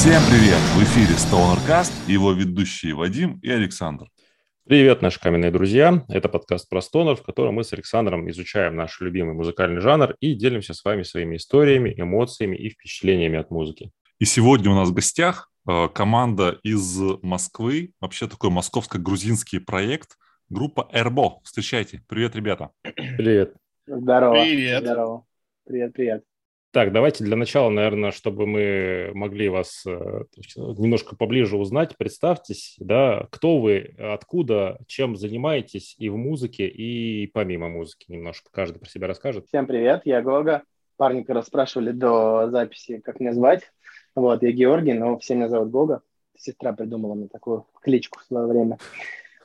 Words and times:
Всем 0.00 0.22
привет! 0.30 0.56
В 0.78 0.82
эфире 0.82 1.14
StonerCast, 1.14 2.10
его 2.10 2.32
ведущие 2.32 2.94
Вадим 2.94 3.38
и 3.42 3.50
Александр. 3.50 4.06
Привет, 4.66 5.02
наши 5.02 5.20
каменные 5.20 5.50
друзья! 5.50 6.06
Это 6.08 6.30
подкаст 6.30 6.70
про 6.70 6.80
стонер, 6.80 7.16
в 7.16 7.22
котором 7.22 7.56
мы 7.56 7.64
с 7.64 7.74
Александром 7.74 8.30
изучаем 8.30 8.76
наш 8.76 8.98
любимый 9.02 9.34
музыкальный 9.34 9.82
жанр 9.82 10.14
и 10.18 10.32
делимся 10.32 10.72
с 10.72 10.82
вами 10.86 11.02
своими 11.02 11.36
историями, 11.36 11.92
эмоциями 11.94 12.56
и 12.56 12.70
впечатлениями 12.70 13.38
от 13.38 13.50
музыки. 13.50 13.90
И 14.18 14.24
сегодня 14.24 14.70
у 14.70 14.74
нас 14.74 14.88
в 14.88 14.94
гостях 14.94 15.50
э, 15.68 15.88
команда 15.94 16.58
из 16.62 16.98
Москвы, 17.20 17.92
вообще 18.00 18.26
такой 18.26 18.48
московско-грузинский 18.48 19.58
проект, 19.58 20.16
группа 20.48 20.88
Эрбо. 20.92 21.42
Встречайте. 21.44 22.02
Привет, 22.08 22.34
ребята. 22.34 22.70
Привет. 22.94 23.52
Здорово. 23.86 24.32
Привет. 24.44 24.82
Здорово. 24.82 25.26
Привет, 25.66 25.92
привет. 25.92 26.29
Так, 26.72 26.92
давайте 26.92 27.24
для 27.24 27.34
начала, 27.34 27.68
наверное, 27.68 28.12
чтобы 28.12 28.46
мы 28.46 29.10
могли 29.12 29.48
вас 29.48 29.84
э, 29.86 29.90
немножко 30.56 31.16
поближе 31.16 31.56
узнать, 31.56 31.96
представьтесь, 31.96 32.76
да, 32.78 33.26
кто 33.32 33.58
вы, 33.58 33.96
откуда, 33.98 34.78
чем 34.86 35.16
занимаетесь 35.16 35.96
и 35.98 36.08
в 36.08 36.16
музыке, 36.16 36.68
и 36.68 37.26
помимо 37.26 37.68
музыки 37.68 38.04
немножко. 38.06 38.50
Каждый 38.52 38.78
про 38.78 38.88
себя 38.88 39.08
расскажет. 39.08 39.48
Всем 39.48 39.66
привет, 39.66 40.02
я 40.04 40.22
Гога. 40.22 40.62
Парни 40.96 41.22
как 41.22 41.34
раз 41.34 41.46
спрашивали 41.46 41.90
до 41.90 42.48
записи, 42.50 43.00
как 43.00 43.18
меня 43.18 43.32
звать. 43.32 43.62
Вот, 44.14 44.44
я 44.44 44.52
Георгий, 44.52 44.92
но 44.92 45.18
все 45.18 45.34
меня 45.34 45.48
зовут 45.48 45.70
Гога. 45.70 46.02
Сестра 46.38 46.72
придумала 46.72 47.14
мне 47.14 47.26
такую 47.26 47.66
кличку 47.82 48.20
в 48.20 48.24
свое 48.24 48.46
время. 48.46 48.78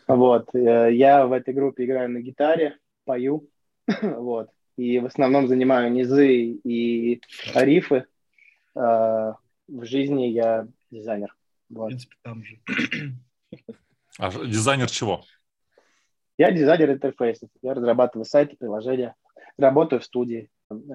Вот, 0.07 0.53
э, 0.53 0.93
я 0.93 1.25
в 1.25 1.31
этой 1.31 1.55
группе 1.55 1.85
играю 1.85 2.11
на 2.11 2.19
гитаре, 2.19 2.77
пою, 3.03 3.49
вот, 4.03 4.49
и 4.77 4.99
в 4.99 5.05
основном 5.05 5.47
занимаю 5.47 5.91
низы 5.91 6.33
и 6.33 7.21
рифы. 7.53 8.05
Э, 8.75 9.33
в 9.67 9.83
жизни 9.85 10.25
я 10.27 10.67
дизайнер. 10.91 11.35
В 11.69 11.75
Вот. 11.75 11.87
принципе, 11.87 12.15
там 12.21 12.43
же. 12.43 12.59
А 14.17 14.29
дизайнер 14.31 14.89
чего? 14.89 15.23
Я 16.37 16.51
дизайнер 16.51 16.91
интерфейсов. 16.91 17.49
Я 17.61 17.73
разрабатываю 17.73 18.23
сайты, 18.25 18.55
приложения. 18.55 19.13
Работаю 19.57 19.99
в 19.99 20.05
студии. 20.05 20.49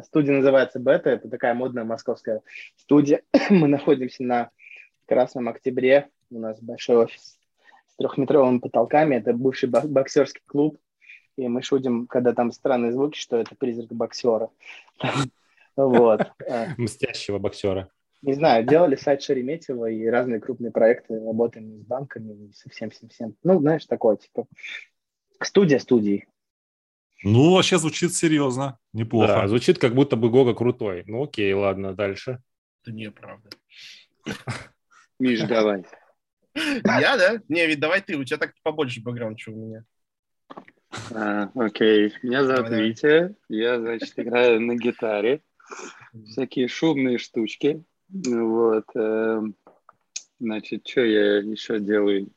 Студия 0.05 0.35
называется 0.35 0.79
Бета. 0.81 1.11
Это 1.11 1.29
такая 1.29 1.53
модная 1.55 1.85
московская 1.85 2.41
студия. 2.77 3.23
Мы 3.51 3.69
находимся 3.69 4.23
на 4.25 4.51
Красном 5.07 5.49
Октябре. 5.49 6.09
У 6.31 6.39
нас 6.39 6.61
большой 6.63 6.97
офис 6.97 7.39
с 7.89 7.97
трехметровыми 7.97 8.59
потолками. 8.59 9.17
Это 9.17 9.33
бывший 9.35 9.69
бок- 9.69 9.89
боксерский 9.89 10.43
клуб. 10.47 10.79
И 11.41 11.49
мы 11.49 11.63
шутим, 11.63 12.07
когда 12.07 12.35
там 12.35 12.53
странные 12.53 12.93
звуки, 12.93 13.19
что 13.19 13.39
это 13.39 13.55
призрак 13.55 13.89
боксера. 13.89 14.51
Вот. 15.75 16.33
Мстящего 16.77 17.39
боксера. 17.39 17.89
Не 18.21 18.35
знаю, 18.35 18.67
делали 18.67 18.97
сайт 18.97 19.23
Шереметьево 19.23 19.87
и 19.91 20.05
разные 20.07 20.41
крупные 20.41 20.71
проекты, 20.71 21.15
работаем 21.15 21.79
с 21.79 21.87
банками, 21.87 22.53
со 22.53 22.69
всем-всем-всем. 22.69 23.35
Ну, 23.43 23.59
знаешь, 23.61 23.87
такое, 23.87 24.17
типа, 24.17 24.47
студия 25.43 25.79
студии. 25.79 26.29
Ну, 27.25 27.55
вообще 27.55 27.79
звучит 27.79 28.15
серьезно, 28.15 28.79
неплохо. 28.93 29.29
Да, 29.29 29.49
звучит 29.49 29.79
как 29.79 29.95
будто 29.95 30.17
бы 30.17 30.29
Гога 30.29 30.53
крутой. 30.53 31.05
Ну 31.07 31.25
окей, 31.25 31.51
ладно, 31.55 31.95
дальше. 31.95 32.43
Это 32.83 32.93
неправда. 32.93 33.49
Миш, 35.19 35.41
давай. 35.45 35.87
Я, 36.55 37.17
да? 37.17 37.41
Не, 37.49 37.67
ведь 37.67 37.81
давай 37.81 38.03
ты, 38.03 38.17
у 38.17 38.25
тебя 38.25 38.37
так 38.37 38.53
побольше 38.63 39.03
бэкграунд, 39.03 39.39
чем 39.39 39.55
у 39.55 39.67
меня. 39.67 39.85
А, 41.15 41.51
окей, 41.55 42.13
меня 42.23 42.45
зовут 42.45 42.65
давай. 42.71 42.89
Витя. 42.89 43.35
Я, 43.49 43.79
значит, 43.79 44.13
играю 44.17 44.61
на 44.61 44.77
гитаре. 44.77 45.43
Всякие 46.27 46.69
шумные 46.69 47.19
штучки. 47.19 47.85
Вот. 48.09 48.85
эм, 48.95 49.55
Значит, 50.41 50.89
что 50.89 51.03
я 51.03 51.37
еще 51.39 51.79
делаю? 51.79 52.31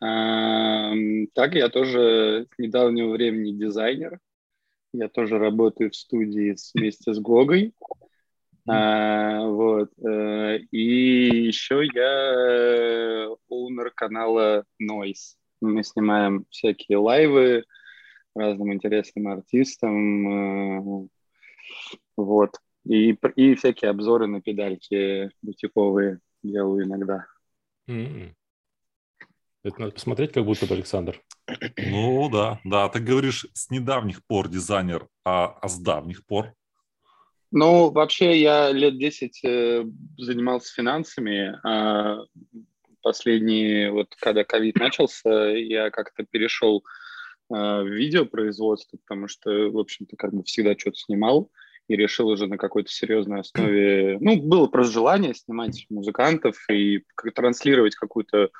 Так, 0.00 1.54
я 1.54 1.68
тоже 1.68 2.46
с 2.54 2.58
недавнего 2.58 3.10
времени 3.12 3.52
дизайнер. 3.52 4.18
Я 4.92 5.08
тоже 5.08 5.38
работаю 5.38 5.90
в 5.90 5.96
студии 5.96 6.56
вместе 6.74 7.14
с 7.14 7.18
Гогой. 7.18 7.72
А, 8.68 9.40
вот. 9.46 9.90
э, 10.04 10.58
И 10.70 11.46
еще 11.46 11.82
я 11.92 13.28
оунер 13.48 13.90
канала 13.90 14.64
Noise. 14.80 15.36
Мы 15.60 15.82
снимаем 15.82 16.46
всякие 16.50 16.98
лайвы 16.98 17.64
разным 18.34 18.72
интересным 18.72 19.28
артистам. 19.28 21.04
э, 21.04 21.08
Вот. 22.16 22.56
И, 22.84 23.16
и 23.36 23.54
всякие 23.54 23.90
обзоры 23.90 24.26
на 24.26 24.40
педальки 24.40 25.30
бутиковые 25.40 26.18
делаю 26.42 26.84
иногда. 26.84 27.26
М-м. 27.86 28.34
Это 29.64 29.80
надо 29.80 29.92
посмотреть, 29.92 30.32
как 30.32 30.44
будто 30.44 30.66
бы 30.66 30.74
Александр. 30.74 31.22
Ну, 31.76 32.28
да, 32.28 32.60
да. 32.64 32.88
Ты 32.88 32.98
говоришь, 32.98 33.46
с 33.52 33.70
недавних 33.70 34.24
пор 34.26 34.48
дизайнер, 34.48 35.06
а, 35.24 35.56
а 35.62 35.68
с 35.68 35.78
давних 35.78 36.26
пор? 36.26 36.52
Ну, 37.52 37.90
вообще, 37.90 38.40
я 38.40 38.72
лет 38.72 38.98
10 38.98 39.44
э, 39.44 39.84
занимался 40.16 40.72
финансами. 40.74 41.58
а 41.62 42.24
последние, 43.02 43.90
вот 43.90 44.14
когда 44.18 44.44
ковид 44.44 44.76
начался, 44.76 45.50
я 45.50 45.90
как-то 45.90 46.24
перешел 46.24 46.78
э, 46.78 47.01
в 47.52 47.86
видеопроизводство, 47.86 48.98
потому 49.06 49.28
что, 49.28 49.70
в 49.70 49.78
общем-то, 49.78 50.16
как 50.16 50.32
бы 50.32 50.42
всегда 50.44 50.76
что-то 50.76 50.96
снимал 50.96 51.50
и 51.88 51.96
решил 51.96 52.28
уже 52.28 52.46
на 52.46 52.56
какой-то 52.56 52.90
серьезной 52.90 53.40
основе. 53.40 54.18
Ну, 54.20 54.40
было 54.40 54.66
просто 54.66 54.92
желание 54.92 55.34
снимать 55.34 55.86
музыкантов 55.90 56.56
и 56.70 57.04
транслировать 57.34 57.94
какую-то, 57.96 58.50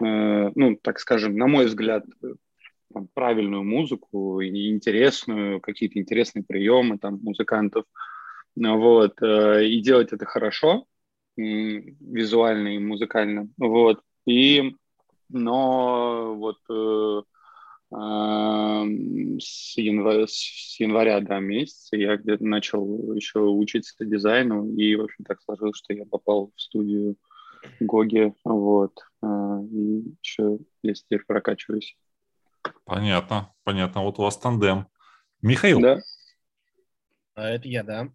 э, 0.00 0.50
ну, 0.54 0.76
так 0.82 0.98
скажем, 0.98 1.36
на 1.36 1.46
мой 1.46 1.66
взгляд, 1.66 2.04
э, 2.22 2.34
там, 2.92 3.08
правильную 3.14 3.64
музыку 3.64 4.42
интересную, 4.42 5.60
какие-то 5.60 5.98
интересные 5.98 6.44
приемы 6.44 6.98
там 6.98 7.20
музыкантов. 7.22 7.84
Вот, 8.56 9.20
э, 9.22 9.66
и 9.66 9.80
делать 9.80 10.12
это 10.12 10.26
хорошо, 10.26 10.86
м, 11.38 11.96
визуально 12.00 12.76
и 12.76 12.78
музыкально. 12.78 13.48
Вот, 13.56 14.00
и, 14.26 14.76
но 15.28 16.34
вот 16.36 16.58
э, 16.70 17.22
с, 17.96 19.76
января, 19.76 20.26
с 20.26 20.80
января 20.80 21.20
до 21.20 21.38
месяца 21.38 21.96
я 21.96 22.16
где-то 22.16 22.44
начал 22.44 23.14
еще 23.14 23.40
учиться 23.40 24.04
дизайну, 24.04 24.74
и, 24.74 24.96
в 24.96 25.02
общем, 25.02 25.24
так 25.24 25.40
сложилось, 25.42 25.78
что 25.78 25.92
я 25.94 26.04
попал 26.04 26.52
в 26.54 26.60
студию 26.60 27.16
Гоги, 27.80 28.34
вот, 28.44 28.98
а, 29.22 29.60
и 29.62 30.02
еще 30.22 30.58
я 30.82 30.94
теперь 30.94 31.24
прокачиваюсь. 31.26 31.96
Понятно, 32.84 33.52
понятно. 33.62 34.02
Вот 34.02 34.18
у 34.18 34.22
вас 34.22 34.36
тандем. 34.36 34.86
Михаил, 35.42 35.80
Да, 35.80 36.00
А, 37.34 37.48
это 37.48 37.68
я, 37.68 37.82
да. 37.82 38.08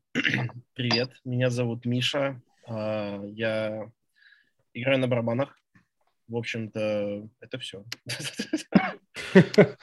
Привет, 0.74 1.12
меня 1.24 1.50
зовут 1.50 1.86
Миша. 1.86 2.42
А, 2.68 3.22
я 3.26 3.92
играю 4.74 5.00
на 5.00 5.08
барабанах. 5.08 5.58
В 6.30 6.38
общем-то, 6.38 7.28
это 7.42 7.58
все. 7.58 7.84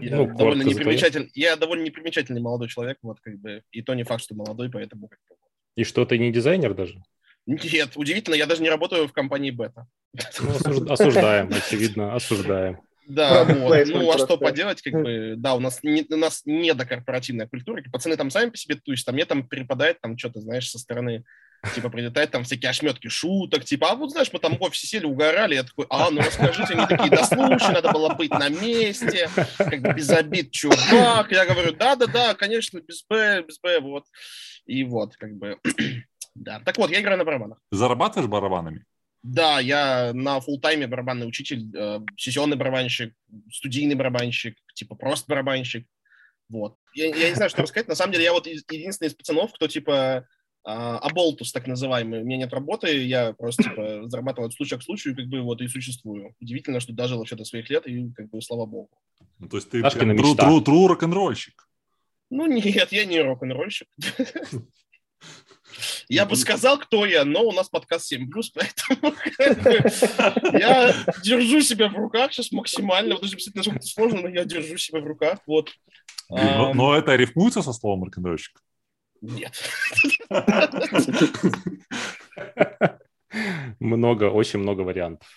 Я 0.00 0.16
Ну, 0.16 0.26
довольно 0.26 0.36
коротко 0.36 0.64
непримечательный, 0.68 1.30
я 1.34 1.56
довольно 1.56 1.82
непримечательный 1.82 2.40
молодой 2.40 2.68
человек, 2.68 2.98
вот 3.02 3.20
как 3.20 3.38
бы, 3.38 3.62
и 3.72 3.82
то 3.82 3.94
не 3.94 4.04
факт, 4.04 4.22
что 4.22 4.34
молодой, 4.34 4.70
поэтому 4.70 5.08
как 5.08 5.18
бы- 5.28 5.36
И 5.76 5.84
что, 5.84 6.04
ты 6.06 6.18
не 6.18 6.32
дизайнер 6.32 6.74
даже? 6.74 7.02
Нет, 7.46 7.90
удивительно, 7.96 8.34
я 8.34 8.46
даже 8.46 8.62
не 8.62 8.70
работаю 8.70 9.08
в 9.08 9.12
компании 9.12 9.50
Бета. 9.50 9.86
Ну, 10.40 10.50
осуж- 10.50 10.88
осуждаем, 10.90 11.48
очевидно, 11.48 12.14
осуждаем. 12.14 12.80
Да, 13.08 13.44
вот. 13.44 13.86
ну 13.88 14.10
а 14.12 14.18
что 14.18 14.38
поделать, 14.38 14.82
как 14.82 14.92
бы, 14.92 15.34
да, 15.36 15.54
у 15.54 15.60
нас 15.60 15.82
не, 15.82 16.06
у 16.08 16.16
нас 16.16 16.42
не 16.44 16.72
до 16.74 16.86
корпоративная 16.86 17.48
культура, 17.48 17.82
пацаны 17.92 18.16
там 18.16 18.30
сами 18.30 18.50
по 18.50 18.56
себе 18.56 18.76
тусят, 18.76 19.08
а 19.08 19.12
мне 19.12 19.24
там 19.24 19.46
перепадает 19.48 20.00
там 20.00 20.16
что-то, 20.16 20.40
знаешь, 20.40 20.70
со 20.70 20.78
стороны, 20.78 21.24
типа, 21.74 21.90
прилетает 21.90 22.30
там 22.30 22.44
всякие 22.44 22.70
ошметки 22.70 23.08
шуток, 23.08 23.64
типа, 23.64 23.90
а 23.90 23.94
вот, 23.94 24.10
знаешь, 24.10 24.32
мы 24.32 24.38
там 24.38 24.56
в 24.56 24.62
офисе 24.62 24.86
сели, 24.86 25.04
угорали, 25.04 25.54
я 25.54 25.62
такой, 25.62 25.86
а, 25.90 26.10
ну 26.10 26.20
расскажите, 26.20 26.74
они 26.74 26.86
такие, 26.86 27.10
да 27.10 27.24
слушай, 27.24 27.72
надо 27.72 27.92
было 27.92 28.14
быть 28.14 28.30
на 28.30 28.48
месте, 28.48 29.28
как 29.58 29.80
бы 29.80 29.92
без 29.92 30.10
обид, 30.10 30.50
чувак, 30.50 31.30
я 31.32 31.46
говорю, 31.46 31.72
да-да-да, 31.72 32.34
конечно, 32.34 32.80
без 32.80 33.04
Б, 33.08 33.44
без 33.46 33.58
Б, 33.58 33.80
вот, 33.80 34.06
и 34.66 34.84
вот, 34.84 35.16
как 35.16 35.36
бы, 35.36 35.58
да. 36.34 36.60
Так 36.60 36.78
вот, 36.78 36.90
я 36.90 37.00
играю 37.00 37.18
на 37.18 37.24
барабанах. 37.24 37.58
ты 37.70 37.76
зарабатываешь 37.76 38.28
барабанами? 38.28 38.84
Да, 39.22 39.60
я 39.60 40.12
на 40.14 40.40
фултайме 40.40 40.86
барабанный 40.86 41.28
учитель, 41.28 41.70
э, 41.76 42.00
сессионный 42.16 42.56
барабанщик, 42.56 43.14
студийный 43.52 43.94
барабанщик, 43.94 44.56
типа 44.72 44.94
просто 44.94 45.26
барабанщик. 45.28 45.86
Вот. 46.48 46.76
Я, 46.94 47.14
я 47.14 47.28
не 47.28 47.34
знаю, 47.34 47.50
что 47.50 47.62
рассказать. 47.62 47.86
На 47.86 47.94
самом 47.94 48.12
деле, 48.12 48.24
я 48.24 48.32
вот 48.32 48.46
единственный 48.46 49.08
из 49.08 49.14
пацанов, 49.14 49.52
кто 49.52 49.68
типа 49.68 50.26
аболтус, 50.62 51.52
так 51.52 51.66
называемый. 51.66 52.20
У 52.20 52.24
меня 52.24 52.38
нет 52.38 52.52
работы, 52.52 53.04
я 53.04 53.32
просто 53.32 53.64
типа 53.64 54.08
зарабатываю 54.08 54.48
от 54.48 54.54
случая 54.54 54.78
к 54.78 54.82
случаю, 54.82 55.16
как 55.16 55.26
бы 55.26 55.40
вот 55.40 55.60
и 55.62 55.68
существую. 55.68 56.34
Удивительно, 56.40 56.80
что 56.80 56.92
дожил 56.92 57.18
вообще 57.18 57.36
до 57.36 57.44
своих 57.44 57.70
лет, 57.70 57.86
и 57.86 58.10
как 58.12 58.30
бы 58.30 58.42
слава 58.42 58.66
богу. 58.66 58.90
Ну, 59.38 59.48
то 59.48 59.56
есть 59.56 59.70
ты 59.70 59.80
прям 59.82 60.16
тру, 60.16 60.34
тру, 60.34 60.60
тру 60.60 60.86
рок-н-ролльщик. 60.88 61.66
Ну 62.30 62.46
нет, 62.46 62.92
я 62.92 63.04
не 63.04 63.20
рок-н-ролльщик. 63.20 63.88
Я 66.08 66.26
бы 66.26 66.34
сказал, 66.36 66.78
кто 66.78 67.06
я, 67.06 67.24
но 67.24 67.42
у 67.42 67.52
нас 67.52 67.68
подкаст 67.68 68.06
7 68.06 68.28
поэтому 68.54 69.14
я 70.58 70.92
держу 71.22 71.60
себя 71.60 71.88
в 71.88 71.94
руках 71.94 72.32
сейчас 72.32 72.50
максимально. 72.50 73.14
Вот 73.14 73.22
даже 73.22 73.36
насколько 73.54 73.78
это 73.78 73.86
сложно, 73.86 74.22
но 74.22 74.28
я 74.28 74.44
держу 74.44 74.76
себя 74.78 75.00
в 75.00 75.06
руках. 75.06 75.38
Вот. 75.46 75.70
Но, 76.28 76.74
но 76.74 76.96
это 76.96 77.14
рифмуется 77.14 77.62
со 77.62 77.72
словом 77.72 78.02
рок-н-ролльщик? 78.04 78.60
Нет. 79.20 79.52
Много, 83.78 84.24
очень 84.24 84.58
много 84.58 84.80
вариантов. 84.82 85.28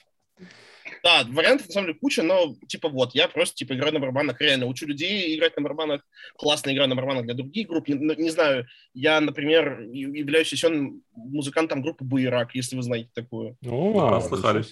Да, 1.03 1.25
вариантов 1.27 1.67
на 1.67 1.73
самом 1.73 1.87
деле 1.87 1.99
куча, 1.99 2.23
но 2.23 2.55
типа 2.67 2.87
вот, 2.87 3.13
я 3.13 3.27
просто 3.27 3.55
типа 3.55 3.73
играю 3.73 3.93
на 3.93 3.99
барабанах, 3.99 4.39
реально 4.39 4.67
учу 4.67 4.87
людей 4.87 5.35
играть 5.35 5.55
на 5.57 5.63
барабанах, 5.63 6.01
классно 6.37 6.71
играю 6.73 6.87
на 6.87 6.95
барабанах 6.95 7.25
для 7.25 7.33
других 7.33 7.67
групп. 7.67 7.89
Не, 7.89 7.95
не 8.15 8.29
знаю, 8.29 8.67
я, 8.93 9.19
например, 9.19 9.81
являюсь 9.81 10.47
сессионным 10.47 11.03
музыкантом 11.13 11.81
группы 11.81 12.05
Буерак, 12.05 12.55
если 12.55 12.77
вы 12.77 12.83
знаете 12.83 13.09
такую. 13.13 13.57
О, 13.65 14.11
Да, 14.11 14.21
слыхали. 14.21 14.63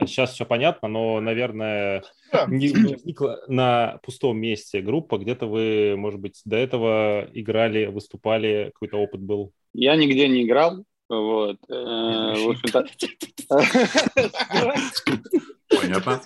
Сейчас 0.00 0.32
все 0.32 0.44
понятно, 0.44 0.88
но, 0.88 1.20
наверное, 1.20 2.02
не 2.48 2.68
возникла 2.68 3.40
на 3.48 3.98
пустом 4.02 4.38
месте 4.38 4.80
группа. 4.80 5.18
Где-то 5.18 5.46
вы, 5.46 5.94
может 5.96 6.20
быть, 6.20 6.40
до 6.44 6.56
этого 6.56 7.28
играли, 7.32 7.86
выступали, 7.86 8.70
какой-то 8.74 8.98
опыт 8.98 9.20
был. 9.20 9.52
Я 9.72 9.96
нигде 9.96 10.28
не 10.28 10.44
играл, 10.44 10.84
вот. 11.08 11.58
э. 11.68 11.74
Понятно. 15.68 16.20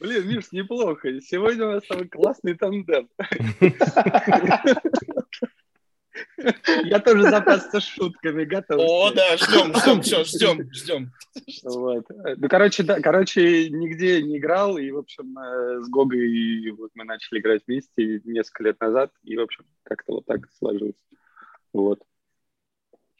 Блин, 0.00 0.28
Миш, 0.28 0.52
неплохо. 0.52 1.20
Сегодня 1.20 1.66
у 1.66 1.72
нас 1.72 1.84
самый 1.86 2.08
классный 2.08 2.54
тандем. 2.54 3.08
Я 6.84 7.00
тоже 7.00 7.22
запасся 7.22 7.80
шутками, 7.80 8.44
готов. 8.44 8.80
О, 8.80 9.10
да, 9.12 9.36
ждем, 9.36 9.74
ждем, 9.74 10.02
все, 10.02 10.24
ждем, 10.24 10.72
ждем. 10.72 11.12
Вот. 11.62 12.06
Ну, 12.36 12.48
короче, 12.48 12.82
да, 12.82 13.00
короче, 13.00 13.68
нигде 13.70 14.22
не 14.22 14.38
играл, 14.38 14.78
и, 14.78 14.90
в 14.90 14.98
общем, 14.98 15.38
э, 15.38 15.82
с 15.82 15.88
Гогой 15.88 16.70
вот 16.72 16.90
мы 16.94 17.04
начали 17.04 17.40
играть 17.40 17.62
вместе 17.66 18.20
несколько 18.24 18.64
лет 18.64 18.80
назад, 18.80 19.12
и, 19.22 19.36
в 19.36 19.40
общем, 19.40 19.64
как-то 19.82 20.14
вот 20.14 20.26
так 20.26 20.40
сложилось. 20.58 20.94
Вот. 21.72 22.00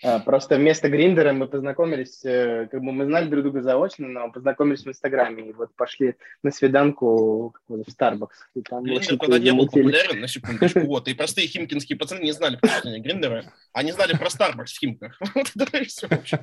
А, 0.02 0.18
Просто 0.18 0.56
вместо 0.56 0.88
Гриндера 0.88 1.32
мы 1.32 1.46
познакомились, 1.46 2.24
э, 2.24 2.68
как 2.70 2.80
бы 2.80 2.92
мы 2.92 3.04
знали 3.04 3.28
друг 3.28 3.42
друга 3.44 3.62
заочно, 3.62 4.08
но 4.08 4.30
познакомились 4.30 4.84
в 4.84 4.88
Инстаграме 4.88 5.50
и 5.50 5.52
вот 5.52 5.74
пошли 5.76 6.16
на 6.42 6.50
свиданку 6.50 7.54
в 7.68 7.90
Старбакс. 7.90 8.38
И 8.54 8.62
там 8.62 8.84
Гриндер 8.84 9.18
тогда 9.18 9.38
не 9.38 9.52
был 9.52 9.66
популярен, 9.66 10.20
на 10.20 10.28
секундочку, 10.28 10.80
вот, 10.86 11.08
и 11.08 11.14
простые 11.14 11.48
химкинские 11.48 11.98
пацаны 11.98 12.20
не 12.20 12.32
знали 12.32 12.56
про 12.56 12.98
Гриндера, 12.98 13.44
они 13.72 13.92
знали 13.92 14.16
про 14.16 14.26
Starbucks 14.26 14.66
в 14.66 14.78
Химках. 14.78 15.20
Вот 15.34 15.50
это 15.56 15.78
и 15.78 15.84
все, 15.84 16.08
в 16.08 16.12
общем. 16.12 16.38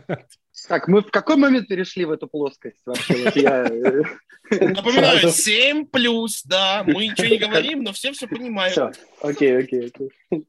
Так, 0.68 0.88
мы 0.88 1.02
в 1.02 1.12
какой 1.12 1.36
момент 1.36 1.68
перешли 1.68 2.06
в 2.06 2.12
эту 2.12 2.28
плоскость 2.28 2.82
вообще? 2.86 3.24
Вот 3.24 3.36
я, 3.36 3.66
э, 3.66 4.04
Напоминаю, 4.50 5.20
Сразу. 5.20 5.36
7 5.36 5.86
плюс, 5.86 6.44
да, 6.44 6.84
мы 6.86 7.08
ничего 7.08 7.28
не 7.28 7.38
говорим, 7.38 7.84
но 7.84 7.92
все 7.92 8.12
все 8.12 8.28
понимают. 8.28 8.74
Все, 8.74 8.92
окей, 9.22 9.58
окей, 9.58 9.88
окей. 9.88 10.46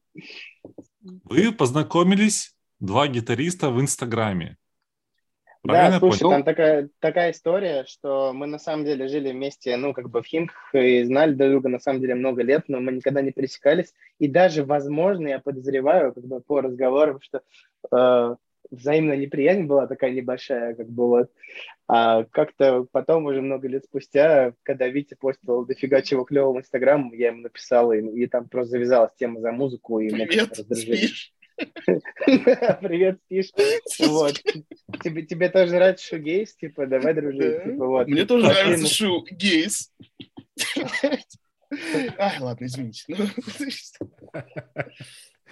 Вы 1.24 1.52
познакомились, 1.52 2.54
два 2.80 3.08
гитариста 3.08 3.70
в 3.70 3.80
Инстаграме. 3.80 4.56
Да, 5.64 5.72
Правильно 5.72 5.94
я 5.94 5.98
слушай, 5.98 6.20
понял? 6.20 6.30
там 6.30 6.44
такая, 6.44 6.88
такая 7.00 7.32
история, 7.32 7.84
что 7.86 8.32
мы 8.32 8.46
на 8.46 8.58
самом 8.58 8.84
деле 8.84 9.08
жили 9.08 9.32
вместе, 9.32 9.76
ну, 9.76 9.92
как 9.92 10.08
бы 10.08 10.22
в 10.22 10.26
Химках 10.26 10.74
и 10.74 11.02
знали 11.02 11.34
друг 11.34 11.50
друга 11.50 11.68
на 11.68 11.80
самом 11.80 12.00
деле 12.00 12.14
много 12.14 12.42
лет, 12.42 12.64
но 12.68 12.80
мы 12.80 12.92
никогда 12.92 13.22
не 13.22 13.32
пересекались. 13.32 13.92
И 14.18 14.28
даже, 14.28 14.64
возможно, 14.64 15.28
я 15.28 15.40
подозреваю, 15.40 16.14
как 16.14 16.24
бы 16.24 16.40
по 16.40 16.60
разговорам, 16.60 17.20
что 17.20 17.42
э, 17.90 18.36
взаимная 18.70 19.16
неприязнь 19.16 19.64
была 19.64 19.86
такая 19.88 20.12
небольшая, 20.12 20.74
как 20.74 20.88
бы 20.88 21.06
вот. 21.08 21.30
А 21.88 22.24
как-то 22.24 22.86
потом, 22.92 23.26
уже 23.26 23.42
много 23.42 23.66
лет 23.66 23.84
спустя, 23.84 24.54
когда 24.62 24.88
Витя 24.88 25.16
постил 25.16 25.66
дофига 25.66 26.02
чего 26.02 26.24
клевого 26.24 26.54
в 26.54 26.58
Инстаграм, 26.60 27.12
я 27.12 27.28
ему 27.28 27.42
написал, 27.42 27.92
и, 27.92 28.00
и 28.00 28.26
там 28.26 28.48
просто 28.48 28.70
завязалась 28.72 29.14
тема 29.16 29.40
за 29.40 29.52
музыку, 29.52 29.98
и 30.00 30.08
Привет, 30.08 30.50
как-то 30.50 30.56
раздружились. 30.56 30.98
спишь? 30.98 31.34
Привет, 32.80 33.18
спишь. 33.24 33.50
Вот. 34.08 34.40
Тебе, 35.02 35.22
тебе 35.22 35.48
тоже 35.48 35.74
нравится 35.74 36.06
шугейс? 36.06 36.54
Типа, 36.56 36.86
давай 36.86 37.14
дружить. 37.14 37.64
Типа, 37.64 37.86
вот. 37.86 38.06
Мне 38.08 38.24
тоже 38.24 38.46
нравится 38.46 38.82
на- 38.82 38.88
шу 38.88 39.24
гейс. 39.30 39.92
Ай, 42.18 42.38
ладно, 42.40 42.64
извините. 42.64 43.04
Ну, 43.08 43.26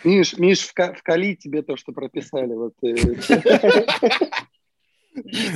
Миш, 0.05 0.37
Миш, 0.38 0.70
вка- 0.75 0.94
вкали 0.94 1.35
тебе 1.35 1.62
то, 1.62 1.76
что 1.76 1.93
прописали. 1.93 2.53
Вот, 2.55 2.75
э, 2.82 2.94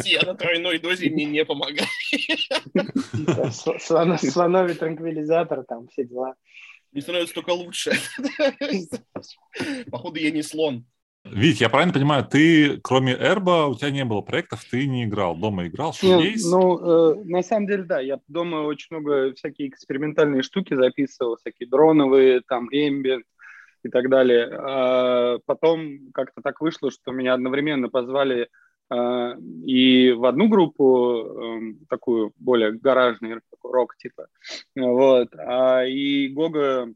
я 0.04 0.22
на 0.22 0.34
тройной 0.34 0.78
дозе 0.78 1.10
мне 1.10 1.24
не 1.26 1.44
помогает. 1.44 1.88
сло- 3.52 3.78
слоно- 3.78 4.16
Слоновий 4.18 4.74
транквилизатор, 4.74 5.64
там 5.64 5.88
все 5.88 6.04
дела. 6.04 6.34
Мне 6.92 7.02
становится 7.02 7.34
только 7.34 7.50
лучше. 7.50 7.92
Походу, 9.90 10.18
я 10.18 10.30
не 10.30 10.42
слон. 10.42 10.84
Вить, 11.24 11.60
я 11.60 11.68
правильно 11.68 11.92
понимаю, 11.92 12.24
ты, 12.24 12.78
кроме 12.80 13.12
Эрба, 13.12 13.66
у 13.66 13.74
тебя 13.74 13.90
не 13.90 14.06
было 14.06 14.22
проектов, 14.22 14.64
ты 14.64 14.86
не 14.86 15.04
играл, 15.04 15.36
дома 15.36 15.66
играл, 15.66 15.94
Не, 16.02 16.16
шугейс? 16.16 16.50
ну, 16.50 16.78
э, 16.78 17.24
на 17.24 17.42
самом 17.42 17.66
деле, 17.66 17.82
да, 17.82 18.00
я 18.00 18.18
дома 18.26 18.62
очень 18.62 18.96
много 18.96 19.34
всякие 19.34 19.68
экспериментальные 19.68 20.42
штуки 20.42 20.72
записывал, 20.74 21.36
всякие 21.36 21.68
дроновые, 21.68 22.40
там, 22.40 22.68
эмбиент 22.72 23.26
и 23.84 23.90
так 23.90 24.08
далее. 24.08 24.48
А 24.50 25.38
потом 25.44 26.10
как-то 26.14 26.40
так 26.40 26.60
вышло, 26.62 26.90
что 26.90 27.12
меня 27.12 27.34
одновременно 27.34 27.90
позвали 27.90 28.48
и 28.92 30.12
в 30.12 30.24
одну 30.24 30.48
группу, 30.48 31.16
э, 31.16 31.74
такую 31.88 32.32
более 32.36 32.72
гаражный 32.72 33.40
рок 33.62 33.96
типа, 33.96 34.26
вот, 34.74 35.28
а 35.36 35.84
и 35.84 36.28
Гога 36.28 36.92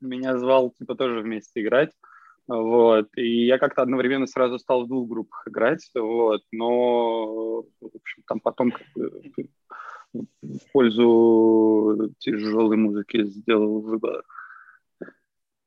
меня 0.00 0.38
звал 0.38 0.70
типа 0.70 0.94
тоже 0.94 1.20
вместе 1.20 1.60
играть. 1.60 1.90
Вот. 2.46 3.08
И 3.16 3.46
я 3.46 3.58
как-то 3.58 3.82
одновременно 3.82 4.26
сразу 4.26 4.58
стал 4.58 4.84
в 4.84 4.88
двух 4.88 5.08
группах 5.08 5.48
играть, 5.48 5.88
вот. 5.94 6.42
Но, 6.52 7.62
в 7.62 7.90
общем, 7.94 8.22
там 8.26 8.40
потом 8.40 8.70
как 8.70 8.86
бы 8.94 9.22
в 10.42 10.72
пользу 10.72 12.12
тяжелой 12.18 12.76
музыки 12.76 13.24
сделал 13.24 13.80
выбор. 13.80 14.24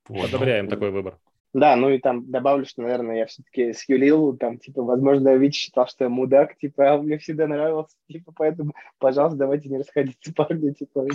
Понял. 0.04 0.26
Одобряем 0.26 0.68
такой 0.68 0.92
выбор. 0.92 1.18
Да, 1.58 1.76
ну 1.76 1.90
и 1.90 1.98
там 1.98 2.30
добавлю, 2.30 2.68
что, 2.68 2.84
наверное, 2.84 3.18
я 3.18 3.26
все-таки 3.26 3.74
сюлил, 3.74 4.38
там, 4.38 4.60
типа, 4.60 4.84
возможно, 4.84 5.36
Витя 5.36 5.58
считал, 5.58 5.88
что 5.88 6.04
я 6.04 6.10
мудак, 6.10 6.56
типа, 6.56 6.94
а 6.94 7.02
мне 7.02 7.18
всегда 7.18 7.48
нравился, 7.48 7.96
типа, 8.08 8.32
поэтому, 8.36 8.74
пожалуйста, 9.00 9.40
давайте 9.40 9.68
не 9.68 9.80
расходиться, 9.80 10.32
парни, 10.36 10.70
типа. 10.70 11.08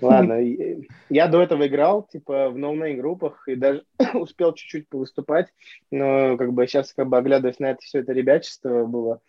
Ладно, 0.00 0.40
и- 0.40 0.86
я 1.08 1.26
до 1.26 1.42
этого 1.42 1.66
играл, 1.66 2.04
типа, 2.04 2.50
в 2.50 2.56
no-name 2.56 3.00
группах 3.00 3.48
и 3.48 3.56
даже 3.56 3.82
успел 4.14 4.52
чуть-чуть 4.52 4.88
повыступать, 4.88 5.48
но, 5.90 6.36
как 6.36 6.52
бы, 6.52 6.68
сейчас, 6.68 6.92
как 6.92 7.08
бы, 7.08 7.18
оглядываясь 7.18 7.58
на 7.58 7.72
это, 7.72 7.80
все 7.80 7.98
это 7.98 8.12
ребячество 8.12 8.86
было, 8.86 9.20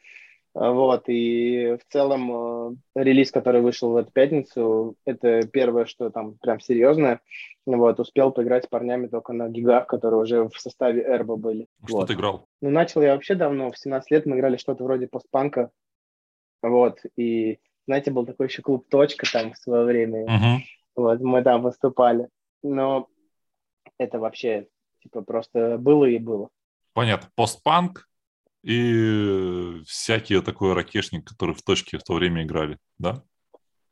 Вот, 0.53 1.03
и 1.07 1.77
в 1.77 1.93
целом 1.93 2.75
э, 2.95 3.03
релиз, 3.03 3.31
который 3.31 3.61
вышел 3.61 3.91
в 3.91 3.95
эту 3.95 4.11
пятницу, 4.11 4.95
это 5.05 5.47
первое, 5.47 5.85
что 5.85 6.09
там 6.09 6.35
прям 6.39 6.59
серьезное. 6.59 7.21
Вот, 7.65 7.99
успел 8.01 8.31
поиграть 8.31 8.65
с 8.65 8.67
парнями 8.67 9.07
только 9.07 9.31
на 9.31 9.47
gig 9.47 9.64
ах, 9.64 9.87
которые 9.87 10.19
уже 10.19 10.49
в 10.49 10.59
составе 10.59 11.03
Эрба 11.03 11.37
были. 11.37 11.67
Что 11.85 11.97
Вот. 11.97 12.07
ты 12.07 12.13
играл? 12.13 12.47
Ну, 12.61 12.69
начал 12.69 13.01
я 13.01 13.13
вообще 13.13 13.35
давно, 13.35 13.71
в 13.71 13.77
17 13.77 14.11
лет 14.11 14.25
мы 14.25 14.35
играли 14.35 14.57
что-то 14.57 14.83
вроде 14.83 15.07
постпанка. 15.07 15.71
Вот, 16.61 16.99
и, 17.15 17.59
знаете, 17.87 18.11
был 18.11 18.25
такой 18.25 18.47
еще 18.47 18.61
клуб 18.61 18.87
«Точка» 18.89 19.25
там 19.31 19.53
в 19.53 19.57
свое 19.57 19.85
время. 19.85 20.23
Мгм. 20.25 20.63
Вот, 20.97 21.19
мы 21.21 21.43
там 21.43 21.61
выступали. 21.61 22.27
Но 22.61 23.07
это 23.97 24.19
вообще, 24.19 24.67
типа, 25.01 25.21
просто 25.21 25.77
было 25.77 26.05
и 26.05 26.17
было. 26.17 26.49
Понятно. 26.93 27.29
Постпанк 27.35 28.09
и 28.63 29.81
всякие 29.87 30.41
такой 30.41 30.73
ракешник, 30.73 31.27
которые 31.27 31.55
в 31.55 31.63
точке 31.63 31.97
в 31.97 32.03
то 32.03 32.13
время 32.13 32.43
играли, 32.43 32.77
да? 32.99 33.23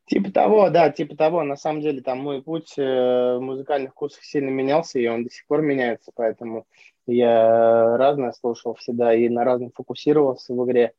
Типа 0.05 0.31
того, 0.31 0.69
да, 0.69 0.89
типа 0.89 1.15
того. 1.15 1.43
На 1.43 1.55
самом 1.55 1.81
деле 1.81 2.01
там 2.01 2.19
мой 2.19 2.41
путь 2.41 2.73
э, 2.77 2.81
в 2.81 3.39
музыкальных 3.41 3.93
курсах 3.93 4.23
сильно 4.23 4.49
менялся, 4.49 4.99
и 4.99 5.07
он 5.07 5.23
до 5.23 5.29
сих 5.29 5.45
пор 5.45 5.61
меняется, 5.61 6.11
поэтому 6.15 6.65
я 7.05 7.95
разное 7.97 8.31
слушал 8.31 8.73
всегда 8.75 9.13
и 9.13 9.29
на 9.29 9.43
разном 9.43 9.71
фокусировался 9.71 10.53
в 10.53 10.65
игре. 10.65 10.93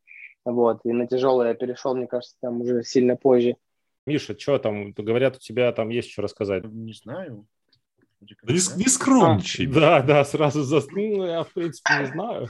Вот, 0.44 0.80
и 0.84 0.92
на 0.92 1.06
тяжелое 1.06 1.48
я 1.48 1.54
перешел, 1.54 1.94
мне 1.94 2.06
кажется, 2.06 2.36
там 2.40 2.60
уже 2.60 2.82
сильно 2.84 3.16
позже. 3.16 3.56
Миша, 4.06 4.38
что 4.38 4.58
там? 4.58 4.92
Говорят, 4.92 5.36
у 5.36 5.38
тебя 5.38 5.70
там 5.72 5.90
есть 5.90 6.10
что 6.10 6.22
рассказать. 6.22 6.64
Не 6.64 6.92
знаю. 6.92 7.46
Да 8.20 8.52
не, 8.52 8.76
не 8.76 8.88
скромничай. 8.88 9.66
Да, 9.66 10.02
да, 10.02 10.24
сразу 10.24 10.62
заснул, 10.62 11.24
я, 11.24 11.42
в 11.42 11.52
принципе, 11.52 12.00
не 12.00 12.06
знаю. 12.06 12.48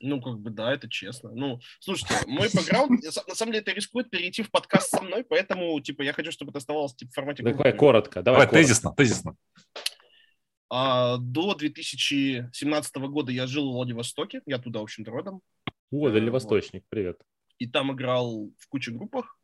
Ну, 0.00 0.22
как 0.22 0.38
бы, 0.38 0.50
да, 0.50 0.72
это 0.72 0.88
честно. 0.88 1.30
Ну, 1.32 1.60
слушайте, 1.80 2.14
мой 2.26 2.48
бэкграунд, 2.54 3.02
на 3.02 3.08
са- 3.08 3.26
на 3.26 3.34
самом 3.34 3.52
деле, 3.52 3.62
это 3.62 3.72
рискует 3.72 4.10
перейти 4.10 4.42
в 4.42 4.50
подкаст 4.50 4.90
со 4.90 5.02
мной, 5.02 5.24
поэтому, 5.24 5.80
типа, 5.80 6.02
я 6.02 6.12
хочу, 6.12 6.30
чтобы 6.30 6.50
это 6.50 6.58
оставалось, 6.58 6.94
типа, 6.94 7.10
в 7.10 7.14
формате... 7.14 7.42
Давай 7.42 7.72
коротко, 7.76 8.22
давай 8.22 8.22
Давай 8.22 8.46
коротко. 8.46 8.56
тезисно, 8.56 8.94
тезисно. 8.94 9.36
А, 10.70 11.16
до 11.16 11.54
2017 11.54 12.96
года 12.96 13.32
я 13.32 13.46
жил 13.46 13.70
в 13.70 13.74
Владивостоке, 13.74 14.42
я 14.46 14.58
туда, 14.58 14.80
в 14.80 14.82
общем-то, 14.84 15.10
родом. 15.10 15.40
О, 15.90 16.08
Э, 16.08 16.12
Дальневосточник, 16.12 16.84
привет. 16.88 17.20
И 17.58 17.66
там 17.66 17.92
играл 17.92 18.50
в 18.58 18.68
куче 18.68 18.92
группах, 18.92 19.36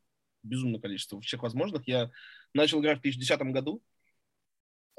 безумное 0.43 0.81
количество, 0.81 1.21
всех 1.21 1.43
возможных. 1.43 1.89
Я 1.89 2.11
начал 2.53 2.81
играть 2.81 2.99
в 2.99 3.03
2010 3.03 3.41
году. 3.53 3.83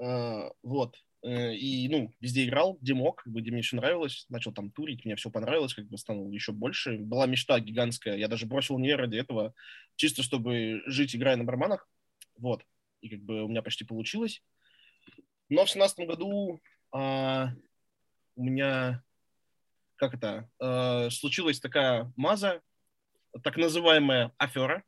А, 0.01 0.49
Вот. 0.63 0.95
Э, 1.25 1.55
И, 1.55 1.89
ну, 1.89 2.13
везде 2.19 2.45
играл, 2.45 2.77
где 2.79 2.93
мог, 2.93 3.23
как 3.23 3.33
бы, 3.33 3.41
где 3.41 3.51
мне 3.51 3.63
все 3.63 3.75
нравилось. 3.77 4.25
Начал 4.29 4.53
там 4.53 4.69
турить, 4.69 5.05
мне 5.05 5.15
все 5.15 5.31
понравилось, 5.31 5.73
как 5.73 5.87
бы 5.87 5.97
стало 5.97 6.29
еще 6.29 6.51
больше. 6.51 6.97
Была 6.99 7.25
мечта 7.25 7.59
гигантская. 7.59 8.15
Я 8.15 8.27
даже 8.27 8.45
бросил 8.45 8.75
универ 8.75 8.99
ради 8.99 9.17
этого, 9.17 9.53
чисто 9.95 10.21
чтобы 10.21 10.81
жить, 10.85 11.15
играя 11.15 11.35
на 11.35 11.43
барабанах. 11.43 11.89
Вот. 12.37 12.63
И 13.01 13.09
как 13.09 13.21
бы 13.21 13.43
у 13.43 13.47
меня 13.47 13.61
почти 13.63 13.85
получилось. 13.85 14.43
Но 15.49 15.65
в 15.65 15.69
семнадцатом 15.69 16.05
году 16.05 16.61
а, 16.91 17.49
у 18.35 18.43
меня, 18.43 19.03
как 19.95 20.13
это, 20.13 20.49
э, 20.59 21.09
случилась 21.11 21.59
такая 21.59 22.11
маза, 22.15 22.61
так 23.43 23.57
называемая 23.57 24.31
афера. 24.37 24.83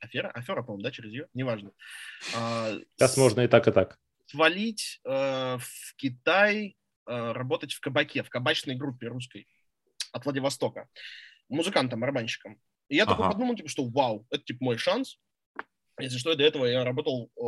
Афера? 0.00 0.30
Афера, 0.30 0.62
по-моему, 0.62 0.82
да, 0.82 0.90
через 0.90 1.12
ее? 1.12 1.28
Неважно. 1.34 1.72
А, 2.34 2.72
Сейчас 2.96 3.14
с- 3.14 3.16
можно 3.16 3.40
и 3.42 3.48
так, 3.48 3.68
и 3.68 3.72
так. 3.72 3.98
Свалить 4.32 5.00
э, 5.04 5.58
в 5.58 5.94
Китай, 5.96 6.76
э, 7.06 7.32
работать 7.32 7.72
в 7.72 7.80
кабаке, 7.80 8.22
в 8.22 8.30
кабачной 8.30 8.74
группе 8.74 9.08
русской 9.08 9.46
от 10.12 10.24
Владивостока, 10.24 10.88
музыкантом, 11.48 12.00
барабанщиком. 12.00 12.58
И 12.88 12.96
я 12.96 13.06
такой 13.06 13.26
Ага. 13.26 13.34
подумал, 13.34 13.56
типа, 13.56 13.68
что 13.68 13.84
вау, 13.84 14.26
это 14.30 14.42
типа 14.42 14.64
мой 14.64 14.78
шанс. 14.78 15.18
Если 16.00 16.18
что, 16.18 16.34
до 16.34 16.44
этого 16.44 16.64
я 16.64 16.84
работал 16.84 17.30
э, 17.36 17.40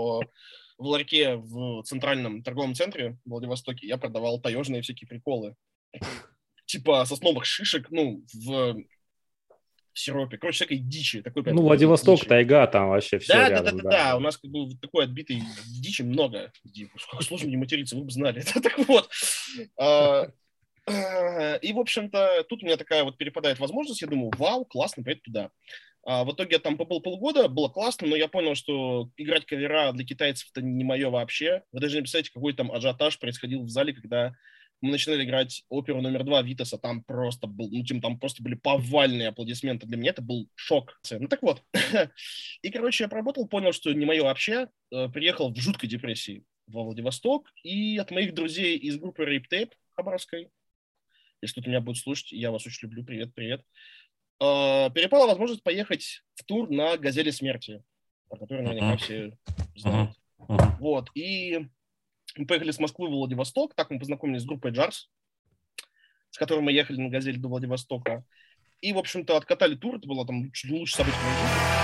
в 0.79 0.87
ларьке 0.87 1.37
в 1.37 1.83
центральном 1.85 2.43
торговом 2.43 2.75
центре 2.75 3.19
в 3.25 3.31
Владивостоке. 3.31 3.87
Я 3.87 3.97
продавал 3.97 4.41
таежные 4.41 4.83
всякие 4.83 5.09
приколы. 5.09 5.57
Типа 6.67 7.05
сосновых 7.05 7.45
шишек, 7.45 7.91
ну, 7.91 8.25
в 8.33 8.85
сиропе. 9.99 10.37
Короче, 10.39 10.57
всякой 10.57 10.79
дичи. 10.79 11.23
Такой 11.23 11.43
прям 11.43 11.57
Ну, 11.57 11.63
Владивосток, 11.63 12.17
дичи. 12.19 12.29
тайга, 12.29 12.67
там 12.67 12.89
вообще 12.91 13.19
все 13.19 13.33
Да, 13.33 13.39
да, 13.39 13.49
да, 13.49 13.55
рядом. 13.71 13.79
да, 13.79 13.91
да. 13.91 14.17
У 14.17 14.21
нас 14.21 14.37
как 14.37 14.51
бы 14.51 14.75
такой 14.81 15.05
отбитый 15.05 15.43
дичи 15.81 16.03
много. 16.03 16.53
Как 17.11 17.23
сложно 17.23 17.49
не 17.49 17.57
материться, 17.57 17.97
вы 17.97 18.05
бы 18.05 18.11
знали. 18.11 18.43
Так 18.63 18.79
вот. 18.87 19.09
А, 19.79 20.29
И, 21.63 21.73
в 21.73 21.79
общем-то, 21.79 22.45
тут 22.49 22.63
у 22.63 22.67
меня 22.67 22.77
такая 22.77 23.05
вот 23.05 23.17
перепадает 23.17 23.59
возможность. 23.59 24.03
Я 24.03 24.09
думаю, 24.09 24.31
вау, 24.37 24.65
классно, 24.65 25.03
поеду 25.03 25.23
туда. 25.25 25.51
А 26.07 26.25
в 26.25 26.33
итоге 26.35 26.57
я 26.57 26.59
там 26.59 26.77
побыл 26.77 27.01
полгода, 27.01 27.49
было 27.49 27.69
классно, 27.71 28.07
но 28.07 28.15
я 28.17 28.29
понял, 28.29 28.55
что 28.55 29.09
играть 29.17 29.47
кавера 29.47 29.91
для 29.93 30.05
китайцев 30.05 30.49
это 30.53 30.61
не 30.61 30.85
мое 30.85 31.09
вообще. 31.09 31.63
Вы 31.73 31.81
даже 31.81 31.95
не 31.97 32.03
представляете, 32.03 32.31
какой 32.35 32.53
там 32.53 32.71
ажиотаж 32.71 33.19
происходил 33.19 33.63
в 33.63 33.71
зале, 33.71 33.95
когда 33.95 34.35
мы 34.85 34.91
начинали 34.91 35.25
играть 35.25 35.65
оперу 35.69 36.03
номер 36.03 36.25
два 36.25 36.43
Витаса, 36.43 36.79
там 36.79 37.03
просто 37.03 37.47
был, 37.47 37.71
ну, 37.71 37.83
тем, 37.85 38.01
там 38.01 38.19
просто 38.19 38.43
были 38.43 38.55
повальные 38.55 39.29
аплодисменты. 39.29 39.87
Для 39.87 39.97
меня 39.97 40.11
это 40.11 40.23
был 40.23 40.49
шок. 40.55 41.01
Ну, 41.11 41.27
так 41.27 41.43
вот. 41.43 41.63
И, 42.63 42.71
короче, 42.71 43.05
я 43.05 43.09
поработал, 43.09 43.49
понял, 43.49 43.73
что 43.73 43.93
не 43.93 44.05
мое 44.05 44.23
вообще. 44.23 44.69
Э, 44.93 45.09
Приехал 45.09 45.53
в 45.53 45.57
жуткой 45.57 45.89
депрессии 45.89 46.45
во 46.67 46.85
Владивосток. 46.85 47.51
И 47.63 47.97
от 47.97 48.11
моих 48.11 48.35
друзей 48.35 48.77
из 48.77 48.99
группы 48.99 49.25
Rape 49.25 49.47
Tape 49.51 49.73
Хабаровской, 49.95 50.51
если 51.41 51.55
кто-то 51.55 51.71
меня 51.71 51.81
будет 51.81 51.97
слушать, 51.97 52.33
я 52.33 52.51
вас 52.51 52.67
очень 52.67 52.87
люблю, 52.89 53.05
привет, 53.05 53.35
привет, 53.35 53.63
э, 54.41 54.91
перепала 54.95 55.27
возможность 55.27 55.63
поехать 55.63 56.23
в 56.35 56.45
тур 56.45 56.71
на 56.71 56.99
«Газели 56.99 57.31
смерти», 57.31 57.83
про 58.29 58.39
который 58.39 58.65
наверняка 58.65 58.97
все 58.99 59.39
знают. 59.77 60.11
Вот, 60.79 61.11
и 61.15 61.69
мы 62.37 62.47
поехали 62.47 62.71
с 62.71 62.79
Москвы 62.79 63.09
в 63.09 63.13
Владивосток, 63.13 63.75
так 63.75 63.91
мы 63.91 63.99
познакомились 63.99 64.43
с 64.43 64.47
группой 64.47 64.73
Джарс, 64.73 65.11
с 66.31 66.39
которой 66.39 66.61
мы 66.61 66.73
ехали 66.73 67.01
на 67.01 67.09
«Газель» 67.09 67.39
до 67.39 67.49
Владивостока. 67.49 68.25
И, 68.81 68.93
в 68.93 68.99
общем-то, 68.99 69.37
откатали 69.37 69.77
тур, 69.77 69.97
это 69.97 70.07
было 70.07 70.27
там 70.27 70.51
чуть 70.53 70.71
лучше 70.71 70.97
событие. 70.97 71.84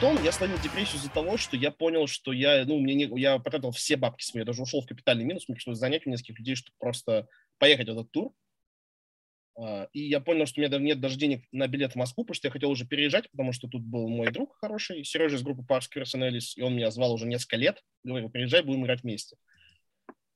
Потом 0.00 0.22
я 0.22 0.30
словил 0.30 0.56
депрессию 0.60 0.98
из-за 0.98 1.10
того, 1.10 1.36
что 1.36 1.56
я 1.56 1.72
понял, 1.72 2.06
что 2.06 2.32
я, 2.32 2.64
ну, 2.64 2.78
мне 2.78 2.94
не, 2.94 3.20
я 3.20 3.40
потратил 3.40 3.72
все 3.72 3.96
бабки 3.96 4.22
свои, 4.22 4.42
я 4.42 4.44
даже 4.44 4.62
ушел 4.62 4.80
в 4.80 4.86
капитальный 4.86 5.24
минус, 5.24 5.48
мне 5.48 5.56
пришлось 5.56 5.76
занять 5.76 6.06
у 6.06 6.10
нескольких 6.10 6.38
людей, 6.38 6.54
чтобы 6.54 6.76
просто 6.78 7.26
поехать 7.58 7.88
в 7.88 7.90
этот 7.90 8.12
тур. 8.12 8.32
А, 9.56 9.88
И 9.92 10.02
я 10.02 10.20
понял, 10.20 10.46
что 10.46 10.60
у 10.60 10.64
меня 10.64 10.78
нет 10.78 11.00
даже 11.00 11.18
денег 11.18 11.42
на 11.50 11.66
билет 11.66 11.94
в 11.94 11.96
Москву, 11.96 12.22
потому 12.22 12.36
что 12.36 12.46
я 12.46 12.52
хотел 12.52 12.70
уже 12.70 12.86
переезжать, 12.86 13.28
потому 13.32 13.52
что 13.52 13.66
тут 13.66 13.82
был 13.82 14.08
мой 14.08 14.30
друг 14.30 14.56
хороший, 14.60 15.02
Сережа 15.02 15.34
из 15.34 15.42
группы 15.42 15.64
Parks 15.68 15.88
Personalis, 15.92 16.52
и 16.54 16.62
он 16.62 16.76
меня 16.76 16.92
звал 16.92 17.12
уже 17.12 17.26
несколько 17.26 17.56
лет, 17.56 17.82
говорил, 18.04 18.30
приезжай, 18.30 18.62
будем 18.62 18.84
играть 18.84 19.02
вместе. 19.02 19.36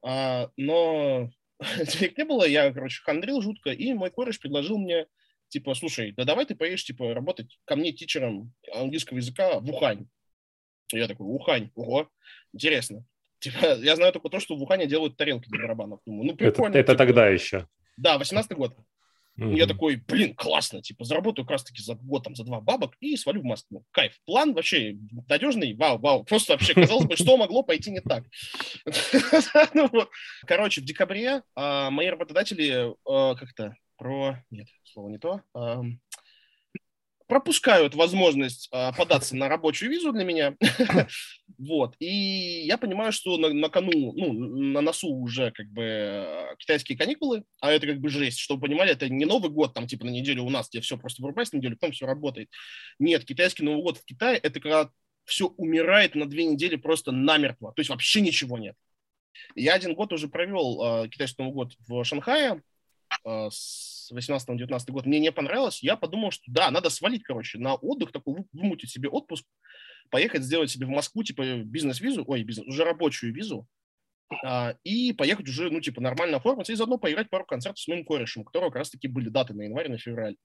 А, 0.04 0.50
Но 0.56 1.30
денег 1.60 2.18
не 2.18 2.24
было, 2.24 2.44
я, 2.48 2.72
короче, 2.72 3.00
хандрил 3.04 3.40
жутко, 3.40 3.70
и 3.70 3.94
мой 3.94 4.10
кореш 4.10 4.40
предложил 4.40 4.76
мне, 4.76 5.06
типа, 5.52 5.74
слушай, 5.74 6.12
да 6.12 6.24
давай 6.24 6.46
ты 6.46 6.54
поедешь, 6.54 6.84
типа, 6.84 7.12
работать 7.12 7.58
ко 7.66 7.76
мне 7.76 7.92
тичером 7.92 8.52
английского 8.74 9.18
языка 9.18 9.60
в 9.60 9.70
Ухань. 9.70 10.08
И 10.92 10.98
я 10.98 11.06
такой, 11.06 11.26
Ухань, 11.26 11.70
ого, 11.74 12.08
интересно. 12.54 13.04
Типа, 13.38 13.76
я 13.80 13.96
знаю 13.96 14.12
только 14.12 14.30
то, 14.30 14.40
что 14.40 14.56
в 14.56 14.62
Ухане 14.62 14.86
делают 14.86 15.16
тарелки 15.16 15.48
для 15.48 15.60
барабанов. 15.60 16.00
Думаю, 16.06 16.24
ну, 16.24 16.32
Это, 16.32 16.38
прикольно. 16.38 16.76
это 16.76 16.92
типа. 16.92 16.98
тогда 16.98 17.28
еще. 17.28 17.68
Да, 17.98 18.16
18 18.16 18.52
год. 18.52 18.74
Mm-hmm. 19.38 19.56
Я 19.56 19.66
такой, 19.66 19.96
блин, 19.96 20.34
классно, 20.34 20.82
типа, 20.82 21.04
заработаю 21.04 21.44
как 21.44 21.52
раз-таки 21.52 21.82
за 21.82 21.94
год, 21.94 22.24
там, 22.24 22.34
за 22.34 22.44
два 22.44 22.60
бабок 22.60 22.94
и 23.00 23.16
свалю 23.16 23.40
в 23.40 23.44
Москву. 23.44 23.84
Кайф. 23.90 24.18
План 24.24 24.54
вообще 24.54 24.96
надежный, 25.28 25.74
вау, 25.74 25.98
вау. 25.98 26.24
Просто 26.24 26.52
вообще, 26.52 26.74
казалось 26.74 27.06
бы, 27.06 27.16
что 27.16 27.36
могло 27.36 27.62
пойти 27.62 27.90
не 27.90 28.00
так. 28.00 28.24
Ну 29.74 29.90
Короче, 30.46 30.80
в 30.80 30.84
декабре 30.84 31.42
а, 31.54 31.90
мои 31.90 32.08
работодатели 32.08 32.94
а, 33.06 33.34
как-то 33.34 33.74
про... 34.02 34.44
Нет, 34.50 34.66
слово 34.84 35.08
не 35.08 35.18
то 35.18 35.42
пропускают 37.28 37.94
возможность 37.94 38.68
а, 38.72 38.92
податься 38.92 39.34
на 39.34 39.48
рабочую 39.48 39.90
визу 39.90 40.12
для 40.12 40.22
меня. 40.22 40.54
вот. 41.58 41.94
И 41.98 42.66
я 42.66 42.76
понимаю, 42.76 43.10
что 43.10 43.38
на, 43.38 43.48
на 43.48 43.70
кону, 43.70 44.12
ну, 44.12 44.34
на 44.34 44.82
носу 44.82 45.08
уже 45.08 45.50
как 45.50 45.66
бы 45.68 46.54
китайские 46.58 46.98
каникулы, 46.98 47.44
а 47.58 47.72
это 47.72 47.86
как 47.86 48.00
бы 48.00 48.10
жесть. 48.10 48.38
Чтобы 48.38 48.60
понимали, 48.60 48.92
это 48.92 49.08
не 49.08 49.24
Новый 49.24 49.50
год, 49.50 49.72
там, 49.72 49.86
типа, 49.86 50.04
на 50.04 50.10
неделю 50.10 50.42
у 50.42 50.50
нас, 50.50 50.68
где 50.68 50.82
все 50.82 50.98
просто 50.98 51.22
вырубается 51.22 51.56
неделю, 51.56 51.78
потом 51.78 51.92
все 51.92 52.04
работает. 52.04 52.50
Нет, 52.98 53.24
китайский 53.24 53.64
Новый 53.64 53.82
год 53.82 53.96
в 53.96 54.04
Китае, 54.04 54.36
это 54.36 54.60
когда 54.60 54.90
все 55.24 55.46
умирает 55.46 56.14
на 56.14 56.28
две 56.28 56.44
недели 56.44 56.76
просто 56.76 57.12
намертво. 57.12 57.72
То 57.72 57.80
есть 57.80 57.88
вообще 57.88 58.20
ничего 58.20 58.58
нет. 58.58 58.76
Я 59.54 59.72
один 59.72 59.94
год 59.94 60.12
уже 60.12 60.28
провел 60.28 61.04
э, 61.04 61.08
китайский 61.08 61.42
Новый 61.42 61.54
год 61.54 61.72
в 61.88 62.04
Шанхае 62.04 62.60
с 63.24 64.10
18-19 64.12 64.90
год, 64.90 65.06
мне 65.06 65.18
не 65.20 65.32
понравилось, 65.32 65.82
я 65.82 65.96
подумал, 65.96 66.30
что 66.30 66.44
да, 66.46 66.70
надо 66.70 66.90
свалить, 66.90 67.22
короче, 67.22 67.58
на 67.58 67.74
отдых, 67.74 68.12
такой 68.12 68.44
вымутить 68.52 68.90
себе 68.90 69.08
отпуск, 69.08 69.46
поехать 70.10 70.42
сделать 70.42 70.70
себе 70.70 70.86
в 70.86 70.90
Москву, 70.90 71.22
типа, 71.22 71.62
бизнес-визу, 71.64 72.24
ой, 72.26 72.42
бизнес, 72.42 72.66
уже 72.66 72.84
рабочую 72.84 73.34
визу, 73.34 73.66
а, 74.44 74.74
и 74.84 75.12
поехать 75.12 75.48
уже, 75.48 75.70
ну, 75.70 75.80
типа, 75.80 76.00
нормально 76.00 76.38
оформиться, 76.38 76.72
и 76.72 76.76
заодно 76.76 76.98
поиграть 76.98 77.30
пару 77.30 77.44
концертов 77.44 77.80
с 77.80 77.88
моим 77.88 78.04
корешем, 78.04 78.42
у 78.42 78.44
которого 78.44 78.70
как 78.70 78.78
раз-таки 78.78 79.08
были 79.08 79.28
даты 79.28 79.54
на 79.54 79.62
январь, 79.62 79.88
на 79.88 79.98
февраль. 79.98 80.36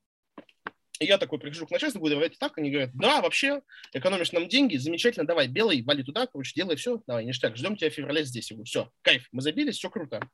И 1.00 1.06
я 1.06 1.18
такой 1.18 1.40
прихожу 1.40 1.68
к 1.68 1.72
начальству, 1.72 2.00
говорю, 2.00 2.16
давайте 2.16 2.38
так, 2.40 2.58
они 2.58 2.72
говорят, 2.72 2.92
да, 2.94 3.22
вообще, 3.22 3.62
экономишь 3.94 4.32
нам 4.32 4.48
деньги, 4.48 4.78
замечательно, 4.78 5.28
давай, 5.28 5.48
белый, 5.48 5.84
вали 5.84 6.04
туда, 6.04 6.26
короче, 6.28 6.54
делай 6.56 6.76
все, 6.76 7.02
давай, 7.06 7.26
ништяк, 7.26 7.56
ждем 7.56 7.76
тебя 7.76 7.92
в 7.92 7.94
феврале 7.94 8.24
здесь. 8.24 8.50
Я 8.50 8.56
говорю, 8.56 8.66
все, 8.66 8.92
кайф, 9.04 9.28
мы 9.32 9.42
забились, 9.42 9.78
все 9.78 9.90
круто. 9.90 10.28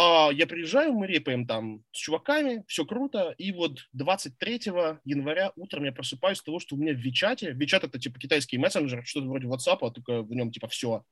А 0.00 0.30
я 0.32 0.46
приезжаю, 0.46 0.92
мы 0.92 1.08
репаем 1.08 1.44
там 1.44 1.82
с 1.90 1.98
чуваками, 1.98 2.62
все 2.68 2.84
круто, 2.84 3.34
и 3.36 3.50
вот 3.50 3.80
23 3.94 4.60
января 5.04 5.52
утром 5.56 5.86
я 5.86 5.92
просыпаюсь 5.92 6.38
с 6.38 6.42
того, 6.42 6.60
что 6.60 6.76
у 6.76 6.78
меня 6.78 6.92
в 6.92 6.98
Вичате, 6.98 7.50
Вичат 7.50 7.82
это 7.82 7.98
типа 7.98 8.20
китайский 8.20 8.58
мессенджер, 8.58 9.04
что-то 9.04 9.26
вроде 9.26 9.48
WhatsApp, 9.48 9.78
а 9.80 9.90
только 9.90 10.22
в 10.22 10.32
нем 10.32 10.52
типа 10.52 10.68
все. 10.68 11.04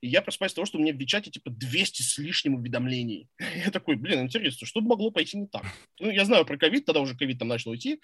И 0.00 0.08
я 0.08 0.22
просыпаюсь 0.22 0.52
с 0.52 0.54
того, 0.54 0.64
что 0.64 0.78
у 0.78 0.80
меня 0.80 0.94
в 0.94 0.96
Вичате 0.96 1.30
типа 1.30 1.50
200 1.50 2.00
с 2.00 2.16
лишним 2.16 2.54
уведомлений. 2.54 3.28
Я 3.66 3.70
такой, 3.70 3.96
блин, 3.96 4.22
интересно, 4.22 4.66
что 4.66 4.80
могло 4.80 5.10
пойти 5.10 5.36
не 5.36 5.46
так? 5.46 5.66
Ну, 6.00 6.08
я 6.08 6.24
знаю 6.24 6.46
про 6.46 6.56
ковид, 6.56 6.86
тогда 6.86 7.00
уже 7.00 7.14
ковид 7.14 7.38
там 7.38 7.48
начал 7.48 7.74
идти, 7.74 8.00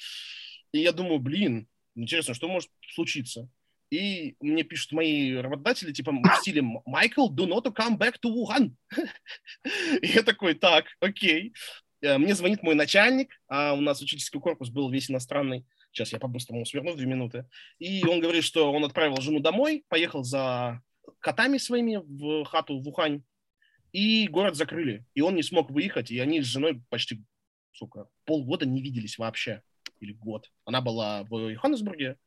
и 0.73 0.80
я 0.80 0.92
думаю, 0.92 1.20
блин, 1.20 1.68
интересно, 1.94 2.35
что 2.35 2.49
может 2.49 2.68
случиться? 2.92 3.49
И 3.90 4.37
мне 4.40 4.64
пишут 4.64 4.92
мои 4.92 5.35
работодатели, 5.35 5.92
типа, 5.92 6.12
в 6.12 6.40
стиле 6.40 6.62
«Майкл, 6.85 7.33
do 7.33 7.47
not 7.47 7.64
come 7.75 7.97
back 7.97 8.16
to 8.23 8.30
Wuhan». 8.30 8.73
И 10.02 10.07
я 10.09 10.23
такой, 10.23 10.54
так, 10.54 10.87
окей. 11.00 11.54
Э, 12.02 12.18
мне 12.18 12.35
звонит 12.35 12.62
мой 12.62 12.75
начальник, 12.75 13.30
а 13.49 13.73
у 13.73 13.80
нас 13.80 14.00
учительский 14.02 14.40
корпус 14.40 14.68
был 14.68 14.90
весь 14.90 15.11
иностранный. 15.11 15.64
Сейчас 15.92 16.12
я 16.12 16.18
по-быстрому 16.18 16.66
сверну 16.66 16.92
в 16.92 16.97
две 16.97 17.07
минуты. 17.07 17.47
И 17.78 18.04
он 18.04 18.21
говорит, 18.21 18.45
что 18.45 18.71
он 18.73 18.85
отправил 18.85 19.21
жену 19.21 19.40
домой, 19.40 19.85
поехал 19.88 20.23
за 20.23 20.83
котами 21.21 21.59
своими 21.59 21.97
в 21.97 22.45
хату 22.45 22.78
в 22.78 22.88
Ухань, 22.88 23.23
и 23.92 24.28
город 24.28 24.57
закрыли. 24.57 25.05
И 25.14 25.22
он 25.22 25.35
не 25.35 25.42
смог 25.42 25.70
выехать, 25.70 26.11
и 26.11 26.18
они 26.18 26.42
с 26.42 26.46
женой 26.46 26.83
почти, 26.90 27.22
сука, 27.72 28.09
полгода 28.24 28.66
не 28.66 28.83
виделись 28.83 29.18
вообще. 29.18 29.62
Или 30.01 30.12
год. 30.12 30.53
Она 30.64 30.81
была 30.81 31.24
в 31.24 31.48
Йоханнесбурге, 31.51 32.18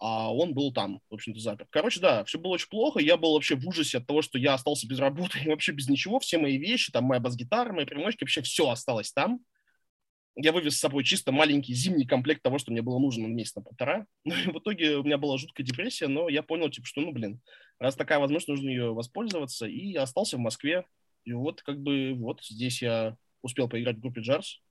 а 0.00 0.32
он 0.34 0.54
был 0.54 0.72
там, 0.72 1.00
в 1.10 1.14
общем-то, 1.14 1.40
заперт. 1.40 1.68
Короче, 1.70 2.00
да, 2.00 2.24
все 2.24 2.38
было 2.38 2.52
очень 2.52 2.70
плохо, 2.70 3.00
я 3.00 3.18
был 3.18 3.34
вообще 3.34 3.54
в 3.54 3.68
ужасе 3.68 3.98
от 3.98 4.06
того, 4.06 4.22
что 4.22 4.38
я 4.38 4.54
остался 4.54 4.88
без 4.88 4.98
работы 4.98 5.38
и 5.44 5.48
вообще 5.48 5.72
без 5.72 5.88
ничего, 5.88 6.18
все 6.18 6.38
мои 6.38 6.56
вещи, 6.56 6.90
там 6.90 7.04
моя 7.04 7.20
бас-гитара, 7.20 7.72
мои 7.72 7.84
примочки, 7.84 8.24
вообще 8.24 8.40
все 8.40 8.68
осталось 8.68 9.12
там. 9.12 9.40
Я 10.36 10.52
вывез 10.52 10.76
с 10.76 10.80
собой 10.80 11.04
чисто 11.04 11.32
маленький 11.32 11.74
зимний 11.74 12.06
комплект 12.06 12.42
того, 12.42 12.58
что 12.58 12.72
мне 12.72 12.80
было 12.80 12.98
нужно 12.98 13.28
на 13.28 13.32
месяц 13.32 13.56
на 13.56 13.62
полтора. 13.62 14.06
Ну, 14.24 14.34
и 14.34 14.46
в 14.46 14.58
итоге 14.58 14.96
у 14.96 15.02
меня 15.02 15.18
была 15.18 15.36
жуткая 15.36 15.66
депрессия, 15.66 16.08
но 16.08 16.30
я 16.30 16.42
понял, 16.42 16.70
типа, 16.70 16.86
что, 16.86 17.02
ну, 17.02 17.12
блин, 17.12 17.40
раз 17.78 17.94
такая 17.94 18.18
возможность, 18.18 18.48
нужно 18.48 18.70
ее 18.70 18.94
воспользоваться, 18.94 19.66
и 19.66 19.94
остался 19.96 20.38
в 20.38 20.40
Москве. 20.40 20.86
И 21.24 21.32
вот, 21.34 21.60
как 21.60 21.78
бы, 21.78 22.14
вот 22.14 22.42
здесь 22.42 22.80
я 22.80 23.16
успел 23.42 23.68
поиграть 23.68 23.96
в 23.96 24.00
группе 24.00 24.22
Джарс, 24.22 24.62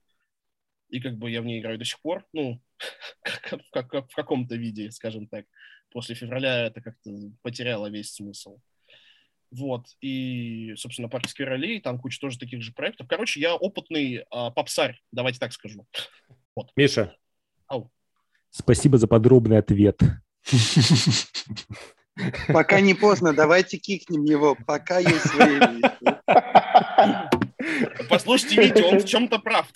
и 0.90 1.00
как 1.00 1.16
бы 1.16 1.30
я 1.30 1.42
в 1.42 1.44
ней 1.44 1.60
играю 1.60 1.78
до 1.78 1.84
сих 1.84 2.00
пор, 2.00 2.26
ну, 2.32 2.60
как, 3.22 3.62
как, 3.70 3.88
как 3.90 4.10
в 4.10 4.14
каком-то 4.14 4.56
виде, 4.56 4.90
скажем 4.90 5.26
так. 5.26 5.46
После 5.90 6.14
февраля 6.14 6.66
это 6.66 6.80
как-то 6.80 7.10
потеряло 7.42 7.88
весь 7.88 8.12
смысл. 8.12 8.60
Вот, 9.50 9.86
и, 10.00 10.74
собственно, 10.76 11.08
парк 11.08 11.28
Скверлей, 11.28 11.80
там 11.80 11.98
куча 11.98 12.20
тоже 12.20 12.38
таких 12.38 12.62
же 12.62 12.72
проектов. 12.72 13.08
Короче, 13.08 13.40
я 13.40 13.56
опытный 13.56 14.24
а, 14.30 14.50
попсарь, 14.50 15.00
давайте 15.10 15.40
так 15.40 15.52
скажу. 15.52 15.86
Вот. 16.54 16.70
Миша, 16.76 17.16
Ау. 17.66 17.90
спасибо 18.50 18.96
за 18.98 19.08
подробный 19.08 19.58
ответ. 19.58 20.00
Пока 22.48 22.80
не 22.80 22.94
поздно, 22.94 23.32
давайте 23.32 23.78
кикнем 23.78 24.24
его, 24.24 24.56
пока 24.66 24.98
есть 24.98 25.34
время. 25.34 25.98
Послушайте 28.08 28.62
Витя, 28.62 28.82
он 28.82 28.98
в 28.98 29.04
чем-то 29.04 29.38
прав. 29.38 29.66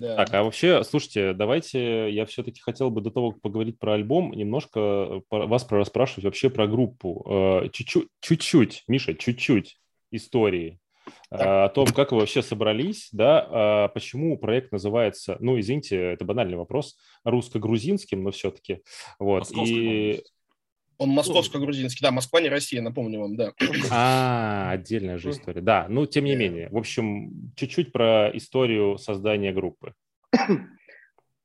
Так, 0.00 0.32
а 0.32 0.42
вообще, 0.44 0.84
слушайте, 0.84 1.32
давайте 1.32 2.10
я 2.10 2.24
все-таки 2.26 2.60
хотел 2.60 2.90
бы 2.90 3.00
до 3.00 3.10
того, 3.10 3.32
как 3.32 3.40
поговорить 3.40 3.78
про 3.78 3.94
альбом, 3.94 4.32
немножко 4.32 5.22
вас 5.30 5.66
расспрашивать 5.70 6.24
вообще 6.24 6.50
про 6.50 6.66
группу. 6.66 7.24
Э, 7.28 7.68
чуть-чуть, 7.72 8.08
чуть-чуть, 8.20 8.84
Миша, 8.86 9.14
чуть-чуть 9.14 9.78
истории 10.10 10.78
э, 11.30 11.36
о 11.36 11.68
том, 11.68 11.86
как 11.88 12.12
вы 12.12 12.18
вообще 12.18 12.42
собрались, 12.42 13.08
да, 13.12 13.46
а 13.50 13.88
почему 13.88 14.38
проект 14.38 14.72
называется, 14.72 15.36
ну, 15.40 15.58
извините, 15.58 15.96
это 16.12 16.24
банальный 16.24 16.56
вопрос, 16.56 16.96
русско-грузинским, 17.24 18.22
но 18.22 18.30
все-таки, 18.30 18.82
вот, 19.18 19.50
и 19.56 20.22
он 20.98 21.10
московско-грузинский. 21.10 22.02
Да, 22.02 22.10
Москва 22.10 22.40
не 22.40 22.48
Россия, 22.48 22.82
напомню 22.82 23.20
вам, 23.20 23.36
да. 23.36 23.52
А, 23.90 24.70
отдельная 24.72 25.18
же 25.18 25.30
история. 25.30 25.60
Да, 25.60 25.86
ну, 25.88 26.06
тем 26.06 26.24
не 26.24 26.36
менее. 26.36 26.68
В 26.70 26.76
общем, 26.76 27.52
чуть-чуть 27.56 27.92
про 27.92 28.30
историю 28.34 28.98
создания 28.98 29.52
группы. 29.52 29.94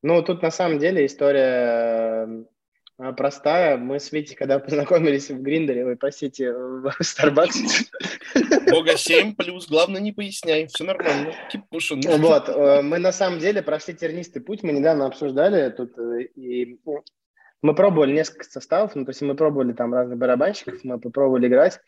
Ну, 0.05 0.21
тут 0.21 0.41
на 0.41 0.51
самом 0.51 0.79
деле 0.79 1.05
история 1.05 2.27
э, 2.97 3.13
простая. 3.13 3.77
Мы 3.77 4.01
с 4.01 4.11
Витей, 4.11 4.35
когда 4.35 4.59
познакомились 4.59 5.29
в 5.31 5.41
Гриндере, 5.41 5.85
вы 5.85 5.95
простите, 5.95 6.51
в 6.51 6.93
Starbucks. 6.99 7.85
Бога 8.69 8.97
7 8.97 9.33
плюс, 9.33 9.69
главное 9.69 10.01
не 10.01 10.11
поясняй, 10.11 10.67
все 10.67 10.83
нормально, 10.83 11.33
keep 11.49 11.61
pushing. 11.71 12.17
Вот, 12.17 12.49
э, 12.49 12.81
мы 12.81 12.99
на 12.99 13.13
самом 13.13 13.39
деле 13.39 13.61
прошли 13.61 13.93
тернистый 13.93 14.41
путь, 14.41 14.61
мы 14.61 14.73
недавно 14.73 15.05
обсуждали 15.05 15.69
тут, 15.69 15.97
э, 15.97 16.23
и 16.35 16.77
мы 17.63 17.73
пробовали 17.73 18.11
несколько 18.11 18.43
составов, 18.43 18.93
ну, 18.93 19.05
то 19.05 19.11
есть 19.11 19.21
мы 19.21 19.35
пробовали 19.35 19.71
там 19.71 19.93
разных 19.93 20.19
барабанщиков, 20.19 20.83
мы 20.83 20.99
попробовали 20.99 21.47
играть. 21.47 21.79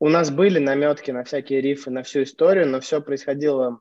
У 0.00 0.08
нас 0.08 0.30
были 0.30 0.58
наметки 0.58 1.12
на 1.12 1.22
всякие 1.22 1.60
рифы, 1.60 1.90
на 1.90 2.02
всю 2.02 2.24
историю, 2.24 2.66
но 2.66 2.80
все 2.80 3.00
происходило, 3.00 3.80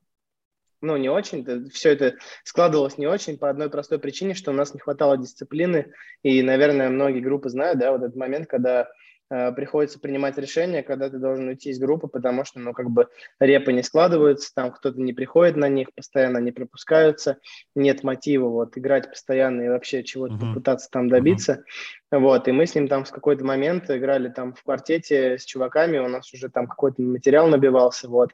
ну, 0.80 0.96
не 0.96 1.10
очень. 1.10 1.70
Все 1.72 1.90
это 1.90 2.16
складывалось 2.44 3.00
не 3.00 3.08
очень 3.08 3.40
по 3.40 3.50
одной 3.50 3.72
простой 3.72 3.98
причине, 3.98 4.36
что 4.36 4.52
у 4.52 4.54
нас 4.54 4.76
не 4.76 4.80
хватало 4.80 5.18
дисциплины. 5.18 5.92
И, 6.22 6.44
наверное, 6.44 6.90
многие 6.90 7.22
группы 7.22 7.50
знают, 7.50 7.80
да, 7.80 7.92
вот 7.92 8.04
этот 8.04 8.16
момент, 8.16 8.48
когда 8.48 8.88
приходится 9.30 10.00
принимать 10.00 10.38
решение, 10.38 10.82
когда 10.82 11.10
ты 11.10 11.20
должен 11.20 11.48
уйти 11.48 11.70
из 11.70 11.80
группы, 11.80 12.08
потому 12.08 12.46
что, 12.46 12.60
ну, 12.60 12.74
как 12.74 12.90
бы 12.90 13.08
репы 13.40 13.72
не 13.74 13.84
складываются, 13.84 14.52
там 14.54 14.72
кто-то 14.72 15.00
не 15.00 15.14
приходит 15.14 15.56
на 15.56 15.70
них, 15.70 15.94
постоянно 15.94 16.40
не 16.40 16.52
пропускаются, 16.52 17.38
нет 17.76 18.04
мотива 18.04 18.50
вот 18.50 18.78
играть 18.78 19.10
постоянно 19.10 19.62
и 19.62 19.70
вообще 19.70 20.04
чего-то 20.04 20.34
uh-huh. 20.34 20.54
попытаться 20.54 20.90
там 20.92 21.10
добиться. 21.10 21.64
Вот, 22.12 22.48
и 22.48 22.52
мы 22.52 22.66
с 22.66 22.74
ним 22.74 22.88
там 22.88 23.06
в 23.06 23.12
какой-то 23.12 23.46
момент 23.46 23.90
играли 23.92 24.30
там 24.30 24.56
в 24.56 24.64
квартете 24.64 25.38
с 25.38 25.46
чуваками, 25.46 26.00
у 26.00 26.08
нас 26.08 26.34
уже 26.34 26.50
там 26.50 26.66
какой-то 26.66 27.04
материал 27.04 27.48
набивался, 27.48 28.10
вот. 28.10 28.32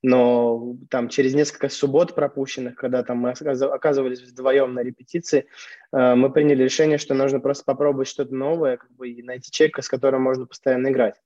Но 0.00 0.76
там 0.88 1.10
через 1.10 1.34
несколько 1.34 1.68
суббот 1.68 2.14
пропущенных, 2.14 2.76
когда 2.76 3.02
там 3.02 3.18
мы 3.18 3.30
оказывались 3.32 4.22
вдвоем 4.22 4.72
на 4.72 4.80
репетиции, 4.80 5.46
э, 5.92 6.14
мы 6.14 6.32
приняли 6.32 6.62
решение, 6.62 6.96
что 6.96 7.12
нужно 7.12 7.38
просто 7.38 7.64
попробовать 7.64 8.08
что-то 8.08 8.34
новое, 8.34 8.78
как 8.78 8.90
бы, 8.92 9.10
и 9.10 9.22
найти 9.22 9.50
человека, 9.50 9.82
с 9.82 9.88
которым 9.88 10.22
можно 10.22 10.46
постоянно 10.46 10.88
играть. 10.88 11.16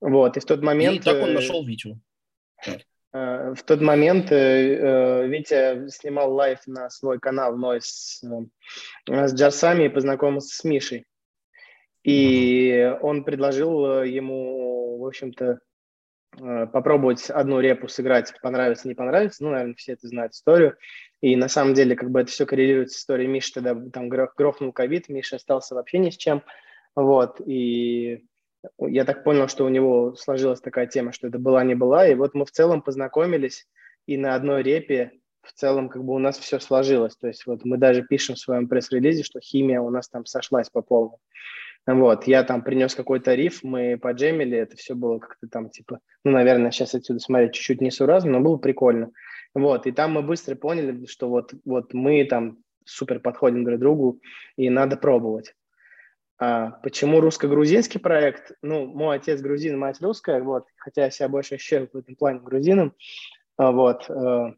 Вот, 0.00 0.36
и 0.36 0.40
в 0.40 0.44
тот 0.44 0.60
момент... 0.60 0.96
И 0.96 1.00
так 1.00 1.22
он 1.22 1.30
э, 1.30 1.34
нашел 1.34 1.64
Витю. 1.64 2.00
Э, 3.12 3.54
в 3.54 3.62
тот 3.62 3.80
момент 3.80 4.28
Витя 4.28 5.88
снимал 5.88 6.34
live 6.34 6.58
на 6.66 6.90
свой 6.90 7.20
канал 7.20 7.56
Noise 7.56 8.24
с 9.06 9.34
Jars 9.34 9.63
ами 9.63 9.84
и 9.84 9.88
познакомился 9.88 10.56
с 10.56 10.64
Мишей. 10.64 11.06
И 12.04 12.96
он 13.00 13.24
предложил 13.24 13.86
э, 13.86 14.08
ему, 14.08 14.98
в 14.98 15.06
общем-то, 15.06 15.60
э, 16.40 16.66
попробовать 16.66 17.30
одну 17.30 17.60
репу 17.60 17.88
сыграть, 17.88 18.34
понравится, 18.42 18.88
не 18.88 18.94
понравится. 18.94 19.44
Ну, 19.44 19.50
наверное, 19.50 19.74
все 19.74 19.92
это 19.92 20.08
знают 20.08 20.32
историю. 20.32 20.76
И 21.20 21.36
на 21.36 21.48
самом 21.48 21.74
деле, 21.74 21.94
как 21.94 22.10
бы 22.10 22.20
это 22.20 22.30
все 22.30 22.46
коррелирует 22.46 22.90
с 22.90 22.96
историей 22.96 23.28
Миши, 23.28 23.52
тогда 23.52 23.76
там 23.90 24.08
грохнул 24.08 24.72
ковид, 24.72 25.08
Миша 25.08 25.36
остался 25.36 25.74
вообще 25.74 25.98
ни 25.98 26.10
с 26.10 26.16
чем. 26.16 26.42
Вот, 26.96 27.40
и 27.46 28.26
я 28.78 29.04
так 29.04 29.24
понял, 29.24 29.48
что 29.48 29.64
у 29.64 29.68
него 29.68 30.14
сложилась 30.14 30.60
такая 30.60 30.86
тема, 30.86 31.12
что 31.12 31.28
это 31.28 31.38
была 31.38 31.64
не 31.64 31.74
была, 31.74 32.06
и 32.06 32.14
вот 32.14 32.34
мы 32.34 32.44
в 32.44 32.50
целом 32.50 32.82
познакомились, 32.82 33.66
и 34.06 34.16
на 34.16 34.34
одной 34.34 34.62
репе 34.62 35.12
в 35.42 35.52
целом 35.52 35.88
как 35.88 36.04
бы 36.04 36.14
у 36.14 36.18
нас 36.18 36.38
все 36.38 36.60
сложилось. 36.60 37.16
То 37.16 37.28
есть 37.28 37.46
вот 37.46 37.64
мы 37.64 37.76
даже 37.76 38.02
пишем 38.02 38.36
в 38.36 38.38
своем 38.38 38.68
пресс-релизе, 38.68 39.22
что 39.22 39.40
химия 39.40 39.80
у 39.80 39.90
нас 39.90 40.08
там 40.08 40.24
сошлась 40.26 40.70
по 40.70 40.82
полной. 40.82 41.18
Вот, 41.86 42.28
я 42.28 42.44
там 42.44 42.62
принес 42.62 42.94
какой-то 42.94 43.34
риф, 43.34 43.64
мы 43.64 43.98
поджемили, 43.98 44.56
это 44.56 44.76
все 44.76 44.94
было 44.94 45.18
как-то 45.18 45.48
там 45.48 45.68
типа, 45.68 45.98
ну, 46.24 46.30
наверное, 46.30 46.70
сейчас 46.70 46.94
отсюда 46.94 47.18
смотреть 47.18 47.54
чуть-чуть 47.54 47.80
несуразно, 47.80 48.32
но 48.32 48.40
было 48.40 48.56
прикольно. 48.56 49.10
Вот, 49.54 49.86
и 49.86 49.92
там 49.92 50.12
мы 50.12 50.22
быстро 50.22 50.54
поняли, 50.54 51.06
что 51.06 51.28
вот, 51.28 51.52
вот 51.64 51.92
мы 51.92 52.24
там 52.24 52.58
супер 52.84 53.18
подходим 53.18 53.64
друг 53.64 53.80
другу, 53.80 54.20
и 54.56 54.70
надо 54.70 54.96
пробовать. 54.96 55.54
А, 56.38 56.70
почему 56.82 57.20
русско-грузинский 57.20 57.98
проект? 57.98 58.52
Ну, 58.62 58.86
мой 58.86 59.16
отец 59.16 59.40
грузин, 59.40 59.78
мать 59.78 60.00
русская, 60.00 60.40
вот, 60.42 60.66
хотя 60.76 61.04
я 61.04 61.10
себя 61.10 61.28
больше 61.28 61.56
ощущаю 61.56 61.88
в 61.92 61.96
этом 61.96 62.14
плане 62.14 62.40
грузином, 62.40 62.94
а, 63.56 63.72
вот, 63.72 64.08
э, 64.08 64.54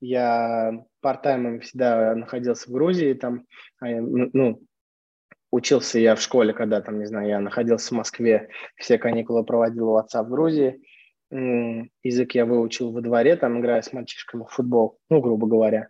я 0.00 0.84
part 1.04 1.60
всегда 1.60 2.14
находился 2.14 2.68
в 2.68 2.72
Грузии, 2.72 3.14
там, 3.14 3.46
а 3.80 3.88
ну, 3.88 4.60
учился 5.52 6.00
я 6.00 6.16
в 6.16 6.20
школе, 6.20 6.52
когда 6.52 6.80
там, 6.80 6.98
не 6.98 7.06
знаю, 7.06 7.28
я 7.28 7.38
находился 7.38 7.90
в 7.90 7.98
Москве, 7.98 8.48
все 8.76 8.98
каникулы 8.98 9.44
проводил 9.44 9.90
у 9.90 9.96
отца 9.96 10.24
в 10.24 10.28
Грузии. 10.28 10.82
Язык 11.30 12.34
я 12.34 12.44
выучил 12.44 12.90
во 12.90 13.00
дворе, 13.00 13.36
там 13.36 13.60
играя 13.60 13.82
с 13.82 13.92
мальчишками 13.92 14.42
в 14.42 14.48
футбол, 14.48 14.98
ну, 15.08 15.20
грубо 15.20 15.46
говоря. 15.46 15.88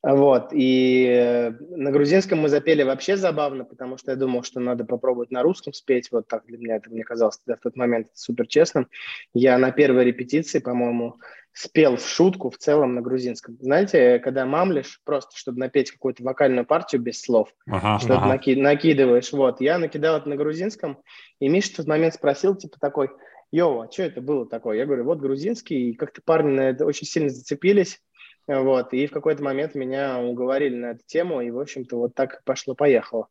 Вот, 0.00 0.50
и 0.52 1.52
на 1.70 1.90
грузинском 1.90 2.38
мы 2.38 2.48
запели 2.48 2.84
вообще 2.84 3.16
забавно, 3.16 3.64
потому 3.64 3.98
что 3.98 4.12
я 4.12 4.16
думал, 4.16 4.44
что 4.44 4.60
надо 4.60 4.84
попробовать 4.84 5.32
на 5.32 5.42
русском 5.42 5.72
спеть, 5.72 6.12
вот 6.12 6.28
так 6.28 6.46
для 6.46 6.56
меня 6.56 6.76
это 6.76 6.88
мне 6.88 7.02
казалось 7.02 7.38
тогда 7.38 7.58
в 7.58 7.62
тот 7.62 7.74
момент 7.74 8.06
супер 8.14 8.46
честным. 8.46 8.88
Я 9.34 9.58
на 9.58 9.72
первой 9.72 10.04
репетиции, 10.04 10.60
по-моему, 10.60 11.16
спел 11.52 11.96
в 11.96 12.06
шутку 12.06 12.50
в 12.50 12.58
целом 12.58 12.94
на 12.94 13.00
грузинском. 13.00 13.58
Знаете, 13.60 14.20
когда 14.20 14.46
мамлишь, 14.46 15.00
просто 15.04 15.36
чтобы 15.36 15.58
напеть 15.58 15.90
какую-то 15.90 16.22
вокальную 16.22 16.64
партию 16.64 17.02
без 17.02 17.20
слов, 17.20 17.52
ага, 17.66 17.98
что-то 17.98 18.20
ага. 18.20 18.36
наки- 18.36 18.54
накидываешь. 18.54 19.32
Вот, 19.32 19.60
я 19.60 19.78
накидал 19.78 20.18
это 20.18 20.28
на 20.28 20.36
грузинском, 20.36 21.02
и 21.40 21.48
Миша 21.48 21.72
в 21.72 21.76
тот 21.76 21.86
момент 21.88 22.14
спросил, 22.14 22.54
типа 22.54 22.78
такой, 22.78 23.10
йоу, 23.50 23.80
а 23.80 23.90
что 23.90 24.04
это 24.04 24.20
было 24.20 24.46
такое? 24.46 24.76
Я 24.76 24.86
говорю, 24.86 25.04
вот 25.04 25.18
грузинский, 25.18 25.90
и 25.90 25.94
как-то 25.94 26.22
парни 26.24 26.52
на 26.52 26.70
это 26.70 26.86
очень 26.86 27.08
сильно 27.08 27.30
зацепились, 27.30 28.00
вот, 28.48 28.94
и 28.94 29.06
в 29.06 29.10
какой-то 29.10 29.42
момент 29.42 29.74
меня 29.74 30.18
уговорили 30.18 30.74
на 30.74 30.86
эту 30.92 31.04
тему, 31.06 31.42
и, 31.42 31.50
в 31.50 31.60
общем-то, 31.60 31.96
вот 31.96 32.14
так 32.14 32.42
пошло-поехало. 32.44 33.28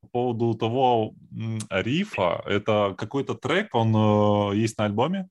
По 0.00 0.08
поводу 0.08 0.54
того 0.54 1.12
рифа, 1.68 2.42
это 2.46 2.94
какой-то 2.96 3.34
трек, 3.34 3.74
он 3.74 3.94
э, 4.52 4.56
есть 4.56 4.78
на 4.78 4.84
альбоме? 4.84 5.28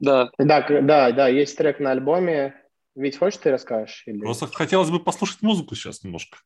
Да. 0.00 0.30
Да, 0.38 0.66
да, 0.68 1.12
да, 1.12 1.28
есть 1.28 1.56
трек 1.56 1.78
на 1.78 1.92
альбоме. 1.92 2.54
Ведь 2.96 3.16
хочешь, 3.16 3.38
ты 3.38 3.50
расскажешь? 3.50 4.02
Или... 4.06 4.20
Просто 4.20 4.46
хотелось 4.48 4.90
бы 4.90 4.98
послушать 4.98 5.42
музыку 5.42 5.74
сейчас 5.74 6.02
немножко. 6.02 6.38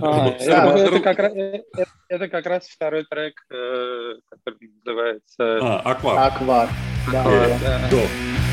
А, 0.00 0.28
это, 0.28 1.00
как, 1.00 1.18
это, 1.20 1.64
это 2.08 2.28
как 2.28 2.46
раз 2.46 2.66
второй 2.66 3.04
трек, 3.04 3.34
э, 3.48 4.14
который 4.28 4.72
называется... 4.84 5.58
А, 5.62 5.80
Аквар. 5.84 6.18
Аквар, 6.18 6.68
да. 7.12 7.24
да. 7.24 7.88
да. 7.90 8.43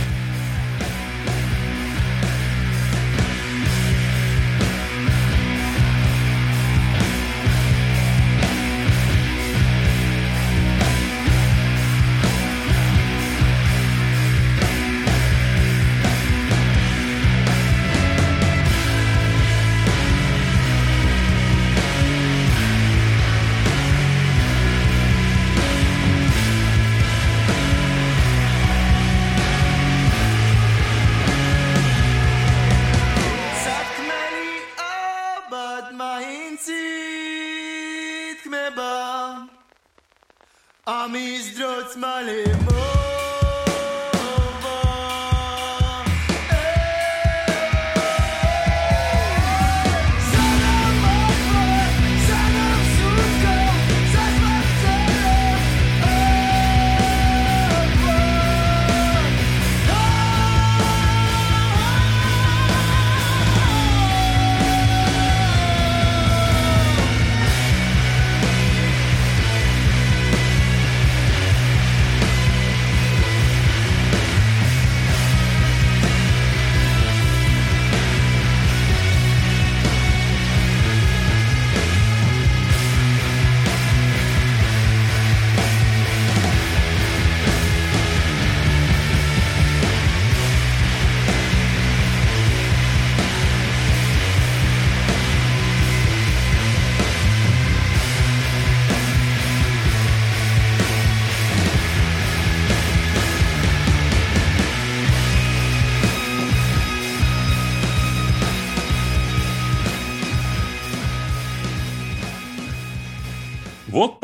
Да. 41.95 42.50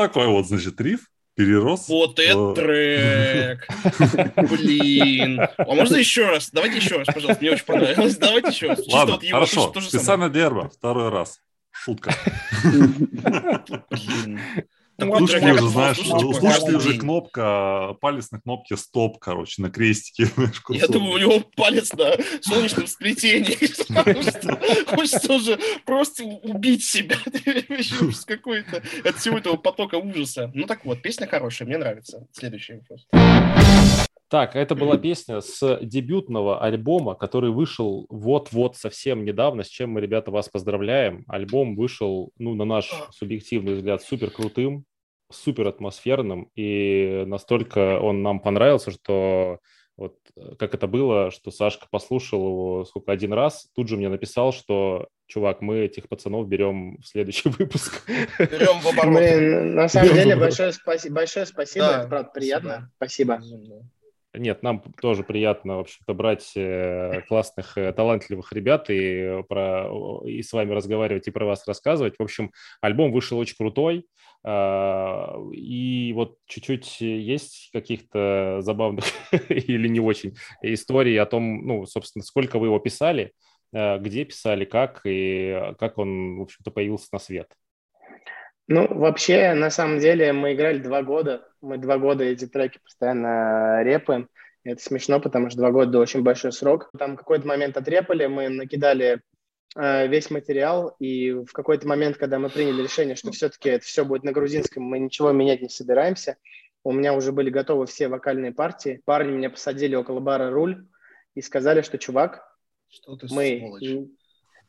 Такой 0.07 0.27
вот, 0.27 0.47
значит, 0.47 0.79
риф 0.81 1.01
перерос. 1.35 1.87
Вот 1.87 2.17
это 2.19 2.53
трек! 2.53 3.67
Блин! 4.49 5.39
А 5.39 5.75
можно 5.75 5.95
еще 5.97 6.27
раз? 6.27 6.49
Давайте 6.51 6.77
еще 6.77 6.97
раз, 6.97 7.07
пожалуйста. 7.07 7.37
Мне 7.41 7.51
очень 7.51 7.65
понравилось. 7.65 8.17
Давайте 8.17 8.49
еще 8.49 8.69
раз. 8.69 8.79
Ладно, 8.87 9.19
хорошо. 9.29 9.73
Специально 9.81 10.29
Дерба. 10.29 10.69
Второй 10.69 11.09
раз. 11.09 11.39
Шутка. 11.71 12.11
Блин. 13.91 14.39
Такой 14.97 15.19
Тут 15.19 15.31
трек, 15.31 15.55
уже, 15.55 15.69
знаешь, 15.69 15.99
у 15.99 16.33
слушателей 16.33 16.75
уже 16.75 16.97
кнопка, 16.97 17.95
палец 18.01 18.31
на 18.31 18.41
кнопке 18.41 18.75
стоп, 18.77 19.19
короче, 19.19 19.61
на 19.61 19.69
крестике. 19.69 20.27
Я 20.69 20.87
думаю, 20.87 21.13
у 21.13 21.17
него 21.17 21.43
палец 21.55 21.93
на 21.93 22.15
солнечном 22.41 22.87
сплетении. 22.87 23.57
Хочется 24.95 25.33
уже 25.33 25.59
просто 25.85 26.23
убить 26.23 26.83
себя. 26.83 27.17
Ужас 28.01 28.25
какой-то 28.25 28.81
от 29.03 29.15
всего 29.17 29.37
этого 29.37 29.57
потока 29.57 29.95
ужаса. 29.95 30.51
Ну 30.55 30.65
так 30.65 30.83
вот, 30.83 31.01
песня 31.03 31.27
хорошая, 31.27 31.67
мне 31.67 31.77
нравится. 31.77 32.25
Следующий 32.31 32.73
вопрос. 32.73 33.07
Так, 34.29 34.57
это 34.57 34.75
была 34.75 34.97
песня 34.97 35.39
с 35.39 35.79
дебютного 35.81 36.61
альбома, 36.61 37.15
который 37.15 37.49
вышел 37.49 38.05
вот-вот 38.09 38.75
совсем 38.75 39.23
недавно, 39.23 39.63
с 39.63 39.67
чем 39.67 39.91
мы, 39.91 40.01
ребята, 40.01 40.31
вас 40.31 40.49
поздравляем. 40.49 41.23
Альбом 41.29 41.77
вышел, 41.77 42.31
ну, 42.37 42.53
на 42.53 42.65
наш 42.65 42.91
субъективный 43.11 43.75
взгляд, 43.75 44.01
супер 44.01 44.29
крутым, 44.29 44.83
супер 45.31 45.67
атмосферным, 45.67 46.49
и 46.55 47.23
настолько 47.25 47.99
он 47.99 48.23
нам 48.23 48.39
понравился, 48.39 48.91
что 48.91 49.59
вот 49.97 50.15
э, 50.35 50.55
как 50.57 50.73
это 50.75 50.87
было, 50.87 51.31
что 51.31 51.51
Сашка 51.51 51.87
послушал 51.89 52.47
его 52.47 52.85
сколько 52.85 53.11
один 53.11 53.33
раз, 53.33 53.69
тут 53.75 53.87
же 53.87 53.97
мне 53.97 54.09
написал, 54.09 54.53
что 54.53 55.07
чувак, 55.25 55.61
мы 55.61 55.79
этих 55.79 56.07
пацанов 56.07 56.47
берем 56.47 56.97
в 57.01 57.07
следующий 57.07 57.49
выпуск. 57.57 58.03
Берем 58.39 58.79
в 58.79 58.87
оборот. 58.87 59.17
Блин, 59.17 59.75
на 59.75 59.87
самом 59.87 60.13
деле 60.13 60.35
большое 60.35 60.71
спасибо, 60.71 61.15
большое 61.15 61.45
спасибо, 61.45 61.85
да, 61.85 61.99
это 61.99 62.07
правда 62.07 62.31
приятно. 62.33 62.91
Спасибо. 62.97 63.39
спасибо. 63.41 63.89
Нет, 64.33 64.61
нам 64.61 64.81
тоже 65.01 65.23
приятно, 65.23 65.77
в 65.77 65.79
общем-то, 65.79 66.13
брать 66.13 66.51
э, 66.55 67.21
классных, 67.27 67.77
э, 67.77 67.91
талантливых 67.93 68.53
ребят 68.53 68.89
и, 68.89 69.43
про, 69.47 70.21
и 70.25 70.43
с 70.43 70.53
вами 70.53 70.73
разговаривать, 70.73 71.27
и 71.27 71.31
про 71.31 71.45
вас 71.45 71.65
рассказывать. 71.67 72.15
В 72.19 72.23
общем, 72.23 72.51
альбом 72.81 73.11
вышел 73.11 73.37
очень 73.37 73.55
крутой. 73.55 74.05
А, 74.43 75.35
и 75.51 76.13
вот 76.13 76.37
чуть-чуть 76.45 77.01
есть 77.01 77.69
каких-то 77.73 78.59
забавных 78.61 79.05
или 79.49 79.87
не 79.87 79.99
очень 79.99 80.35
историй 80.61 81.19
о 81.19 81.25
том, 81.25 81.65
ну, 81.65 81.85
собственно, 81.85 82.23
сколько 82.23 82.59
вы 82.59 82.67
его 82.67 82.79
писали, 82.79 83.31
э, 83.73 83.97
где 83.99 84.25
писали, 84.25 84.65
как 84.65 85.01
и 85.05 85.73
как 85.79 85.97
он, 85.97 86.37
в 86.37 86.41
общем-то, 86.43 86.69
появился 86.71 87.07
на 87.11 87.19
свет. 87.19 87.47
Ну, 88.67 88.85
вообще, 88.93 89.53
на 89.53 89.69
самом 89.69 89.99
деле, 89.99 90.33
мы 90.33 90.53
играли 90.53 90.79
два 90.79 91.01
года. 91.01 91.47
Мы 91.61 91.77
два 91.77 91.97
года 91.97 92.23
эти 92.23 92.45
треки 92.47 92.79
постоянно 92.83 93.81
репаем. 93.83 94.29
Это 94.63 94.81
смешно, 94.81 95.21
потому 95.21 95.49
что 95.49 95.59
два 95.59 95.71
года– 95.71 95.99
очень 95.99 96.21
большой 96.21 96.51
срок. 96.51 96.89
Там 96.97 97.15
какой-то 97.15 97.47
момент 97.47 97.77
отрепали, 97.77 98.25
мы 98.25 98.49
накидали 98.49 99.21
э, 99.77 100.07
весь 100.07 100.29
материал, 100.29 100.93
и 100.99 101.31
в 101.31 101.53
какой-то 101.53 101.87
момент, 101.87 102.17
когда 102.17 102.37
мы 102.37 102.49
приняли 102.49 102.83
решение, 102.83 103.15
что 103.15 103.31
все-таки 103.31 103.69
это 103.69 103.85
все 103.85 104.03
будет 104.03 104.23
на 104.23 104.33
грузинском, 104.33 104.83
мы 104.83 104.99
ничего 104.99 105.31
менять 105.31 105.61
не 105.61 105.69
собираемся, 105.69 106.35
у 106.83 106.91
меня 106.91 107.13
уже 107.13 107.31
были 107.31 107.49
готовы 107.49 107.85
все 107.85 108.09
вокальные 108.09 108.51
партии. 108.51 109.01
Парни 109.05 109.31
меня 109.31 109.49
посадили 109.49 109.95
около 109.95 110.19
бара 110.19 110.51
«Руль» 110.51 110.85
и 111.33 111.41
сказали, 111.41 111.81
что, 111.81 111.97
чувак, 111.97 112.45
что 112.89 113.15
ты 113.15 113.27
мы, 113.31 113.59
сволочь. 113.59 114.09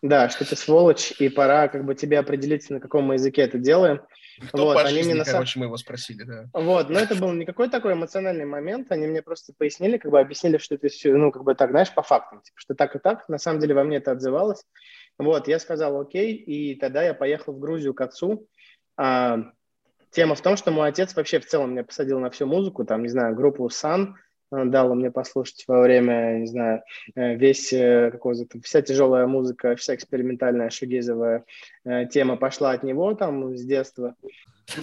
Да, 0.01 0.29
что 0.29 0.49
ты 0.49 0.55
сволочь, 0.55 1.13
и 1.19 1.29
пора 1.29 1.69
как 1.69 1.85
бы 1.85 1.95
тебе 1.95 2.21
определиться, 2.21 2.73
на 2.73 2.81
каком 2.81 3.05
мы 3.05 3.15
языке 3.15 3.43
это 3.43 3.59
делаем. 3.59 4.01
Кто 4.49 4.67
вот, 4.67 4.77
они 4.79 4.99
жизни, 4.99 5.11
мне 5.11 5.19
на 5.19 5.25
самом... 5.25 5.39
короче, 5.39 5.59
мы 5.59 5.67
его 5.67 5.77
спросили, 5.77 6.23
да. 6.23 6.49
Вот, 6.53 6.89
но 6.89 7.01
это 7.01 7.17
был 7.17 7.33
не 7.33 7.45
какой 7.45 7.69
такой 7.69 7.95
эмоциональный 7.95 8.45
момент, 8.45 8.93
они 8.93 9.09
мне 9.09 9.23
просто 9.23 9.53
пояснили, 9.59 9.99
как 9.99 10.13
бы 10.13 10.21
объяснили, 10.21 10.59
что 10.59 10.77
это 10.77 10.89
все, 10.89 11.13
ну, 11.15 11.33
как 11.33 11.43
бы 11.43 11.57
так, 11.57 11.71
знаешь, 11.71 11.93
по 11.93 12.03
фактам, 12.03 12.41
типа, 12.43 12.55
что 12.61 12.75
так 12.77 12.95
и 12.95 13.01
так, 13.01 13.29
на 13.29 13.39
самом 13.39 13.59
деле 13.59 13.75
во 13.75 13.83
мне 13.83 13.97
это 13.97 14.13
отзывалось. 14.13 14.65
Вот, 15.19 15.49
я 15.49 15.59
сказал 15.59 16.01
окей, 16.01 16.35
и 16.35 16.77
тогда 16.77 17.03
я 17.03 17.13
поехал 17.13 17.53
в 17.53 17.59
Грузию 17.59 17.93
к 17.93 18.01
отцу. 18.01 18.47
А, 18.97 19.51
тема 20.11 20.37
в 20.37 20.41
том, 20.41 20.57
что 20.57 20.71
мой 20.71 20.89
отец 20.89 21.17
вообще 21.17 21.41
в 21.41 21.47
целом 21.47 21.73
меня 21.73 21.83
посадил 21.83 22.21
на 22.21 22.31
всю 22.31 22.47
музыку, 22.47 22.85
там, 22.85 23.03
не 23.03 23.09
знаю, 23.09 23.35
группу 23.35 23.67
Sun, 23.67 24.15
дала 24.51 24.95
мне 24.95 25.11
послушать 25.11 25.65
во 25.67 25.83
время, 25.83 26.39
не 26.39 26.47
знаю, 26.47 26.83
э, 27.15 27.35
весь 27.37 27.73
э, 27.73 28.11
какого-то, 28.11 28.61
вся 28.63 28.83
тяжелая 28.83 29.27
музыка, 29.27 29.77
вся 29.77 29.95
экспериментальная 29.95 30.71
шугизовая 30.71 31.45
э, 31.85 32.07
тема 32.07 32.37
пошла 32.37 32.73
от 32.73 32.83
него 32.83 33.15
там 33.15 33.57
с 33.57 33.65
детства. 33.65 34.15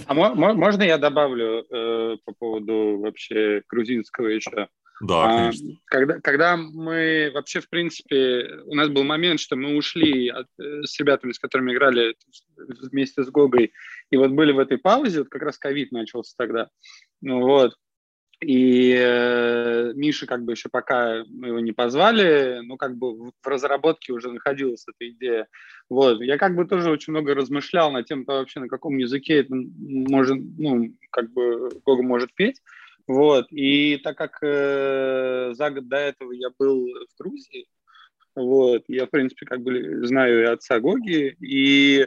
А 0.08 0.14
можно 0.14 0.84
я 0.84 0.98
добавлю 0.98 1.66
э, 1.70 2.18
по 2.26 2.34
поводу 2.34 3.00
вообще 3.00 3.62
грузинского 3.68 4.28
еще? 4.28 4.68
Да, 5.02 5.26
а, 5.26 5.38
конечно. 5.38 5.70
А, 5.72 5.76
когда, 5.86 6.20
когда 6.22 6.58
мы 6.58 7.32
вообще, 7.34 7.60
в 7.60 7.70
принципе, 7.70 8.62
у 8.66 8.76
нас 8.76 8.90
был 8.90 9.04
момент, 9.04 9.40
что 9.40 9.56
мы 9.56 9.76
ушли 9.76 10.30
от, 10.30 10.48
с 10.58 10.98
ребятами, 11.00 11.34
с 11.34 11.40
которыми 11.40 11.74
играли 11.74 12.16
вместе 12.56 13.24
с 13.24 13.30
Гогой, 13.30 13.74
и 14.10 14.18
вот 14.18 14.32
были 14.32 14.54
в 14.54 14.60
этой 14.60 14.78
паузе, 14.78 15.20
вот 15.20 15.30
как 15.30 15.42
раз 15.42 15.58
ковид 15.58 15.92
начался 15.92 16.34
тогда. 16.38 16.70
Ну 17.22 17.42
вот, 17.42 17.74
и 18.46 18.96
э, 18.96 19.94
Миша 19.96 20.28
как 20.28 20.44
бы 20.44 20.54
еще 20.54 20.70
пока 20.70 21.16
его 21.16 21.60
не 21.60 21.72
позвали, 21.72 22.60
ну 22.64 22.78
как 22.78 22.96
бы 22.96 23.32
в 23.32 23.48
разработке 23.48 24.14
уже 24.14 24.32
находилась 24.32 24.86
эта 24.88 25.10
идея. 25.10 25.48
Вот. 25.90 26.22
Я 26.22 26.38
как 26.38 26.56
бы 26.56 26.66
тоже 26.66 26.92
очень 26.92 27.12
много 27.12 27.34
размышлял 27.34 27.92
на 27.92 28.04
тем, 28.04 28.24
вообще 28.24 28.60
на 28.60 28.68
каком 28.68 28.98
языке 28.98 29.40
это 29.40 29.54
может, 29.54 30.38
ну, 30.58 30.94
как 31.10 31.32
бы 31.34 31.70
Гога 31.84 32.04
может 32.04 32.34
петь. 32.36 32.62
Вот. 33.08 33.48
И 33.50 33.98
так 34.04 34.18
как 34.18 34.38
э, 34.44 35.54
за 35.54 35.72
год 35.72 35.88
до 35.88 35.98
этого 35.98 36.32
я 36.32 36.50
был 36.58 36.88
в 36.88 37.20
Грузии, 37.20 37.68
вот, 38.36 38.84
я, 38.88 39.08
в 39.08 39.10
принципе, 39.10 39.46
как 39.46 39.62
бы 39.62 40.06
знаю 40.06 40.42
и 40.42 40.46
отца 40.46 40.80
Гоги, 40.80 41.36
и 41.40 42.06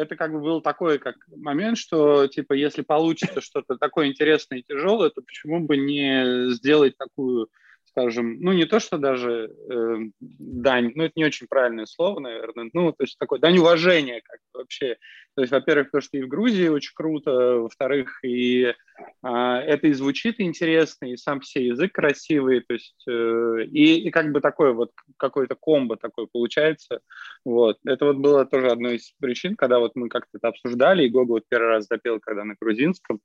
это 0.00 0.16
как 0.16 0.32
бы 0.32 0.40
был 0.40 0.60
такой 0.60 0.98
как 0.98 1.16
момент, 1.34 1.78
что 1.78 2.26
типа 2.26 2.54
если 2.54 2.82
получится 2.82 3.40
что-то 3.40 3.76
такое 3.76 4.08
интересное 4.08 4.58
и 4.58 4.64
тяжелое, 4.66 5.10
то 5.10 5.22
почему 5.22 5.60
бы 5.60 5.76
не 5.76 6.50
сделать 6.52 6.96
такую 6.96 7.48
скажем, 7.90 8.40
ну 8.40 8.52
не 8.52 8.64
то, 8.64 8.80
что 8.80 8.98
даже 8.98 9.50
э, 9.70 9.96
дань, 10.20 10.92
ну 10.94 11.04
это 11.04 11.12
не 11.16 11.24
очень 11.24 11.46
правильное 11.48 11.86
слово, 11.86 12.20
наверное, 12.20 12.70
ну 12.72 12.92
то 12.92 13.04
есть 13.04 13.18
такой 13.18 13.40
дань 13.40 13.58
уважения 13.58 14.20
как 14.24 14.40
вообще. 14.54 14.96
То 15.36 15.42
есть, 15.42 15.52
во-первых, 15.52 15.90
то, 15.90 16.00
что 16.00 16.18
и 16.18 16.22
в 16.22 16.28
Грузии 16.28 16.68
очень 16.68 16.92
круто, 16.94 17.30
во-вторых, 17.60 18.18
и 18.24 18.64
э, 18.64 18.74
это 19.22 19.86
и 19.86 19.92
звучит 19.92 20.40
интересно, 20.40 21.06
и 21.06 21.16
сам 21.16 21.40
все 21.40 21.64
язык 21.66 21.92
красивый, 21.92 22.60
то 22.60 22.74
есть 22.74 23.02
э, 23.08 23.64
и, 23.70 24.00
и 24.00 24.10
как 24.10 24.32
бы 24.32 24.40
такое 24.40 24.72
вот 24.72 24.90
какое-то 25.16 25.54
комбо 25.54 25.96
такое 25.96 26.26
получается. 26.30 27.00
Вот. 27.44 27.78
Это 27.84 28.06
вот 28.06 28.16
было 28.16 28.44
тоже 28.44 28.68
одной 28.68 28.96
из 28.96 29.12
причин, 29.20 29.56
когда 29.56 29.78
вот 29.78 29.92
мы 29.94 30.08
как-то 30.08 30.36
это 30.36 30.48
обсуждали, 30.48 31.04
и 31.04 31.10
Гога 31.10 31.30
вот 31.30 31.44
первый 31.48 31.68
раз 31.68 31.86
запел, 31.86 32.18
когда 32.20 32.44
на 32.44 32.54
грузинском, 32.60 33.20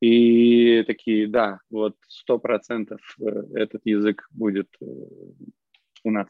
и 0.00 0.82
такие, 0.86 1.26
да, 1.26 1.60
вот 1.70 1.96
сто 2.06 2.38
процентов 2.38 3.00
э, 3.20 3.24
этот 3.54 3.82
язык 3.84 4.28
будет 4.30 4.68
э, 4.80 4.84
у 6.04 6.10
нас. 6.10 6.26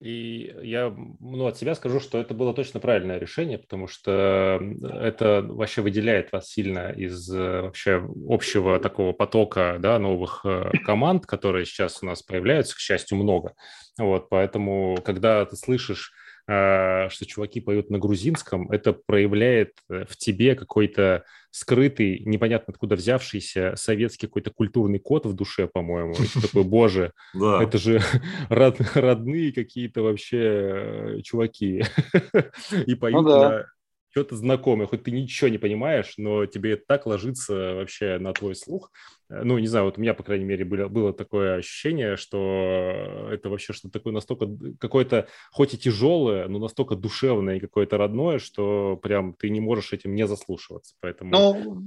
И 0.00 0.52
я 0.62 0.92
ну, 1.20 1.46
от 1.46 1.56
себя 1.56 1.76
скажу, 1.76 2.00
что 2.00 2.18
это 2.18 2.34
было 2.34 2.52
точно 2.52 2.80
правильное 2.80 3.18
решение, 3.18 3.58
потому 3.58 3.86
что 3.86 4.60
это 4.82 5.42
вообще 5.48 5.82
выделяет 5.82 6.32
вас 6.32 6.48
сильно 6.48 6.90
из 6.90 7.32
э, 7.32 7.62
вообще 7.62 8.08
общего 8.28 8.80
такого 8.80 9.12
потока 9.12 9.76
да, 9.80 9.98
новых 10.00 10.44
команд, 10.84 11.26
которые 11.26 11.64
сейчас 11.64 12.02
у 12.02 12.06
нас 12.06 12.22
появляются, 12.22 12.74
к 12.74 12.80
счастью, 12.80 13.18
много. 13.18 13.54
Вот, 13.98 14.28
поэтому, 14.28 14.98
когда 15.04 15.44
ты 15.44 15.56
слышишь 15.56 16.12
что 16.44 17.24
чуваки 17.26 17.60
поют 17.60 17.90
на 17.90 17.98
грузинском, 17.98 18.70
это 18.70 18.92
проявляет 18.92 19.74
в 19.88 20.16
тебе 20.16 20.54
какой-то 20.54 21.24
скрытый, 21.52 22.20
непонятно 22.20 22.72
откуда 22.72 22.96
взявшийся 22.96 23.74
советский 23.76 24.26
какой-то 24.26 24.50
культурный 24.50 24.98
код 24.98 25.26
в 25.26 25.34
душе, 25.34 25.68
по-моему. 25.68 26.14
такой, 26.42 26.64
боже, 26.64 27.12
это 27.34 27.78
же 27.78 28.00
родные 28.48 29.52
какие-то 29.52 30.02
вообще 30.02 30.38
э, 30.40 31.20
чуваки. 31.22 31.84
И 32.86 32.94
поют 32.94 33.22
ну 33.22 33.28
на 33.28 33.66
что-то 34.10 34.36
знакомое, 34.36 34.86
хоть 34.86 35.04
ты 35.04 35.10
ничего 35.10 35.48
не 35.48 35.58
понимаешь, 35.58 36.14
но 36.16 36.46
тебе 36.46 36.72
это 36.72 36.84
так 36.86 37.06
ложится 37.06 37.74
вообще 37.74 38.18
на 38.18 38.32
твой 38.32 38.54
слух. 38.54 38.90
Э, 39.32 39.42
ну, 39.44 39.58
не 39.58 39.66
знаю, 39.66 39.86
вот 39.86 39.98
у 39.98 40.00
меня, 40.00 40.14
по 40.14 40.22
крайней 40.22 40.44
мере, 40.44 40.64
было, 40.64 40.88
было 40.88 41.12
такое 41.12 41.56
ощущение, 41.56 42.16
что 42.16 43.28
это 43.30 43.48
вообще 43.48 43.72
что-то 43.72 43.92
такое 43.92 44.12
настолько, 44.12 44.48
какое-то, 44.78 45.28
хоть 45.50 45.74
и 45.74 45.78
тяжелое, 45.78 46.48
но 46.48 46.58
настолько 46.58 46.94
душевное 46.94 47.56
и 47.56 47.60
какое-то 47.60 47.96
родное, 47.96 48.38
что 48.38 48.96
прям 49.02 49.34
ты 49.34 49.50
не 49.50 49.60
можешь 49.60 49.92
этим 49.92 50.14
не 50.14 50.26
заслушиваться. 50.26 50.94
Поэтому... 51.00 51.30
Ну, 51.30 51.80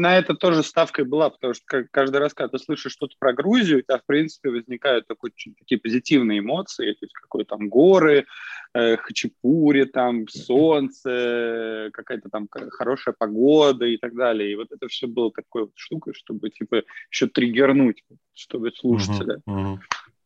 на 0.00 0.18
это 0.18 0.34
тоже 0.34 0.62
ставка 0.62 1.04
была, 1.04 1.30
потому 1.30 1.54
что 1.54 1.84
каждый 1.90 2.18
раз, 2.18 2.34
когда 2.34 2.48
ты 2.48 2.58
слышишь 2.58 2.92
что-то 2.92 3.14
про 3.18 3.32
Грузию, 3.32 3.78
у 3.78 3.82
тебя, 3.82 3.98
в 3.98 4.06
принципе, 4.06 4.50
возникают 4.50 5.06
такой, 5.06 5.30
такие 5.58 5.80
позитивные 5.80 6.40
эмоции, 6.40 6.92
то 6.92 7.04
есть 7.04 7.12
какой 7.14 7.44
там 7.44 7.68
горы, 7.68 8.26
э, 8.74 8.96
хачапури, 8.96 9.84
там 9.84 10.28
солнце, 10.28 11.90
какая-то 11.92 12.28
там 12.30 12.48
хорошая 12.50 13.14
погода 13.18 13.86
и 13.86 13.96
так 13.96 14.14
далее. 14.14 14.52
И 14.52 14.56
вот 14.56 14.68
это 14.72 14.88
все 14.88 15.06
было 15.06 15.30
такой 15.32 15.62
вот 15.62 15.72
штукой, 15.76 16.14
чтобы, 16.14 16.50
типа, 16.50 16.79
еще 17.10 17.26
триггернуть, 17.26 18.04
чтобы 18.34 18.72
слушателя. 18.72 19.40
Uh-huh, 19.48 19.78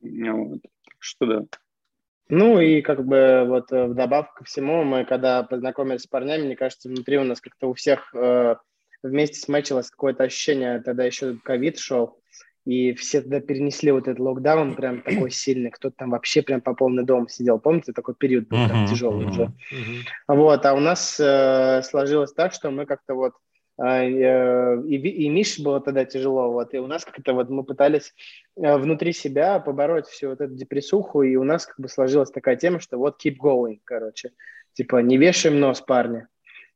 uh-huh. 0.02 0.32
Вот. 0.32 0.60
Что 0.98 1.26
да. 1.26 1.44
Ну 2.28 2.58
и 2.60 2.80
как 2.80 3.04
бы 3.04 3.44
вот 3.46 3.70
э, 3.70 3.86
вдобавок 3.86 4.34
ко 4.34 4.44
всему, 4.44 4.82
мы 4.82 5.04
когда 5.04 5.42
познакомились 5.42 6.02
с 6.02 6.06
парнями, 6.06 6.46
мне 6.46 6.56
кажется, 6.56 6.88
внутри 6.88 7.18
у 7.18 7.24
нас 7.24 7.40
как-то 7.40 7.68
у 7.68 7.74
всех 7.74 8.14
э, 8.14 8.56
вместе 9.02 9.40
смечилось 9.40 9.90
какое-то 9.90 10.24
ощущение, 10.24 10.80
тогда 10.80 11.04
еще 11.04 11.36
ковид 11.44 11.78
шел, 11.78 12.18
и 12.64 12.94
все 12.94 13.20
тогда 13.20 13.40
перенесли 13.40 13.92
вот 13.92 14.08
этот 14.08 14.20
локдаун 14.20 14.74
прям 14.74 15.02
такой 15.02 15.30
сильный, 15.30 15.70
кто-то 15.70 15.96
там 15.98 16.10
вообще 16.10 16.40
прям 16.40 16.62
по 16.62 16.74
полный 16.74 17.04
дом 17.04 17.28
сидел, 17.28 17.58
помните, 17.58 17.92
такой 17.92 18.14
период 18.14 18.48
был 18.48 18.66
прям 18.66 18.86
тяжелый 18.86 19.26
uh-huh, 19.26 19.30
уже. 19.30 19.42
Uh-huh. 19.42 20.02
Вот, 20.28 20.64
а 20.64 20.72
у 20.72 20.80
нас 20.80 21.20
э, 21.20 21.82
сложилось 21.82 22.32
так, 22.32 22.54
что 22.54 22.70
мы 22.70 22.86
как-то 22.86 23.14
вот 23.14 23.34
и, 23.82 24.96
и 24.96 25.28
Мише 25.28 25.62
было 25.62 25.80
тогда 25.80 26.04
тяжело, 26.04 26.52
вот, 26.52 26.74
и 26.74 26.78
у 26.78 26.86
нас 26.86 27.04
как-то 27.04 27.32
вот 27.32 27.50
мы 27.50 27.64
пытались 27.64 28.14
э, 28.56 28.76
внутри 28.76 29.12
себя 29.12 29.58
побороть 29.58 30.06
всю 30.06 30.28
вот 30.28 30.40
эту 30.40 30.54
депрессуху, 30.54 31.22
и 31.22 31.34
у 31.34 31.42
нас 31.42 31.66
как 31.66 31.80
бы 31.80 31.88
сложилась 31.88 32.30
такая 32.30 32.56
тема, 32.56 32.78
что 32.78 32.98
вот 32.98 33.20
keep 33.24 33.36
going, 33.42 33.80
короче, 33.84 34.30
типа 34.74 34.98
не 34.98 35.16
вешаем 35.16 35.58
нос, 35.58 35.80
парня. 35.80 36.28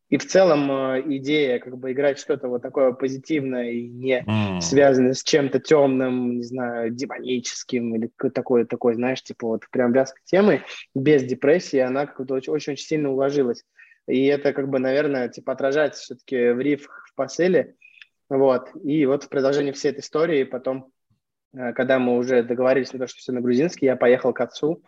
И 0.09 0.17
в 0.17 0.27
целом 0.27 0.71
э, 0.71 1.03
идея 1.19 1.59
как 1.59 1.77
бы 1.79 1.93
играть 1.93 2.19
что-то 2.19 2.49
вот 2.49 2.63
такое 2.63 2.93
позитивное 2.93 3.71
и 3.71 3.87
не 3.87 4.25
mm. 4.27 4.61
связанное 4.63 5.13
с 5.13 5.23
чем-то 5.23 5.61
темным, 5.61 6.39
не 6.39 6.45
знаю, 6.45 6.91
демоническим 6.91 7.95
или 7.95 8.11
такой, 8.33 8.65
такой, 8.65 8.95
знаешь, 8.95 9.23
типа 9.23 9.47
вот 9.47 9.65
прям 9.71 9.93
вязкой 9.93 10.23
темой, 10.25 10.63
без 10.95 11.25
депрессии, 11.25 11.79
она 11.79 12.07
как-то 12.07 12.35
очень-очень 12.35 12.77
сильно 12.77 13.11
уложилась. 13.13 13.65
И 14.09 14.25
это 14.27 14.53
как 14.53 14.69
бы, 14.69 14.79
наверное, 14.79 15.29
типа 15.29 15.53
отражается 15.53 16.03
все-таки 16.03 16.51
в 16.51 16.61
риф 16.61 16.89
в 17.07 17.15
посыле. 17.15 17.77
Вот. 18.29 18.71
И 18.83 19.07
вот 19.07 19.25
в 19.25 19.29
продолжении 19.29 19.73
всей 19.73 19.91
этой 19.91 20.01
истории 20.01 20.45
потом 20.45 20.91
э, 21.55 21.73
когда 21.75 21.99
мы 21.99 22.17
уже 22.17 22.43
договорились 22.43 22.93
на 22.93 22.99
то, 22.99 23.07
что 23.07 23.19
все 23.19 23.33
на 23.33 23.41
грузинский, 23.41 23.87
я 23.87 23.97
поехал 23.97 24.33
к 24.33 24.41
отцу. 24.41 24.83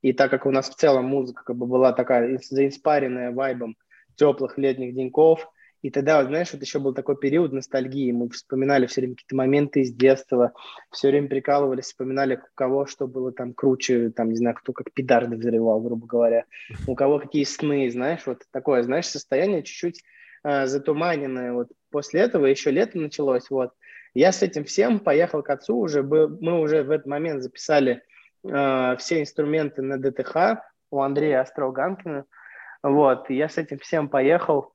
И 0.00 0.12
так 0.12 0.30
как 0.30 0.46
у 0.46 0.50
нас 0.50 0.68
в 0.68 0.74
целом 0.74 1.04
музыка 1.04 1.44
как 1.44 1.56
бы 1.56 1.66
была 1.66 1.92
такая 1.92 2.38
заинспаренная 2.38 3.30
вайбом 3.30 3.76
теплых 4.16 4.58
летних 4.58 4.94
деньков, 4.94 5.48
и 5.82 5.90
тогда, 5.90 6.20
вот, 6.20 6.28
знаешь, 6.28 6.52
вот 6.52 6.62
еще 6.62 6.78
был 6.78 6.94
такой 6.94 7.16
период 7.16 7.52
ностальгии. 7.52 8.12
Мы 8.12 8.30
вспоминали 8.30 8.86
все 8.86 9.00
время 9.00 9.14
какие-то 9.14 9.34
моменты 9.34 9.80
из 9.80 9.92
детства, 9.92 10.52
все 10.92 11.08
время 11.08 11.28
прикалывались, 11.28 11.86
вспоминали, 11.86 12.36
у 12.36 12.54
кого 12.54 12.86
что 12.86 13.08
было 13.08 13.32
там 13.32 13.52
круче, 13.52 14.10
там, 14.10 14.30
не 14.30 14.36
знаю, 14.36 14.54
кто 14.54 14.72
как 14.72 14.92
педарды 14.92 15.36
взрывал, 15.36 15.80
грубо 15.80 16.06
говоря, 16.06 16.44
у 16.86 16.94
кого 16.94 17.18
какие 17.18 17.42
сны, 17.42 17.90
знаешь, 17.90 18.22
вот 18.26 18.44
такое, 18.52 18.84
знаешь, 18.84 19.06
состояние 19.06 19.64
чуть-чуть 19.64 20.04
э, 20.44 20.66
затуманенное. 20.66 21.52
Вот 21.52 21.68
после 21.90 22.20
этого 22.20 22.46
еще 22.46 22.70
лето 22.70 22.98
началось, 22.98 23.50
вот. 23.50 23.72
Я 24.14 24.30
с 24.30 24.42
этим 24.42 24.64
всем 24.64 25.00
поехал 25.00 25.42
к 25.42 25.50
отцу 25.50 25.76
уже, 25.78 26.02
мы 26.02 26.60
уже 26.60 26.84
в 26.84 26.90
этот 26.92 27.06
момент 27.06 27.42
записали 27.42 28.02
э, 28.44 28.96
все 28.98 29.20
инструменты 29.20 29.82
на 29.82 29.98
ДТХ 29.98 30.62
у 30.92 31.00
Андрея 31.00 31.40
Остроганкина, 31.40 32.26
вот, 32.84 33.30
я 33.30 33.48
с 33.48 33.58
этим 33.58 33.78
всем 33.78 34.08
поехал, 34.08 34.74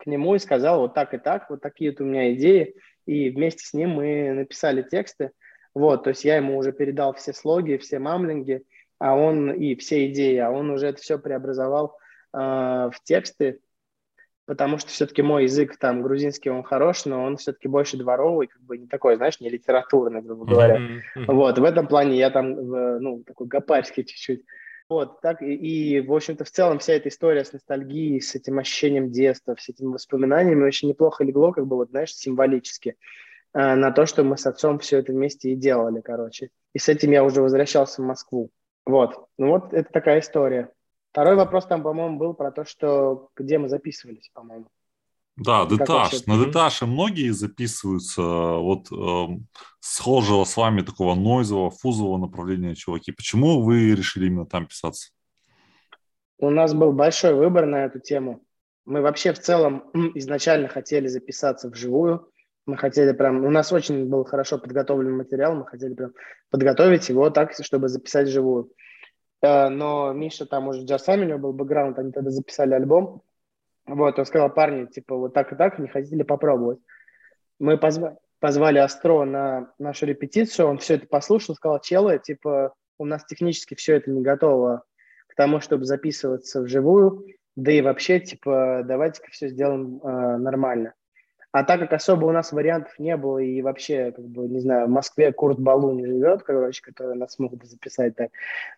к 0.00 0.06
нему 0.06 0.34
и 0.34 0.38
сказал 0.38 0.80
вот 0.80 0.94
так 0.94 1.14
и 1.14 1.18
так, 1.18 1.50
вот 1.50 1.60
такие 1.60 1.90
вот 1.90 2.00
у 2.00 2.04
меня 2.04 2.32
идеи, 2.34 2.74
и 3.06 3.30
вместе 3.30 3.64
с 3.64 3.74
ним 3.74 3.90
мы 3.90 4.32
написали 4.32 4.82
тексты, 4.82 5.32
вот, 5.74 6.04
то 6.04 6.10
есть 6.10 6.24
я 6.24 6.36
ему 6.36 6.56
уже 6.56 6.72
передал 6.72 7.14
все 7.14 7.32
слоги, 7.32 7.76
все 7.76 7.98
мамлинги, 7.98 8.62
а 8.98 9.14
он 9.14 9.50
и 9.50 9.74
все 9.76 10.10
идеи, 10.10 10.36
а 10.36 10.50
он 10.50 10.70
уже 10.70 10.88
это 10.88 11.00
все 11.00 11.18
преобразовал 11.18 11.96
э, 12.34 12.38
в 12.38 12.94
тексты, 13.04 13.60
потому 14.46 14.78
что 14.78 14.90
все-таки 14.90 15.22
мой 15.22 15.44
язык 15.44 15.76
там 15.76 16.02
грузинский, 16.02 16.50
он 16.50 16.64
хорош, 16.64 17.04
но 17.04 17.22
он 17.22 17.36
все-таки 17.36 17.68
больше 17.68 17.96
дворовый, 17.96 18.48
как 18.48 18.60
бы 18.62 18.78
не 18.78 18.88
такой, 18.88 19.16
знаешь, 19.16 19.40
не 19.40 19.48
литературный, 19.48 20.22
грубо 20.22 20.44
говоря. 20.44 20.76
Mm-hmm. 20.76 21.24
Вот, 21.28 21.58
в 21.58 21.64
этом 21.64 21.86
плане 21.86 22.18
я 22.18 22.30
там, 22.30 22.54
ну, 22.54 23.22
такой 23.24 23.46
гопарский 23.46 24.04
чуть-чуть. 24.04 24.44
Вот, 24.90 25.20
так 25.20 25.40
и, 25.40 25.54
и, 25.54 26.00
в 26.00 26.12
общем-то, 26.12 26.44
в 26.44 26.50
целом 26.50 26.80
вся 26.80 26.94
эта 26.94 27.10
история 27.10 27.44
с 27.44 27.52
ностальгией, 27.52 28.20
с 28.20 28.34
этим 28.34 28.58
ощущением 28.58 29.12
детства, 29.12 29.54
с 29.56 29.68
этими 29.68 29.92
воспоминаниями 29.92 30.64
очень 30.64 30.88
неплохо 30.88 31.22
легло, 31.22 31.52
как 31.52 31.68
бы, 31.68 31.76
вот, 31.76 31.90
знаешь, 31.90 32.12
символически 32.12 32.96
э, 33.54 33.74
на 33.76 33.92
то, 33.92 34.04
что 34.04 34.24
мы 34.24 34.36
с 34.36 34.46
отцом 34.46 34.80
все 34.80 34.98
это 34.98 35.12
вместе 35.12 35.52
и 35.52 35.54
делали, 35.54 36.00
короче. 36.00 36.50
И 36.74 36.80
с 36.80 36.88
этим 36.88 37.12
я 37.12 37.22
уже 37.22 37.40
возвращался 37.40 38.02
в 38.02 38.04
Москву. 38.04 38.50
Вот, 38.84 39.28
ну 39.38 39.50
вот 39.50 39.72
это 39.72 39.88
такая 39.92 40.18
история. 40.18 40.72
Второй 41.12 41.36
вопрос 41.36 41.66
там, 41.66 41.84
по-моему, 41.84 42.18
был 42.18 42.34
про 42.34 42.50
то, 42.50 42.64
что 42.64 43.30
где 43.36 43.58
мы 43.58 43.68
записывались, 43.68 44.28
по-моему. 44.34 44.66
Да, 45.36 45.64
детаж. 45.64 46.26
На 46.26 46.44
деташе 46.44 46.86
многие 46.86 47.30
записываются 47.30 48.22
вот 48.22 48.92
э, 48.92 49.38
схожего 49.80 50.44
с 50.44 50.56
вами 50.56 50.82
такого 50.82 51.14
нойзового, 51.14 51.70
фузового 51.70 52.18
направления 52.18 52.74
чуваки. 52.74 53.12
Почему 53.12 53.62
вы 53.62 53.94
решили 53.94 54.26
именно 54.26 54.46
там 54.46 54.66
писаться? 54.66 55.10
У 56.38 56.50
нас 56.50 56.74
был 56.74 56.92
большой 56.92 57.34
выбор 57.34 57.66
на 57.66 57.84
эту 57.84 58.00
тему. 58.00 58.42
Мы 58.84 59.00
вообще 59.02 59.32
в 59.32 59.38
целом 59.38 59.84
изначально 60.14 60.68
хотели 60.68 61.06
записаться 61.06 61.70
вживую. 61.70 62.30
Мы 62.66 62.76
хотели 62.76 63.12
прям... 63.12 63.44
У 63.44 63.50
нас 63.50 63.72
очень 63.72 64.08
был 64.08 64.24
хорошо 64.24 64.58
подготовлен 64.58 65.16
материал. 65.16 65.54
Мы 65.54 65.66
хотели 65.66 65.94
прям 65.94 66.12
подготовить 66.50 67.08
его 67.08 67.30
так, 67.30 67.52
чтобы 67.52 67.88
записать 67.88 68.28
вживую. 68.28 68.70
Э, 69.42 69.68
но 69.68 70.12
Миша 70.12 70.46
там 70.46 70.68
уже 70.68 70.84
джаз-сами, 70.84 71.24
у 71.24 71.28
него 71.28 71.38
был 71.38 71.52
бэкграунд, 71.52 71.98
они 71.98 72.12
тогда 72.12 72.30
записали 72.30 72.74
альбом. 72.74 73.22
Вот, 73.90 74.18
он 74.20 74.24
сказал, 74.24 74.50
парни, 74.50 74.86
типа, 74.86 75.16
вот 75.16 75.34
так 75.34 75.52
и 75.52 75.56
так, 75.56 75.78
не 75.80 75.88
хотели 75.88 76.22
попробовать. 76.22 76.78
Мы 77.58 77.74
позва- 77.74 78.16
позвали 78.38 78.78
Астро 78.78 79.24
на 79.24 79.72
нашу 79.78 80.06
репетицию, 80.06 80.68
он 80.68 80.78
все 80.78 80.94
это 80.94 81.08
послушал, 81.08 81.56
сказал, 81.56 81.80
челы, 81.80 82.20
типа, 82.20 82.72
у 82.98 83.04
нас 83.04 83.24
технически 83.24 83.74
все 83.74 83.96
это 83.96 84.10
не 84.12 84.22
готово 84.22 84.84
к 85.26 85.34
тому, 85.34 85.60
чтобы 85.60 85.86
записываться 85.86 86.62
вживую, 86.62 87.26
да 87.56 87.72
и 87.72 87.82
вообще, 87.82 88.20
типа, 88.20 88.82
давайте-ка 88.84 89.28
все 89.32 89.48
сделаем 89.48 90.00
э, 90.02 90.36
нормально. 90.36 90.94
А 91.50 91.64
так 91.64 91.80
как 91.80 91.92
особо 91.92 92.26
у 92.26 92.30
нас 92.30 92.52
вариантов 92.52 92.96
не 93.00 93.16
было, 93.16 93.38
и 93.38 93.60
вообще, 93.60 94.12
как 94.12 94.24
бы, 94.24 94.46
не 94.46 94.60
знаю, 94.60 94.86
в 94.86 94.90
Москве 94.90 95.32
Курт 95.32 95.58
Балу 95.58 95.92
не 95.94 96.06
живет, 96.06 96.44
короче, 96.44 96.80
который 96.80 97.16
нас 97.16 97.40
мог 97.40 97.56
бы 97.56 97.66
записать 97.66 98.14
так, 98.14 98.30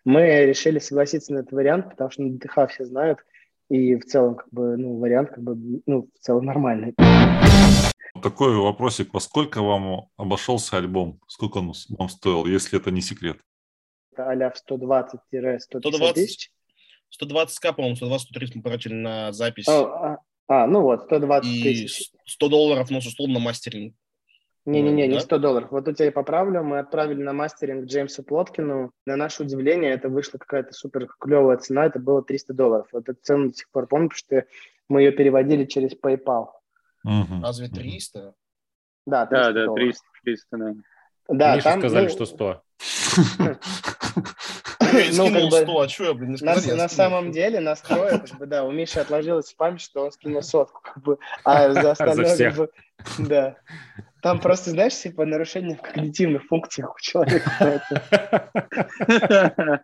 мы 0.05 0.45
решили 0.47 0.79
согласиться 0.79 1.33
на 1.33 1.39
этот 1.39 1.51
вариант, 1.51 1.91
потому 1.91 2.09
что 2.09 2.23
на 2.23 2.31
ДТХ 2.31 2.71
все 2.71 2.85
знают, 2.85 3.19
и 3.73 3.95
в 3.95 4.05
целом, 4.05 4.35
как 4.35 4.47
бы, 4.51 4.77
ну, 4.77 4.99
вариант, 4.99 5.31
как 5.31 5.43
бы, 5.43 5.81
ну, 5.87 6.07
в 6.13 6.19
целом 6.19 6.45
нормальный. 6.45 6.93
Такой 8.21 8.55
вопросик. 8.55 9.11
Во 9.13 9.19
сколько 9.19 9.63
вам 9.63 10.09
обошелся 10.15 10.77
альбом? 10.77 11.19
Сколько 11.27 11.57
он 11.57 11.73
вам 11.89 12.09
стоил, 12.09 12.45
если 12.45 12.79
это 12.79 12.91
не 12.91 13.01
секрет? 13.01 13.39
Это 14.11 14.29
а-ля 14.29 14.51
в 14.51 14.71
120-150 14.71 16.13
тысяч. 16.13 16.51
120к, 17.19 17.73
по-моему, 17.73 17.95
120-130 17.95 18.51
мы 18.53 18.61
потратили 18.61 18.93
на 18.93 19.31
запись. 19.31 19.67
А, 19.67 19.81
а, 19.81 20.17
а, 20.47 20.67
ну 20.67 20.81
вот, 20.81 21.05
120 21.05 21.49
и 21.49 21.63
тысяч. 21.63 22.11
100 22.27 22.49
долларов, 22.49 22.91
ну, 22.91 22.99
условно, 22.99 23.39
мастеринг. 23.39 23.95
Не-не-не, 24.65 25.07
Да? 25.07 25.13
не 25.13 25.19
100 25.19 25.39
долларов. 25.39 25.71
Вот 25.71 25.85
тут 25.85 25.99
я 25.99 26.07
и 26.07 26.11
поправлю. 26.11 26.63
Мы 26.63 26.79
отправили 26.79 27.21
на 27.21 27.33
мастеринг 27.33 27.85
Джеймсу 27.85 28.23
Плоткину. 28.23 28.91
На 29.05 29.17
наше 29.17 29.43
удивление, 29.43 29.91
это 29.91 30.07
вышла 30.07 30.37
какая-то 30.37 30.71
супер 30.73 31.07
клевая 31.19 31.57
цена. 31.57 31.85
Это 31.85 31.99
было 31.99 32.23
300 32.23 32.53
долларов. 32.53 32.87
Вот 32.93 33.09
эту 33.09 33.19
цену 33.21 33.49
до 33.49 33.55
сих 33.55 33.69
пор 33.69 33.87
помню, 33.87 34.09
потому 34.09 34.17
что 34.17 34.45
мы 34.87 35.01
ее 35.01 35.11
переводили 35.11 35.65
через 35.65 35.91
PayPal. 35.99 36.47
Мгм. 37.03 37.43
Разве 37.43 37.67
300? 37.67 38.33
Да, 39.05 39.25
300 39.25 39.43
Да, 39.43 39.51
да, 39.51 39.65
долларов. 39.65 39.83
300, 39.85 40.05
300, 40.23 40.57
да. 40.57 40.73
Да, 41.29 41.55
Мише 41.55 41.63
там, 41.63 41.79
сказали, 41.79 42.03
ну, 42.05 42.09
что 42.09 42.25
100. 42.25 42.61
Я 44.99 45.05
Ну, 45.07 45.25
скинул 45.27 45.49
как 45.49 45.51
бы 45.51 45.57
100, 45.57 45.79
а 45.81 45.89
что 45.89 46.03
я, 46.05 46.13
блин, 46.13 46.31
не 46.31 46.37
На, 46.41 46.53
сказали? 46.53 46.67
я 46.77 46.83
на 46.83 46.89
самом 46.89 47.31
деле 47.31 47.59
настроя, 47.59 48.19
как 48.19 48.37
бы, 48.37 48.45
да, 48.45 48.63
у 48.63 48.71
Миши 48.71 48.99
отложилось 48.99 49.51
в 49.51 49.55
память, 49.55 49.81
что 49.81 50.05
он 50.05 50.11
скинул 50.11 50.41
сотку, 50.41 50.81
как 50.83 51.01
бы, 51.03 51.17
а 51.43 51.71
за 51.73 51.91
остальное, 51.91 52.25
как 52.25 52.33
всех. 52.35 52.55
бы, 52.57 52.69
да. 53.19 53.55
Там 54.21 54.39
просто, 54.39 54.69
знаешь, 54.71 54.95
типа 54.95 55.25
нарушение 55.25 55.75
в 55.75 55.81
когнитивных 55.81 56.43
функциях 56.45 56.95
у 56.95 56.99
человека. 56.99 57.81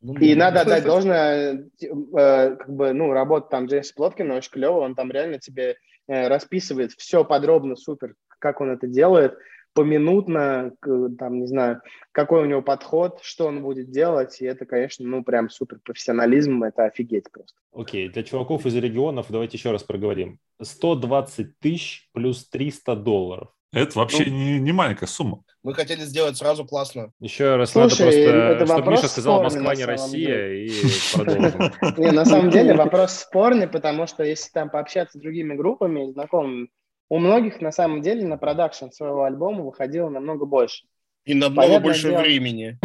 И 0.00 0.34
ну, 0.34 0.38
надо 0.38 0.60
отдать 0.60 0.84
должное, 0.84 1.64
э, 1.80 2.56
как 2.56 2.68
бы, 2.70 2.92
ну, 2.92 3.12
работа 3.12 3.48
там 3.50 3.66
Джеймса 3.66 3.92
Плоткина 3.96 4.34
очень 4.36 4.52
клевая, 4.52 4.84
он 4.84 4.94
там 4.94 5.10
реально 5.10 5.38
тебе 5.38 5.76
э, 6.06 6.28
расписывает 6.28 6.92
все 6.92 7.24
подробно, 7.24 7.76
супер, 7.76 8.14
как 8.38 8.60
он 8.60 8.70
это 8.70 8.86
делает, 8.86 9.36
поминутно, 9.74 10.72
там, 11.18 11.40
не 11.40 11.46
знаю, 11.46 11.80
какой 12.12 12.42
у 12.42 12.46
него 12.46 12.62
подход, 12.62 13.20
что 13.22 13.46
он 13.46 13.62
будет 13.62 13.90
делать, 13.90 14.40
и 14.40 14.44
это, 14.44 14.66
конечно, 14.66 15.06
ну, 15.06 15.22
прям 15.22 15.48
супер 15.50 15.78
профессионализм, 15.84 16.62
это 16.62 16.84
офигеть 16.84 17.30
просто. 17.30 17.58
Окей, 17.72 18.08
для 18.08 18.22
чуваков 18.22 18.66
из 18.66 18.74
регионов 18.74 19.26
давайте 19.28 19.56
еще 19.56 19.70
раз 19.70 19.82
проговорим. 19.82 20.38
120 20.60 21.58
тысяч 21.58 22.08
плюс 22.12 22.48
300 22.48 22.96
долларов. 22.96 23.48
Это 23.72 23.98
вообще 24.00 24.24
Ну. 24.24 24.32
не, 24.32 24.58
не 24.58 24.72
маленькая 24.72 25.06
сумма. 25.06 25.44
Мы 25.62 25.74
хотели 25.74 26.00
сделать 26.00 26.36
сразу 26.36 26.64
классно. 26.64 27.12
Еще 27.20 27.54
раз 27.54 27.70
Слушай, 27.70 28.06
надо 28.06 28.16
это 28.16 28.56
просто, 28.56 28.64
чтобы 28.64 28.74
вопрос 28.74 28.98
Миша 28.98 29.08
сказал 29.08 29.34
спорный 29.34 29.60
«Москва 29.60 29.74
не 29.74 29.84
Россия» 29.84 30.52
и 30.54 30.70
продолжим. 31.14 31.72
Не, 31.98 32.10
на 32.10 32.24
самом 32.24 32.50
деле 32.50 32.74
вопрос 32.74 33.12
спорный, 33.12 33.68
потому 33.68 34.06
что 34.06 34.24
если 34.24 34.50
там 34.50 34.70
пообщаться 34.70 35.18
с 35.18 35.20
другими 35.20 35.54
группами, 35.54 36.10
знакомыми, 36.10 36.68
у 37.10 37.18
многих 37.18 37.60
на 37.60 37.72
самом 37.72 38.00
деле 38.02 38.26
на 38.26 38.38
продакшн 38.38 38.90
своего 38.92 39.24
альбома 39.24 39.64
выходило 39.64 40.08
намного 40.08 40.46
больше. 40.46 40.86
И 41.24 41.34
намного 41.34 41.62
Понятное 41.66 41.84
больше 41.84 42.08
дело. 42.08 42.20
времени. 42.22 42.78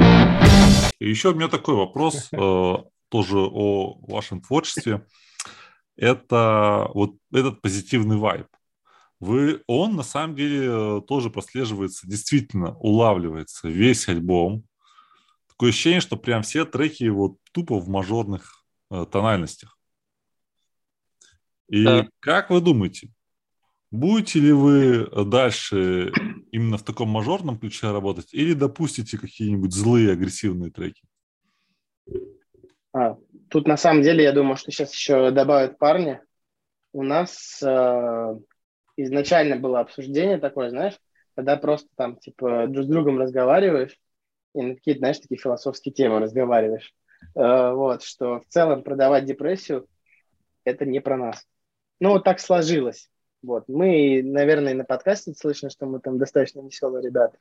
И 1.00 1.08
еще 1.08 1.32
у 1.32 1.36
меня 1.36 1.48
такой 1.48 1.76
вопрос 1.76 2.30
э, 2.34 2.74
тоже 3.10 3.38
о 3.38 4.00
вашем 4.02 4.42
творчестве. 4.42 5.06
Это 5.96 6.90
вот 6.94 7.16
этот 7.32 7.62
позитивный 7.62 8.18
вайб. 8.18 8.48
Вы, 9.20 9.62
он 9.68 9.96
на 9.96 10.04
самом 10.04 10.36
деле 10.36 10.66
э, 10.98 11.02
тоже 11.08 11.30
прослеживается, 11.30 12.08
действительно 12.08 12.76
улавливается 12.80 13.70
весь 13.70 14.10
альбом. 14.10 14.64
Такое 15.48 15.70
ощущение, 15.70 16.02
что 16.02 16.18
прям 16.18 16.42
все 16.42 16.66
треки 16.66 17.06
вот 17.06 17.38
тупо 17.54 17.80
в 17.80 17.88
мажорных 17.88 18.66
э, 18.90 19.06
тональностях. 19.10 19.78
И 21.70 21.84
Да. 21.84 22.08
как 22.20 22.50
вы 22.50 22.60
думаете, 22.60 23.10
будете 23.96 24.40
ли 24.40 24.52
вы 24.52 25.08
дальше 25.26 26.12
именно 26.52 26.78
в 26.78 26.84
таком 26.84 27.10
мажорном 27.10 27.58
ключе 27.58 27.92
работать 27.92 28.34
или 28.34 28.54
допустите 28.54 29.18
какие-нибудь 29.18 29.74
злые 29.74 30.12
агрессивные 30.12 30.72
треки? 30.72 31.04
А, 32.94 33.18
тут 33.50 33.68
на 33.68 33.78
самом 33.78 34.04
деле, 34.04 34.24
я 34.24 34.32
думаю, 34.32 34.56
что 34.56 34.72
сейчас 34.72 34.94
еще 34.94 35.32
добавят 35.32 35.78
парни. 35.78 36.20
У 36.94 37.04
нас 37.04 37.62
э, 37.62 38.36
изначально 38.96 39.58
было 39.58 39.82
обсуждение 39.82 40.38
такое, 40.38 40.70
знаешь, 40.70 40.98
когда 41.36 41.58
просто 41.58 41.90
там, 41.96 42.16
типа, 42.16 42.68
друг 42.68 42.86
с 42.86 42.88
другом 42.88 43.20
разговариваешь 43.20 44.00
и 44.54 44.62
на 44.62 44.76
какие-то, 44.76 45.00
знаешь, 45.00 45.20
такие 45.20 45.38
философские 45.38 45.94
темы 45.94 46.20
разговариваешь. 46.20 46.94
Э, 47.36 47.74
вот, 47.74 48.04
что 48.04 48.40
в 48.40 48.46
целом 48.48 48.84
продавать 48.84 49.26
депрессию– 49.26 49.88
это 50.64 50.86
не 50.86 51.02
про 51.02 51.18
нас. 51.18 51.46
Ну, 52.00 52.12
вот 52.12 52.24
так 52.24 52.40
сложилось. 52.40 53.10
Вот. 53.46 53.66
Мы, 53.68 54.22
наверное, 54.24 54.74
на 54.74 54.84
подкасте 54.84 55.34
слышно, 55.34 55.70
что 55.70 55.86
мы 55.86 56.00
там 56.00 56.18
достаточно 56.18 56.62
веселые 56.62 57.04
ребята. 57.04 57.38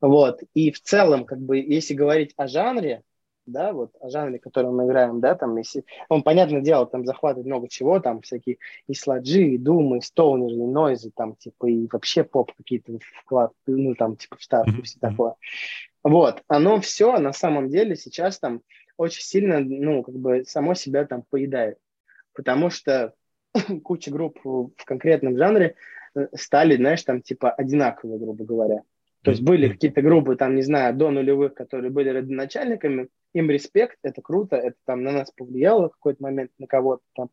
Вот. 0.00 0.42
И 0.54 0.72
в 0.72 0.80
целом, 0.80 1.24
как 1.24 1.38
бы, 1.38 1.58
если 1.58 1.94
говорить 1.94 2.32
о 2.36 2.46
жанре, 2.46 3.02
да, 3.46 3.72
вот 3.72 3.92
о 4.00 4.08
жанре, 4.08 4.38
который 4.38 4.70
мы 4.70 4.86
играем, 4.86 5.20
да, 5.20 5.34
там, 5.34 5.56
если, 5.56 5.84
он, 6.08 6.22
понятное 6.22 6.60
дело, 6.62 6.86
там 6.86 7.04
захватывает 7.04 7.46
много 7.46 7.68
чего, 7.68 8.00
там 8.00 8.22
всякие 8.22 8.58
и 8.88 8.94
сладжи, 8.94 9.42
и 9.42 9.58
думы, 9.58 9.98
и 9.98 10.00
стоунеры, 10.00 10.54
и 10.54 10.66
нойзы, 10.66 11.12
там, 11.14 11.36
типа, 11.36 11.66
и 11.66 11.86
вообще 11.90 12.24
поп 12.24 12.52
какие-то 12.56 12.98
вклад, 13.22 13.52
ну, 13.66 13.94
там, 13.94 14.16
типа, 14.16 14.36
вставки, 14.38 14.82
все 14.82 14.98
такое. 14.98 15.34
Вот, 16.02 16.42
оно 16.48 16.80
все 16.80 17.18
на 17.18 17.32
самом 17.32 17.68
деле 17.68 17.94
сейчас 17.96 18.38
там 18.38 18.62
очень 18.96 19.22
сильно, 19.22 19.60
ну, 19.60 20.02
как 20.02 20.14
бы 20.16 20.44
само 20.44 20.74
себя 20.74 21.04
там 21.04 21.22
поедает, 21.28 21.78
потому 22.32 22.70
что 22.70 23.14
куча 23.82 24.10
групп 24.10 24.38
в 24.44 24.84
конкретном 24.84 25.36
жанре 25.36 25.74
э, 26.14 26.28
стали, 26.34 26.76
знаешь, 26.76 27.02
там, 27.02 27.22
типа, 27.22 27.50
одинаковые, 27.50 28.18
грубо 28.18 28.44
говоря. 28.44 28.82
То 29.22 29.32
есть 29.32 29.42
были 29.42 29.68
какие-то 29.68 30.02
группы, 30.02 30.36
там, 30.36 30.54
не 30.54 30.62
знаю, 30.62 30.94
до 30.94 31.10
нулевых, 31.10 31.54
которые 31.54 31.90
были 31.90 32.10
родоначальниками, 32.10 33.08
им 33.34 33.50
респект, 33.50 33.98
это 34.02 34.22
круто, 34.22 34.54
это 34.54 34.76
там 34.84 35.02
на 35.02 35.10
нас 35.10 35.32
повлияло 35.32 35.88
в 35.88 35.92
какой-то 35.94 36.22
момент, 36.22 36.52
на 36.58 36.68
кого-то 36.68 37.02
там. 37.14 37.30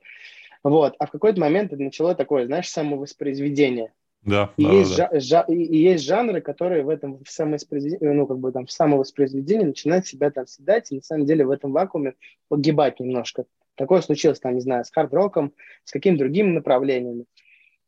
Вот. 0.63 0.95
А 0.97 1.05
в 1.05 1.11
какой-то 1.11 1.39
момент 1.39 1.71
это 1.71 1.83
начало 1.83 2.15
такое, 2.15 2.47
знаешь, 2.47 2.67
самовоспроизведение. 2.69 3.93
Да, 4.25 4.53
и, 4.57 4.63
да, 4.63 4.71
есть 4.71 4.97
да. 4.97 5.09
Жа- 5.13 5.45
и 5.47 5.77
есть 5.77 6.05
жанры, 6.05 6.41
которые 6.41 6.83
в 6.83 6.89
этом 6.89 7.23
в 7.23 7.29
самовоспроизведении, 7.29 8.13
ну, 8.13 8.25
как 8.25 8.39
бы 8.39 8.51
там 8.51 8.65
в 8.65 8.71
самовоспроизведении 8.71 9.65
начинают 9.65 10.07
себя 10.07 10.31
там 10.31 10.47
съедать, 10.47 10.91
и 10.91 10.95
на 10.95 11.01
самом 11.01 11.25
деле 11.25 11.45
в 11.45 11.51
этом 11.51 11.71
вакууме 11.71 12.13
погибать 12.47 12.99
немножко. 12.99 13.45
Такое 13.75 14.01
случилось, 14.01 14.39
там, 14.39 14.53
не 14.53 14.61
знаю, 14.61 14.85
с 14.85 14.91
хард-роком, 14.91 15.53
с 15.83 15.91
какими-то 15.91 16.23
другими 16.23 16.51
направлениями. 16.51 17.25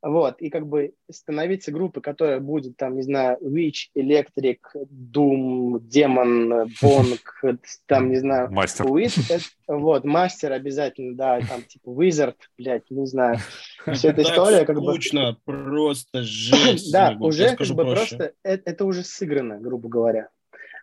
Вот, 0.08 0.40
и 0.40 0.52
как 0.52 0.68
бы 0.68 0.94
становиться 1.10 1.72
группой, 1.72 2.00
которая 2.00 2.40
будет, 2.40 2.78
там, 2.78 2.96
не 2.96 3.02
знаю, 3.02 3.40
Witch, 3.42 3.90
Electric, 3.98 4.60
Doom, 4.76 5.80
Demon, 5.80 6.68
Bonk, 6.80 7.22
там, 7.88 8.10
не 8.10 8.18
знаю, 8.18 8.52
Мастер. 8.52 8.86
Это- 8.86 9.44
вот, 9.68 10.04
мастер 10.04 10.52
обязательно, 10.52 11.16
да, 11.16 11.40
там, 11.40 11.64
типа, 11.64 11.90
Wizard, 11.90 12.36
блядь, 12.56 12.84
не 12.92 13.08
знаю. 13.08 13.40
Вся 13.94 14.10
эта 14.10 14.22
история, 14.22 14.64
как 14.66 14.76
бы... 14.80 14.92
скучно, 14.92 15.38
просто 15.44 16.22
жесть. 16.22 16.92
Да, 16.92 17.18
уже 17.20 17.56
как 17.56 17.68
бы 17.70 17.84
просто 17.86 18.34
э- 18.44 18.60
это, 18.64 18.86
уже 18.86 19.04
сыграно, 19.04 19.58
грубо 19.60 19.90
говоря. 19.90 20.30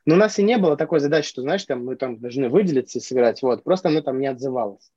Но 0.04 0.16
у 0.16 0.18
нас 0.18 0.36
и 0.40 0.42
не 0.42 0.58
было 0.58 0.76
такой 0.76 0.98
задачи, 0.98 1.28
что, 1.28 1.42
знаешь, 1.42 1.64
там 1.64 1.84
мы 1.84 1.94
там 1.94 2.18
должны 2.18 2.48
выделиться 2.48 2.98
и 2.98 3.00
сыграть, 3.00 3.40
вот, 3.42 3.62
просто 3.62 3.88
оно 3.88 4.00
там 4.00 4.18
не 4.18 4.26
отзывалось. 4.26 4.90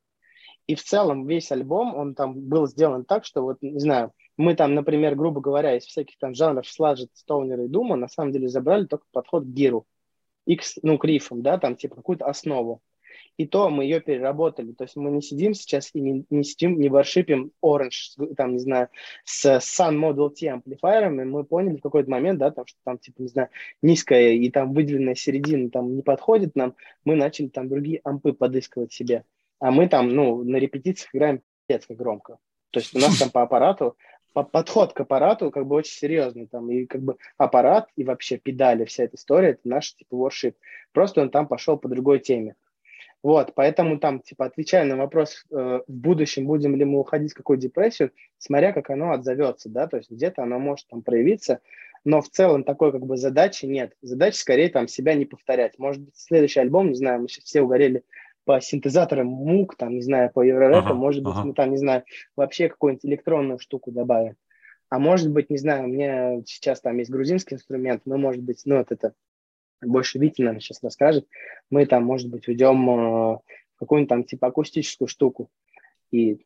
И 0.68 0.76
в 0.76 0.84
целом 0.84 1.28
весь 1.28 1.51
альбом, 1.51 1.95
он 1.95 2.16
там 2.16 2.39
был 2.39 2.68
сделан 2.68 3.05
так, 3.05 3.26
что 3.26 3.41
вот, 3.41 3.57
не 3.61 3.80
знаю, 3.80 4.11
мы 4.38 4.55
там, 4.55 4.74
например, 4.74 5.16
грубо 5.16 5.39
говоря, 5.39 5.78
из 5.78 5.84
всяких 5.86 6.18
там 6.18 6.34
жанров 6.34 6.68
сладжет, 6.68 7.09
стоунера 7.13 7.66
и 7.66 7.68
дума, 7.68 7.95
на 7.95 8.07
самом 8.07 8.32
деле 8.32 8.47
забрали 8.47 8.86
только 8.86 9.05
подход 9.11 9.43
к 9.43 9.47
гиру, 9.47 9.86
и 10.45 10.55
к, 10.55 10.63
ну, 10.82 10.97
к 10.97 11.05
рифам, 11.05 11.41
да, 11.41 11.57
там 11.57 11.76
типа 11.76 11.95
какую-то 11.95 12.26
основу. 12.26 12.82
И 13.38 13.45
то 13.45 13.70
мы 13.70 13.84
ее 13.84 13.99
переработали. 13.99 14.72
То 14.72 14.86
есть 14.86 14.95
мы 14.95 15.11
не 15.11 15.22
сидим 15.22 15.53
сейчас 15.53 15.89
и 15.93 15.99
не, 15.99 16.26
не 16.30 16.43
сидим, 16.43 16.80
не 16.80 16.89
воршипим 16.89 17.51
Orange, 17.63 18.34
там, 18.36 18.53
не 18.53 18.59
знаю, 18.59 18.89
с 19.24 19.45
Sun 19.45 19.97
Model 19.99 20.30
T 20.30 20.47
амплифайерами. 20.47 21.24
Мы 21.24 21.43
поняли 21.43 21.78
в 21.78 21.82
какой-то 21.82 22.09
момент, 22.09 22.39
да, 22.39 22.51
там, 22.51 22.66
что 22.66 22.78
там, 22.84 22.97
типа, 22.97 23.22
не 23.22 23.28
знаю, 23.28 23.49
низкая 23.82 24.34
и 24.34 24.49
там 24.49 24.74
выделенная 24.74 25.16
середина 25.16 25.70
там 25.70 25.95
не 25.95 26.01
подходит 26.01 26.55
нам. 26.55 26.76
Мы 27.03 27.16
начали 27.16 27.47
там 27.47 27.68
другие 27.68 27.99
ампы 28.03 28.34
подыскивать 28.34 28.93
себе. 28.93 29.26
А 29.66 29.72
мы 29.72 29.89
там, 29.89 30.13
ну, 30.13 30.43
на 30.43 30.57
репетициях 30.57 31.09
играем 31.11 31.41
пиздец 31.66 31.88
как 31.88 31.97
громко. 31.97 32.38
То 32.70 32.80
есть 32.80 32.95
у 32.95 32.99
нас 32.99 33.18
там 33.18 33.32
по 33.32 33.41
аппарату, 33.41 33.97
по- 34.32 34.43
подход 34.43 34.93
к 34.93 34.99
аппарату 34.99 35.49
как 35.49 35.66
бы 35.66 35.76
очень 35.76 35.97
серьезный. 35.97 36.45
Там 36.45 36.70
и 36.70 36.86
как 36.86 37.01
бы 37.01 37.18
аппарат 37.38 37.89
и 37.95 38.03
вообще 38.03 38.38
педали, 38.38 38.86
вся 38.86 39.05
эта 39.05 39.16
история, 39.16 39.49
это 39.49 39.61
наш 39.63 39.95
типа 39.95 40.18
воршип. 40.18 40.55
Просто 40.91 41.22
он 41.24 41.32
там 41.32 41.47
пошел 41.47 41.80
по 41.80 41.88
другой 41.88 42.20
теме. 42.20 42.53
Вот, 43.24 43.53
поэтому 43.55 43.97
там, 43.97 44.20
типа, 44.20 44.45
отвечая 44.45 44.86
на 44.86 44.97
вопрос, 44.97 45.43
э, 45.49 45.80
в 45.88 45.91
будущем 45.91 46.45
будем 46.45 46.76
ли 46.76 46.86
мы 46.86 46.99
уходить 46.99 47.32
в 47.32 47.36
какую 47.36 47.57
депрессию, 47.57 48.11
смотря 48.38 48.72
как 48.72 48.91
оно 48.91 49.13
отзовется, 49.13 49.68
да, 49.68 49.88
то 49.88 49.97
есть 49.97 50.11
где-то 50.11 50.43
оно 50.43 50.59
может 50.59 50.86
там 50.89 51.01
проявиться, 51.01 51.59
но 52.03 52.22
в 52.22 52.30
целом 52.30 52.63
такой 52.63 52.91
как 52.91 53.03
бы 53.03 53.18
задачи 53.18 53.66
нет. 53.66 53.95
Задача 54.03 54.38
скорее 54.38 54.70
там 54.70 54.88
себя 54.88 55.16
не 55.16 55.26
повторять. 55.26 55.80
Может 55.80 56.03
быть, 56.03 56.16
следующий 56.16 56.59
альбом, 56.59 56.89
не 56.89 56.95
знаю, 56.95 57.22
мы 57.22 57.28
сейчас 57.28 57.45
все 57.45 57.63
угорели 57.63 58.03
по 58.46 58.62
синтезаторам 58.62 59.28
мук, 59.28 59.76
там, 59.76 59.96
не 59.96 60.02
знаю, 60.02 60.32
по 60.32 60.41
еврорэпу, 60.41 60.88
Ага, 60.89 60.93
может 60.93 61.24
быть, 61.24 61.34
ага. 61.34 61.46
мы 61.46 61.54
там, 61.54 61.72
не 61.72 61.78
знаю, 61.78 62.04
вообще 62.36 62.70
какую-нибудь 62.70 63.06
электронную 63.06 63.60
штуку 63.60 63.91
добавим. 63.91 64.36
А 64.89 65.00
может 65.00 65.32
быть, 65.32 65.50
не 65.50 65.58
знаю, 65.58 65.86
у 65.86 65.88
меня 65.88 66.41
сейчас 66.46 66.80
там 66.80 66.98
есть 66.98 67.10
грузинский 67.10 67.56
инструмент, 67.56 68.04
мы, 68.06 68.18
может 68.18 68.41
быть, 68.43 68.62
ну, 68.66 68.78
вот 68.78 68.91
это 68.91 69.14
больше 69.82 70.20
Витя, 70.20 70.41
наверное, 70.41 70.62
сейчас 70.62 70.82
расскажет, 70.84 71.28
мы 71.70 71.86
там, 71.86 72.04
может 72.06 72.30
быть, 72.30 72.48
уйдем 72.48 72.89
э, 72.89 73.39
какую-нибудь 73.78 74.10
там 74.10 74.24
типа 74.24 74.48
акустическую 74.48 75.08
штуку. 75.08 75.50
И, 76.12 76.46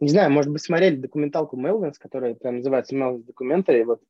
не 0.00 0.08
знаю, 0.08 0.30
может 0.30 0.52
быть, 0.52 0.62
смотрели 0.62 0.96
документалку 0.96 1.56
Мелвинс, 1.56 1.98
которая 1.98 2.34
прям 2.34 2.56
называется 2.56 2.94
Melvins 2.94 3.24
Documentary, 3.24 3.84
вот 3.84 4.02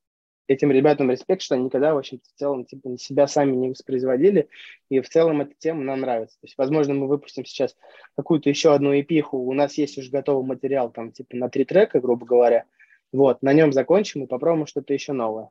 этим 0.48 0.72
ребятам 0.72 1.10
респект, 1.10 1.42
что 1.42 1.54
они 1.54 1.64
никогда, 1.64 1.94
в 1.94 1.98
общем-то, 1.98 2.24
в 2.28 2.38
целом, 2.38 2.64
типа, 2.64 2.96
себя 2.98 3.26
сами 3.26 3.54
не 3.54 3.68
воспроизводили, 3.68 4.48
и 4.88 5.00
в 5.00 5.08
целом 5.08 5.42
эта 5.42 5.54
тема 5.58 5.84
нам 5.84 6.00
нравится. 6.00 6.36
То 6.40 6.46
есть, 6.46 6.56
возможно, 6.56 6.94
мы 6.94 7.06
выпустим 7.06 7.44
сейчас 7.44 7.76
какую-то 8.16 8.48
еще 8.48 8.74
одну 8.74 8.98
эпиху, 8.98 9.38
у 9.38 9.52
нас 9.52 9.74
есть 9.78 9.98
уже 9.98 10.10
готовый 10.10 10.44
материал, 10.44 10.90
там, 10.90 11.12
типа, 11.12 11.36
на 11.36 11.48
три 11.48 11.64
трека, 11.64 12.00
грубо 12.00 12.26
говоря, 12.26 12.64
вот, 13.12 13.42
на 13.42 13.52
нем 13.52 13.72
закончим 13.72 14.24
и 14.24 14.26
попробуем 14.26 14.66
что-то 14.66 14.92
еще 14.92 15.12
новое. 15.12 15.50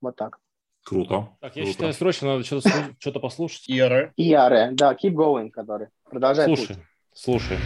Вот 0.00 0.16
так. 0.16 0.38
Круто. 0.84 1.30
Так, 1.40 1.56
я 1.56 1.62
круто. 1.62 1.72
считаю, 1.72 1.92
срочно 1.92 2.28
надо 2.28 2.44
что-то 2.44 2.70
что-то 2.98 3.20
послушать. 3.20 3.64
Ира. 3.66 4.12
И 4.16 4.24
Яре, 4.24 4.70
да, 4.72 4.92
keep 4.92 5.14
going, 5.14 5.50
который. 5.50 5.88
Продолжай 6.08 6.46
путь. 6.46 6.68
Слушай, 7.12 7.56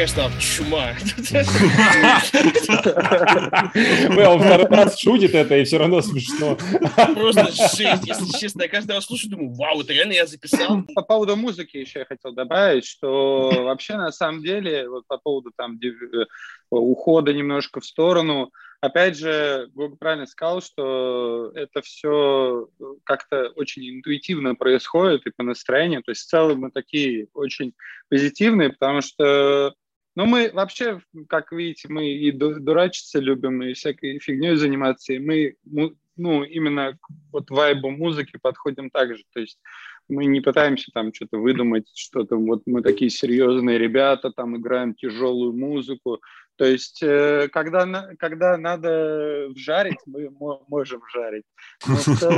конечно, 0.00 0.30
чума. 0.40 0.94
Мэл 4.14 4.38
второй 4.38 4.66
раз 4.66 4.98
шутит 4.98 5.34
это, 5.34 5.58
и 5.58 5.64
все 5.64 5.78
равно 5.78 6.00
смешно. 6.00 6.56
Просто 7.14 7.50
жесть, 7.52 8.06
если 8.06 8.38
честно. 8.38 8.62
Я 8.62 8.68
каждый 8.68 8.92
раз 8.92 9.04
слушаю, 9.04 9.30
думаю, 9.30 9.52
вау, 9.54 9.82
это 9.82 9.92
реально 9.92 10.12
я 10.12 10.26
записал. 10.26 10.82
По 10.94 11.02
поводу 11.02 11.36
музыки 11.36 11.76
еще 11.76 11.98
я 12.00 12.04
хотел 12.06 12.32
добавить, 12.32 12.86
что 12.86 13.50
вообще 13.64 13.96
на 13.96 14.10
самом 14.10 14.42
деле, 14.42 14.88
вот 14.88 15.06
по 15.06 15.18
поводу 15.18 15.50
там 15.54 15.78
див- 15.78 16.26
ухода 16.70 17.32
немножко 17.34 17.80
в 17.80 17.84
сторону, 17.84 18.50
опять 18.80 19.18
же, 19.18 19.68
Гог 19.74 19.98
правильно 19.98 20.26
сказал, 20.26 20.62
что 20.62 21.52
это 21.54 21.82
все 21.82 22.68
как-то 23.04 23.50
очень 23.56 23.98
интуитивно 23.98 24.54
происходит 24.54 25.26
и 25.26 25.30
по 25.36 25.42
настроению. 25.42 26.02
То 26.02 26.12
есть 26.12 26.22
в 26.22 26.28
целом 26.28 26.60
мы 26.60 26.70
такие 26.70 27.26
очень 27.34 27.74
позитивные, 28.08 28.70
потому 28.70 29.02
что 29.02 29.74
ну, 30.16 30.26
мы 30.26 30.50
вообще, 30.52 31.00
как 31.28 31.52
видите, 31.52 31.88
мы 31.88 32.10
и 32.10 32.32
ду- 32.32 32.58
дурачиться 32.60 33.20
любим, 33.20 33.62
и 33.62 33.72
всякой 33.74 34.18
фигней 34.18 34.56
заниматься, 34.56 35.12
и 35.12 35.18
мы, 35.18 35.54
ну, 36.16 36.44
именно 36.44 36.98
вот 37.32 37.50
вайбу 37.50 37.90
музыки 37.90 38.38
подходим 38.40 38.90
так 38.90 39.16
же. 39.16 39.22
То 39.32 39.40
есть 39.40 39.58
мы 40.08 40.26
не 40.26 40.40
пытаемся 40.40 40.90
там 40.92 41.14
что-то 41.14 41.38
выдумать, 41.38 41.88
что-то 41.94 42.36
вот 42.36 42.62
мы 42.66 42.82
такие 42.82 43.10
серьезные 43.10 43.78
ребята, 43.78 44.30
там 44.30 44.56
играем 44.56 44.94
тяжелую 44.94 45.52
музыку. 45.52 46.20
То 46.60 46.66
есть, 46.66 47.02
э, 47.02 47.48
когда, 47.50 48.10
когда 48.18 48.58
надо 48.58 49.48
вжарить, 49.48 49.96
мы 50.04 50.28
мо- 50.28 50.62
можем 50.68 51.00
вжарить. 51.00 51.46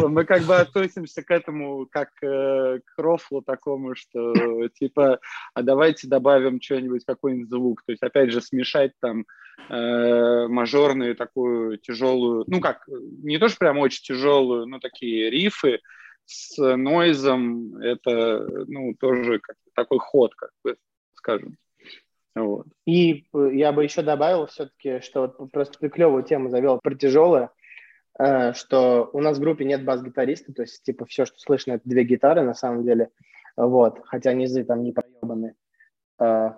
Мы 0.08 0.24
как 0.24 0.42
бы 0.42 0.54
относимся 0.54 1.24
к 1.24 1.30
этому 1.32 1.88
как 1.90 2.10
э, 2.22 2.78
к 2.84 2.98
рофлу 2.98 3.42
такому, 3.42 3.96
что 3.96 4.68
типа, 4.78 5.18
а 5.54 5.62
давайте 5.64 6.06
добавим 6.06 6.60
что-нибудь, 6.62 7.04
какой-нибудь 7.04 7.50
звук. 7.50 7.82
То 7.84 7.90
есть, 7.90 8.02
опять 8.04 8.30
же, 8.30 8.40
смешать 8.40 8.92
там 9.00 9.26
э, 9.68 10.46
мажорную 10.46 11.16
такую 11.16 11.78
тяжелую, 11.78 12.44
ну 12.46 12.60
как, 12.60 12.86
не 12.86 13.38
то, 13.38 13.48
что 13.48 13.58
прям 13.58 13.78
очень 13.78 14.04
тяжелую, 14.04 14.66
но 14.66 14.78
такие 14.78 15.30
рифы 15.30 15.80
с 16.26 16.76
нойзом, 16.76 17.76
это, 17.78 18.46
ну, 18.68 18.94
тоже 18.94 19.40
как 19.40 19.56
такой 19.74 19.98
ход, 19.98 20.32
как 20.36 20.50
бы, 20.62 20.76
скажем. 21.14 21.56
Вот. 22.34 22.66
И 22.86 23.26
э, 23.34 23.50
я 23.52 23.72
бы 23.72 23.84
еще 23.84 24.02
добавил 24.02 24.46
все-таки, 24.46 25.00
что 25.00 25.34
вот 25.38 25.52
просто 25.52 25.78
ты 25.78 25.88
клевую 25.88 26.22
тему 26.22 26.48
завел 26.48 26.80
про 26.82 26.94
тяжелое, 26.94 27.50
э, 28.18 28.52
что 28.54 29.10
у 29.12 29.20
нас 29.20 29.38
в 29.38 29.40
группе 29.40 29.64
нет 29.64 29.84
бас-гитариста, 29.84 30.52
то 30.52 30.62
есть 30.62 30.82
типа 30.82 31.04
все, 31.06 31.26
что 31.26 31.38
слышно, 31.38 31.72
это 31.72 31.88
две 31.88 32.04
гитары 32.04 32.42
на 32.42 32.54
самом 32.54 32.84
деле, 32.84 33.10
вот, 33.56 34.00
хотя 34.04 34.32
низы 34.32 34.64
там 34.64 34.82
не 34.82 34.92
проебаны. 34.92 35.54
Э, 36.18 36.52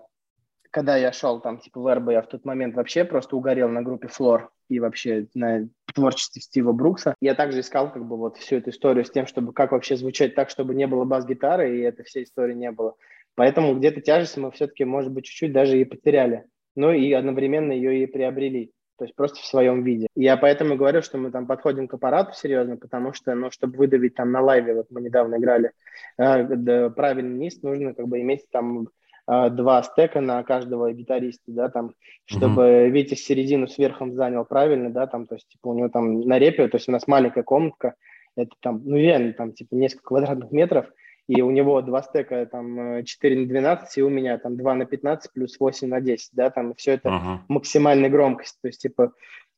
Когда 0.70 0.96
я 0.96 1.12
шел 1.12 1.40
там 1.40 1.58
типа 1.58 1.80
в 1.80 1.94
РБ, 1.94 2.10
я 2.10 2.22
в 2.22 2.28
тот 2.28 2.44
момент 2.44 2.74
вообще 2.74 3.04
просто 3.04 3.36
угорел 3.36 3.68
на 3.68 3.82
группе 3.82 4.08
Флор 4.08 4.50
и 4.68 4.80
вообще 4.80 5.26
на 5.34 5.68
творчестве 5.94 6.42
Стива 6.42 6.72
Брукса. 6.72 7.14
Я 7.20 7.34
также 7.34 7.60
искал 7.60 7.92
как 7.92 8.04
бы 8.06 8.16
вот 8.16 8.36
всю 8.38 8.56
эту 8.56 8.70
историю 8.70 9.04
с 9.04 9.10
тем, 9.10 9.26
чтобы 9.26 9.52
как 9.52 9.72
вообще 9.72 9.96
звучать 9.96 10.34
так, 10.34 10.50
чтобы 10.50 10.74
не 10.74 10.86
было 10.86 11.04
бас-гитары, 11.04 11.76
и 11.76 11.82
этой 11.82 12.04
всей 12.04 12.24
истории 12.24 12.54
не 12.54 12.70
было. 12.70 12.94
Поэтому 13.34 13.74
где-то 13.74 14.00
тяжесть 14.00 14.36
мы 14.36 14.50
все-таки, 14.52 14.84
может 14.84 15.12
быть, 15.12 15.24
чуть-чуть 15.24 15.52
даже 15.52 15.80
и 15.80 15.84
потеряли. 15.84 16.44
Ну 16.76 16.92
и 16.92 17.12
одновременно 17.12 17.72
ее 17.72 18.02
и 18.02 18.06
приобрели. 18.06 18.72
То 18.96 19.04
есть 19.04 19.16
просто 19.16 19.40
в 19.40 19.44
своем 19.44 19.82
виде. 19.82 20.06
Я 20.14 20.36
поэтому 20.36 20.76
говорю, 20.76 21.02
что 21.02 21.18
мы 21.18 21.32
там 21.32 21.46
подходим 21.46 21.88
к 21.88 21.94
аппарату 21.94 22.32
серьезно, 22.32 22.76
потому 22.76 23.12
что, 23.12 23.34
ну, 23.34 23.50
чтобы 23.50 23.76
выдавить 23.76 24.14
там 24.14 24.30
на 24.30 24.40
лайве, 24.40 24.74
вот 24.74 24.86
мы 24.90 25.00
недавно 25.00 25.36
играли, 25.36 25.72
э, 26.16 26.90
правильный 26.90 27.38
низ, 27.38 27.60
нужно 27.62 27.92
как 27.92 28.06
бы 28.06 28.20
иметь 28.20 28.48
там 28.52 28.88
э, 29.26 29.50
два 29.50 29.82
стека 29.82 30.20
на 30.20 30.44
каждого 30.44 30.92
гитариста, 30.92 31.42
да, 31.46 31.68
там, 31.70 31.94
чтобы 32.24 32.88
Витя 32.88 33.14
середину 33.14 33.66
с 33.66 33.78
верхом 33.78 34.14
занял 34.14 34.44
правильно, 34.44 34.90
да, 34.90 35.08
там, 35.08 35.26
то 35.26 35.34
есть, 35.34 35.48
типа, 35.48 35.68
у 35.68 35.74
него 35.74 35.88
там 35.88 36.20
на 36.20 36.38
репе, 36.38 36.68
то 36.68 36.76
есть 36.76 36.88
у 36.88 36.92
нас 36.92 37.08
маленькая 37.08 37.42
комнатка, 37.42 37.94
это 38.36 38.52
там, 38.60 38.80
ну, 38.84 38.96
реально, 38.96 39.32
там, 39.32 39.52
типа, 39.54 39.74
несколько 39.74 40.04
квадратных 40.04 40.52
метров, 40.52 40.86
и 41.28 41.40
у 41.42 41.50
него 41.50 41.80
два 41.82 42.02
стека, 42.02 42.46
там, 42.46 42.98
э, 42.98 43.02
4 43.04 43.36
на 43.40 43.46
12, 43.46 43.98
и 43.98 44.02
у 44.02 44.10
меня 44.10 44.38
там 44.38 44.56
2 44.56 44.74
на 44.74 44.84
15 44.84 45.32
плюс 45.32 45.58
8 45.58 45.88
на 45.88 46.00
10, 46.00 46.30
да, 46.32 46.50
там, 46.50 46.74
все 46.74 46.92
это 46.92 47.08
Ага. 47.08 47.44
максимальной 47.48 48.10
громкости, 48.10 48.58
то 48.60 48.68
есть, 48.68 48.82
типа, 48.82 49.12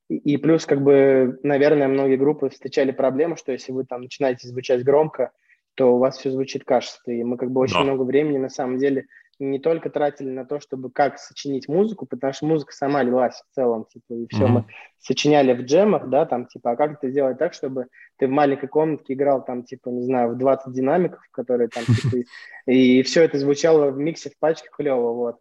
и, 0.09 0.37
плюс, 0.37 0.67
как 0.67 0.83
бы, 0.83 1.41
наверное, 1.43 1.89
многие 1.89 2.17
группы 2.17 2.49
встречали 2.49 2.93
проблему, 2.93 3.37
что 3.37 3.51
если 3.51 3.73
вы 3.73 3.85
там 3.85 4.03
начинаете 4.03 4.47
звучать 4.47 4.85
громко, 4.85 5.33
то 5.75 5.95
у 5.95 5.99
вас 5.99 6.19
все 6.19 6.31
звучит 6.31 6.65
качественно, 6.65 7.15
и 7.15 7.25
мы 7.25 7.37
как 7.37 7.51
бы 7.51 7.61
очень 7.61 7.79
Да. 7.79 7.83
много 7.85 8.03
времени, 8.03 8.39
на 8.39 8.49
самом 8.49 8.79
деле, 8.79 9.07
не 9.39 9.59
только 9.59 9.91
тратили 9.91 10.31
на 10.31 10.45
то, 10.45 10.61
чтобы 10.61 10.91
как 10.91 11.19
сочинить 11.19 11.69
музыку, 11.69 12.07
потому 12.07 12.33
что 12.33 12.47
музыка 12.47 12.73
сама 12.73 13.03
лилась 13.03 13.35
в 13.35 13.55
целом, 13.55 13.85
типа, 13.85 14.15
и 14.15 14.27
все 14.29 14.45
Мгм. 14.45 14.53
мы 14.53 14.65
сочиняли 14.99 15.53
в 15.53 15.63
джемах, 15.63 16.09
да, 16.09 16.25
там, 16.27 16.47
типа, 16.47 16.73
а 16.73 16.77
как 16.77 16.95
это 16.95 17.11
сделать 17.11 17.39
так, 17.39 17.53
чтобы 17.53 17.89
ты 18.19 18.27
в 18.27 18.31
маленькой 18.31 18.69
комнатке 18.69 19.15
играл 19.15 19.45
там, 19.45 19.65
типа, 19.65 19.91
не 19.91 20.05
знаю, 20.05 20.31
в 20.31 20.39
20 20.39 20.73
динамиков, 20.73 21.21
которые 21.31 21.69
там, 21.69 21.85
типа, 21.85 22.25
и, 22.67 23.03
все 23.05 23.23
это 23.23 23.39
звучало 23.39 23.91
в 23.91 23.99
миксе 23.99 24.31
в 24.31 24.39
пачке 24.39 24.69
клево, 24.73 25.13
вот. 25.13 25.37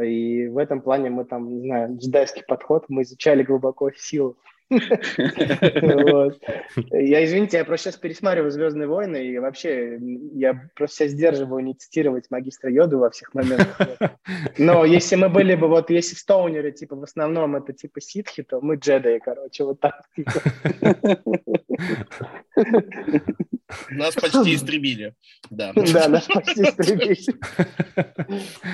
И 0.00 0.46
в 0.46 0.56
этом 0.56 0.80
плане 0.80 1.10
мы 1.10 1.24
там, 1.24 1.48
не 1.48 1.60
знаю, 1.60 1.96
джедайский 1.98 2.44
подход, 2.46 2.86
мы 2.88 3.02
изучали 3.02 3.42
глубоко 3.42 3.90
силу. 3.92 4.38
Я, 6.90 7.24
извините, 7.24 7.58
я 7.58 7.64
просто 7.64 7.90
сейчас 7.90 8.00
пересматриваю 8.00 8.50
«Звездные 8.50 8.88
войны», 8.88 9.26
и 9.26 9.38
вообще 9.38 9.98
я 10.34 10.68
просто 10.74 10.96
себя 10.96 11.08
сдерживаю 11.08 11.62
не 11.64 11.74
цитировать 11.74 12.30
магистра 12.30 12.70
Йоду 12.70 12.98
во 12.98 13.10
всех 13.10 13.34
моментах. 13.34 13.90
Но 14.58 14.84
если 14.84 15.16
мы 15.16 15.28
были 15.28 15.54
бы, 15.54 15.68
вот 15.68 15.90
если 15.90 16.14
стоунеры, 16.14 16.72
типа, 16.72 16.96
в 16.96 17.02
основном 17.02 17.56
это 17.56 17.72
типа 17.72 18.00
ситхи, 18.00 18.42
то 18.42 18.60
мы 18.60 18.76
джедаи, 18.76 19.18
короче, 19.18 19.64
вот 19.64 19.80
так. 19.80 20.02
типа. 20.16 20.32
Нас 23.90 24.14
почти 24.14 24.54
истребили. 24.54 25.14
Да. 25.50 25.72
Да, 25.74 26.08
нас 26.08 26.26
почти 26.26 26.62
истребили. 26.62 27.16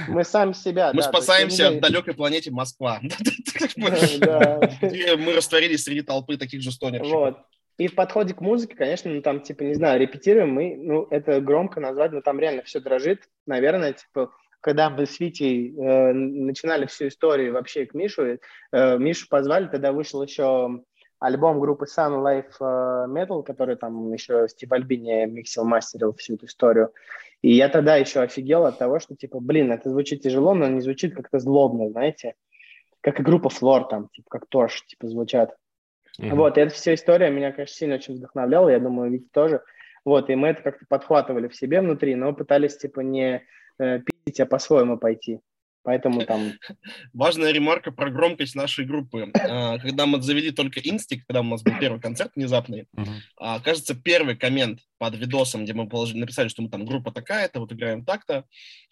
Мы 0.09 0.25
сами 0.25 0.53
себя, 0.53 0.93
Мы 0.93 1.03
спасаемся 1.03 1.69
от 1.69 1.81
далекой 1.81 2.15
планете 2.15 2.51
Москва. 2.51 3.01
Мы 3.77 5.33
растворились 5.35 5.85
среди 5.89 6.03
толпы 6.03 6.37
таких 6.37 6.63
же 6.63 6.71
стонерщиков. 6.71 7.13
Вот. 7.13 7.39
И 7.79 7.87
в 7.87 7.95
подходе 7.95 8.35
к 8.35 8.41
музыке, 8.41 8.75
конечно, 8.75 9.11
ну 9.11 9.23
там, 9.23 9.41
типа, 9.41 9.63
не 9.63 9.75
знаю, 9.75 10.01
репетируем 10.01 10.51
мы, 10.51 10.77
ну, 10.77 11.07
это 11.11 11.41
громко 11.41 11.81
назвать, 11.81 12.13
но 12.13 12.21
там 12.21 12.41
реально 12.41 12.63
все 12.63 12.81
дрожит. 12.81 13.23
Наверное, 13.47 13.93
типа, 13.93 14.33
когда 14.61 14.91
мы 14.91 15.07
с 15.07 15.21
Витей 15.21 15.75
э, 15.77 16.13
начинали 16.13 16.87
всю 16.87 17.07
историю 17.07 17.53
вообще 17.53 17.87
к 17.87 17.95
Мишу, 17.95 18.39
э, 18.73 18.99
Мишу 18.99 19.29
позвали, 19.29 19.69
тогда 19.69 19.93
вышел 19.93 20.23
еще 20.23 20.83
альбом 21.21 21.61
группы 21.61 21.87
Sun 21.87 22.21
Life 22.21 22.55
э, 22.61 23.07
Metal, 23.09 23.45
который 23.45 23.77
там 23.77 24.13
еще 24.13 24.49
Стив 24.49 24.73
Альбини 24.73 25.27
миксил, 25.27 25.65
мастерил 25.65 26.13
всю 26.15 26.35
эту 26.35 26.47
историю. 26.47 26.93
И 27.43 27.55
я 27.55 27.69
тогда 27.69 27.95
еще 27.95 28.21
офигел 28.21 28.67
от 28.67 28.79
того, 28.79 28.99
что, 28.99 29.15
типа, 29.15 29.39
блин, 29.39 29.71
это 29.71 29.89
звучит 29.89 30.23
тяжело, 30.23 30.55
но 30.55 30.67
не 30.67 30.81
звучит 30.81 31.15
как-то 31.15 31.39
злобно, 31.39 31.91
знаете, 31.91 32.35
как 33.01 33.21
и 33.21 33.23
группа 33.23 33.49
Флор 33.49 33.85
там, 33.85 34.09
типа, 34.09 34.29
как 34.29 34.47
Торш, 34.49 34.85
типа, 34.87 35.09
звучат. 35.09 35.55
Мгм. 36.19 36.37
Вот, 36.37 36.59
и 36.59 36.61
эта 36.61 36.75
вся 36.75 36.95
история 36.95 37.31
меня, 37.31 37.53
конечно, 37.53 37.75
сильно 37.75 37.95
очень 37.95 38.17
вдохновляла, 38.17 38.69
я 38.69 38.81
думаю, 38.81 39.11
Витя 39.11 39.29
тоже. 39.33 39.63
Вот, 40.05 40.31
и 40.31 40.35
мы 40.35 40.49
это 40.49 40.63
как-то 40.63 40.85
подхватывали 40.89 41.49
в 41.49 41.55
себе 41.55 41.81
внутри, 41.81 42.15
но 42.15 42.33
пытались, 42.33 42.77
типа, 42.77 43.01
не 43.01 43.45
э, 43.79 44.01
пить, 44.01 44.41
а 44.41 44.47
по-своему 44.47 44.99
пойти. 44.99 45.41
Поэтому 45.89 46.23
там... 46.27 46.53
Важная 47.15 47.51
ремарка 47.51 47.91
про 47.91 48.11
громкость 48.11 48.55
нашей 48.55 48.85
группы. 48.85 49.33
А, 49.35 49.79
Когда 49.79 50.05
мы 50.05 50.21
завели 50.21 50.51
только 50.51 50.81
инстик, 50.81 51.25
когда 51.27 51.41
у 51.41 51.45
нас 51.45 51.63
был 51.63 51.73
первый 51.81 51.99
концерт 51.99 52.33
внезапный, 52.37 52.87
а, 53.39 53.59
кажется, 53.61 53.95
первый 53.95 54.37
коммент 54.37 54.81
под 54.99 55.15
видосом, 55.15 55.65
где 55.65 55.73
мы 55.73 55.89
положили, 55.89 56.19
написали, 56.19 56.49
что 56.49 56.61
мы 56.61 56.69
там 56.69 56.85
группа 56.85 57.11
такая-то, 57.11 57.61
вот 57.61 57.73
играем 57.73 58.05
так-то. 58.05 58.45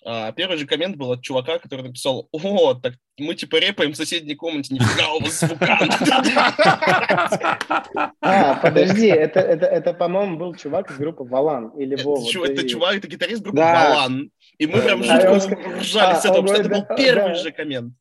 а, 0.06 0.32
Первый 0.32 0.56
же 0.56 0.64
коммент 0.64 0.96
был 0.96 1.12
от 1.12 1.20
чувака, 1.20 1.58
который 1.58 1.82
написал, 1.82 2.30
о, 2.32 2.72
так 2.72 2.94
мы 3.18 3.34
типа 3.34 3.56
репаем 3.56 3.92
в 3.92 3.96
соседней 3.96 4.34
комнате, 4.34 4.72
нифига 4.72 5.12
у 5.12 5.20
вас 5.20 5.40
звука. 5.40 5.78
А, 8.20 8.54
подожди, 8.54 9.06
это, 9.06 9.40
это, 9.40 9.66
это, 9.66 9.92
по-моему, 9.92 10.36
был 10.36 10.54
чувак 10.54 10.90
из 10.90 10.96
группы 10.96 11.24
Валан 11.24 11.68
или 11.78 12.00
Вова. 12.02 12.26
Это 12.44 12.68
чувак, 12.68 12.96
это 12.96 13.08
гитарист 13.08 13.42
группы. 13.42 13.58
Валан. 13.58 14.30
И 14.58 14.66
мы 14.66 14.80
прям 14.80 15.02
жутко 15.02 15.56
ржали 15.78 16.12
А, 16.12 16.14
с 16.16 16.24
этого, 16.24 16.38
он 16.38 16.46
потому 16.46 16.48
что 16.48 16.60
это 16.60 16.68
был 16.70 16.96
первый 16.96 17.34
же 17.34 17.52
коммент. 17.52 17.94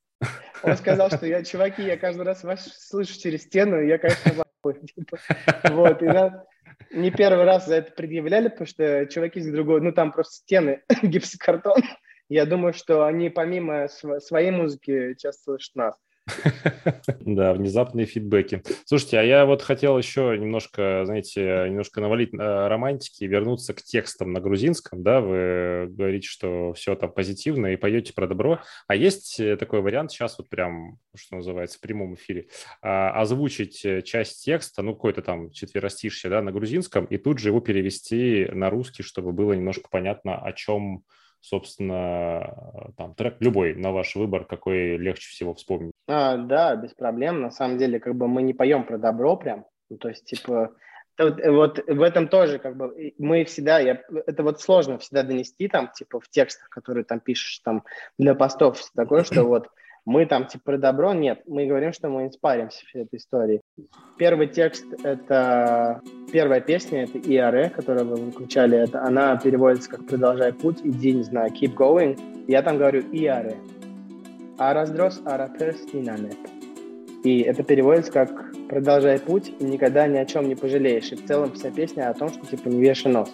Он 0.63 0.77
сказал, 0.77 1.09
что 1.09 1.25
я, 1.25 1.43
чуваки, 1.43 1.83
я 1.83 1.97
каждый 1.97 2.23
раз 2.23 2.43
вас 2.43 2.65
слышу 2.87 3.19
через 3.19 3.43
стену, 3.43 3.81
и 3.81 3.87
я, 3.87 3.97
конечно, 3.97 4.31
типа. 4.95 5.17
Вот, 5.69 6.01
и 6.01 6.05
нас 6.05 6.33
не 6.91 7.11
первый 7.11 7.45
раз 7.45 7.67
за 7.67 7.75
это 7.75 7.91
предъявляли, 7.91 8.47
потому 8.47 8.67
что 8.67 9.05
чуваки 9.07 9.41
с 9.41 9.51
другой, 9.51 9.81
ну, 9.81 9.91
там 9.91 10.11
просто 10.11 10.37
стены, 10.37 10.81
гипсокартон. 11.03 11.81
Я 12.29 12.45
думаю, 12.45 12.73
что 12.73 13.05
они 13.05 13.29
помимо 13.29 13.87
св- 13.87 14.23
своей 14.23 14.51
музыки 14.51 15.15
часто 15.19 15.43
слышат 15.43 15.75
нас. 15.75 15.95
Да, 17.21 17.53
внезапные 17.53 18.05
фидбэки. 18.05 18.63
Слушайте, 18.85 19.19
а 19.19 19.23
я 19.23 19.45
вот 19.45 19.61
хотел 19.61 19.97
еще 19.97 20.37
немножко, 20.39 21.03
знаете, 21.05 21.67
немножко 21.69 22.01
навалить 22.01 22.33
э, 22.33 22.67
романтики 22.67 23.23
и 23.23 23.27
вернуться 23.27 23.73
к 23.73 23.81
текстам 23.81 24.33
на 24.33 24.39
грузинском, 24.39 25.03
да, 25.03 25.21
вы 25.21 25.87
говорите, 25.89 26.27
что 26.27 26.73
все 26.73 26.95
там 26.95 27.11
позитивно 27.11 27.67
и 27.67 27.75
поете 27.75 28.13
про 28.13 28.27
добро, 28.27 28.61
а 28.87 28.95
есть 28.95 29.39
э, 29.39 29.55
такой 29.57 29.81
вариант 29.81 30.11
сейчас 30.11 30.37
вот 30.37 30.49
прям, 30.49 30.99
что 31.15 31.35
называется, 31.35 31.77
в 31.77 31.81
прямом 31.81 32.15
эфире, 32.15 32.47
а, 32.81 33.11
озвучить 33.21 33.85
э, 33.85 34.01
часть 34.01 34.43
текста, 34.43 34.81
ну, 34.81 34.93
какой-то 34.93 35.21
там 35.21 35.51
четверостишье, 35.51 36.29
да, 36.29 36.41
на 36.41 36.51
грузинском, 36.51 37.05
и 37.05 37.17
тут 37.17 37.39
же 37.39 37.49
его 37.49 37.59
перевести 37.59 38.47
на 38.51 38.69
русский, 38.69 39.03
чтобы 39.03 39.31
было 39.31 39.53
немножко 39.53 39.89
понятно, 39.89 40.37
о 40.37 40.53
чем 40.53 41.03
собственно, 41.45 42.91
там 42.97 43.13
трек 43.15 43.37
любой 43.39 43.75
на 43.75 43.91
ваш 43.91 44.15
выбор, 44.15 44.45
какой 44.45 44.97
легче 44.97 45.29
всего 45.29 45.53
вспомнить. 45.53 45.93
А, 46.07 46.37
да, 46.37 46.75
без 46.75 46.93
проблем. 46.93 47.41
На 47.41 47.51
самом 47.51 47.77
деле, 47.77 47.99
как 47.99 48.15
бы 48.15 48.27
мы 48.27 48.41
не 48.41 48.53
поем 48.53 48.85
про 48.85 48.97
добро 48.97 49.37
прям. 49.37 49.65
Ну, 49.89 49.97
то 49.97 50.09
есть, 50.09 50.25
типа, 50.25 50.71
вот, 51.17 51.39
вот 51.45 51.79
в 51.87 52.01
этом 52.01 52.27
тоже, 52.27 52.59
как 52.59 52.75
бы, 52.75 53.13
мы 53.17 53.45
всегда, 53.45 53.79
я, 53.79 54.01
это 54.25 54.43
вот 54.43 54.59
сложно 54.59 54.97
всегда 54.97 55.23
донести 55.23 55.67
там, 55.67 55.91
типа, 55.93 56.19
в 56.19 56.27
текстах, 56.29 56.69
которые 56.69 57.05
там 57.05 57.19
пишешь 57.19 57.59
там 57.59 57.83
для 58.17 58.35
постов, 58.35 58.81
такое, 58.95 59.23
что 59.23 59.43
вот 59.45 59.69
мы 60.05 60.27
там 60.27 60.45
типа 60.45 60.63
про 60.63 60.77
добро, 60.77 61.13
нет, 61.13 61.41
мы 61.47 61.65
говорим, 61.65 61.91
что 61.91 62.09
мы 62.09 62.25
инспаримся 62.25 62.85
в 62.85 62.95
этой 62.95 63.17
истории. 63.17 63.61
Первый 64.17 64.47
текст— 64.47 64.85
это 65.03 66.01
первая 66.31 66.61
песня, 66.61 67.03
это 67.03 67.17
«Иаре», 67.17 67.69
которую 67.69 68.07
вы 68.07 68.15
выключали, 68.15 68.77
это, 68.77 69.01
она 69.01 69.35
переводится 69.37 69.89
как 69.89 70.05
«Продолжай 70.05 70.53
путь», 70.53 70.81
иди, 70.83 71.11
не 71.13 71.23
знаю, 71.23 71.51
«Keep 71.51 71.75
going». 71.75 72.19
Я 72.47 72.61
там 72.61 72.77
говорю 72.77 73.01
«Иаре». 73.11 73.57
«Арасдрос 74.57 75.21
араперстинанет». 75.25 76.37
И 77.23 77.41
это 77.41 77.63
переводится 77.63 78.11
как 78.11 78.29
«Продолжай 78.69 79.19
путь 79.19 79.51
и 79.59 79.63
никогда 79.63 80.07
ни 80.07 80.17
о 80.17 80.25
чем 80.25 80.47
не 80.47 80.55
пожалеешь». 80.55 81.11
И 81.11 81.15
в 81.15 81.25
целом 81.25 81.51
вся 81.53 81.71
песня 81.71 82.09
о 82.09 82.13
том, 82.13 82.29
что 82.29 82.45
типа 82.45 82.67
не 82.67 82.79
вешай 82.79 83.11
нос. 83.11 83.33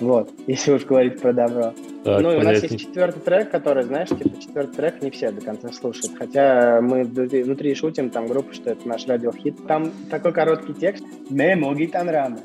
Вот, 0.00 0.30
если 0.46 0.72
уж 0.72 0.86
говорить 0.86 1.20
про 1.20 1.34
добро. 1.34 1.74
Так, 2.04 2.20
ну, 2.20 2.32
и 2.32 2.36
у 2.36 2.42
нас 2.42 2.62
есть 2.62 2.80
четвертый 2.80 3.20
трек, 3.20 3.50
который, 3.50 3.84
знаешь, 3.84 4.08
типа 4.08 4.40
четвертый 4.40 4.74
трек 4.74 5.02
не 5.02 5.10
все 5.10 5.30
до 5.30 5.40
конца 5.40 5.70
слушают. 5.72 6.16
Хотя 6.18 6.80
мы 6.80 7.04
внутри 7.04 7.74
шутим, 7.74 8.10
там 8.10 8.26
группа, 8.26 8.52
что 8.52 8.70
это 8.70 8.88
наш 8.88 9.06
радиохит. 9.06 9.66
Там 9.68 9.92
такой 10.10 10.32
короткий 10.32 10.74
текст. 10.74 11.04
Me 11.30 11.54
mogit 11.54 11.92
anrames. 11.92 12.42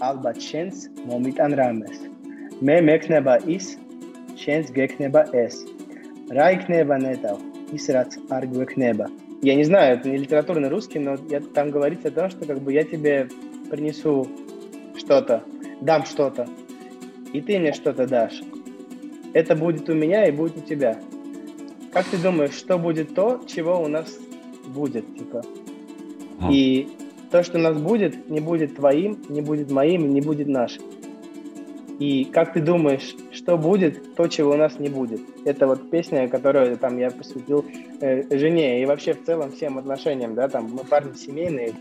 Alba 0.00 0.34
chens 0.34 0.88
momit 1.06 1.36
anrames. 1.36 1.96
Me 2.60 2.80
mekneba 2.82 3.38
is, 3.46 3.78
chens 4.36 4.70
gekneba 4.70 5.24
es. 5.32 5.64
Райкнеба 6.28 6.98
нетал. 6.98 7.40
Исрац 7.72 8.16
аргвекнеба. 8.28 9.08
Я 9.42 9.54
не 9.54 9.64
знаю, 9.64 9.98
это 9.98 10.08
не 10.08 10.16
литературный 10.16 10.68
русский, 10.68 10.98
но 10.98 11.16
я, 11.28 11.40
там 11.40 11.70
говорится 11.70 12.08
о 12.08 12.10
том, 12.10 12.30
что 12.30 12.46
как 12.46 12.60
бы 12.60 12.72
я 12.72 12.82
тебе 12.84 13.28
принесу 13.70 14.26
что-то, 14.96 15.42
дам 15.80 16.04
что-то, 16.06 16.46
и 17.32 17.40
ты 17.40 17.58
мне 17.58 17.72
что-то 17.72 18.06
дашь. 18.06 18.40
Это 19.34 19.54
будет 19.54 19.90
у 19.90 19.94
меня 19.94 20.26
и 20.26 20.30
будет 20.30 20.56
у 20.56 20.60
тебя. 20.60 20.98
Как 21.92 22.06
ты 22.06 22.16
думаешь, 22.16 22.54
что 22.54 22.78
будет 22.78 23.14
то, 23.14 23.42
чего 23.46 23.82
у 23.82 23.88
нас 23.88 24.18
будет, 24.66 25.04
типа? 25.16 25.42
И 26.50 26.88
то, 27.30 27.42
что 27.42 27.58
у 27.58 27.60
нас 27.60 27.76
будет, 27.76 28.30
не 28.30 28.40
будет 28.40 28.76
твоим, 28.76 29.18
не 29.28 29.42
будет 29.42 29.70
моим 29.70 30.04
и 30.04 30.08
не 30.08 30.20
будет 30.20 30.48
нашим. 30.48 30.84
И 31.98 32.24
как 32.24 32.52
ты 32.52 32.60
думаешь, 32.60 33.14
что 33.32 33.56
будет, 33.56 34.14
то, 34.16 34.26
чего 34.26 34.52
у 34.52 34.56
нас 34.56 34.78
не 34.78 34.88
будет? 34.88 35.20
Это 35.44 35.66
вот 35.66 35.90
песня, 35.90 36.28
которую 36.28 36.76
там 36.76 36.98
я 36.98 37.10
посвятил 37.10 37.64
э, 38.00 38.36
жене 38.36 38.82
и 38.82 38.86
вообще 38.86 39.14
в 39.14 39.24
целом 39.24 39.52
всем 39.52 39.78
отношениям, 39.78 40.34
да, 40.34 40.48
там 40.48 40.72
мы 40.72 40.84
парни 40.84 41.14
семейные, 41.14 41.74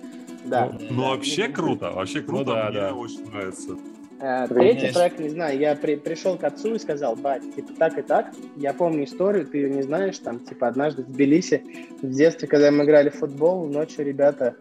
да. 0.46 0.72
Ну, 0.72 0.88
ну 0.92 1.10
вообще 1.10 1.48
круто, 1.48 1.92
вообще 1.92 2.22
круто, 2.22 2.46
ну, 2.46 2.54
да, 2.54 2.70
мне 2.70 2.80
да. 2.80 2.94
очень 2.94 3.26
нравится. 3.26 3.78
Э, 4.26 4.48
третий 4.48 4.94
трек, 4.94 5.20
не 5.20 5.28
знаю, 5.28 5.60
я 5.60 5.76
при, 5.76 5.96
пришел 5.98 6.38
к 6.38 6.46
отцу 6.46 6.76
и 6.76 6.80
сказал, 6.80 7.18
бать, 7.18 7.44
типа 7.56 7.74
так 7.78 7.98
и 7.98 8.02
так, 8.02 8.32
я 8.56 8.74
помню 8.74 9.04
историю, 9.04 9.46
ты 9.46 9.58
ее 9.58 9.70
не 9.70 9.82
знаешь, 9.82 10.18
там, 10.20 10.40
типа 10.40 10.70
однажды 10.70 11.04
в 11.04 11.12
Тбилиси, 11.12 11.62
в 12.02 12.10
детстве, 12.10 12.48
когда 12.48 12.72
мы 12.72 12.86
играли 12.86 13.10
в 13.10 13.16
футбол, 13.16 13.66
ночью 13.66 14.06
ребята, 14.06 14.56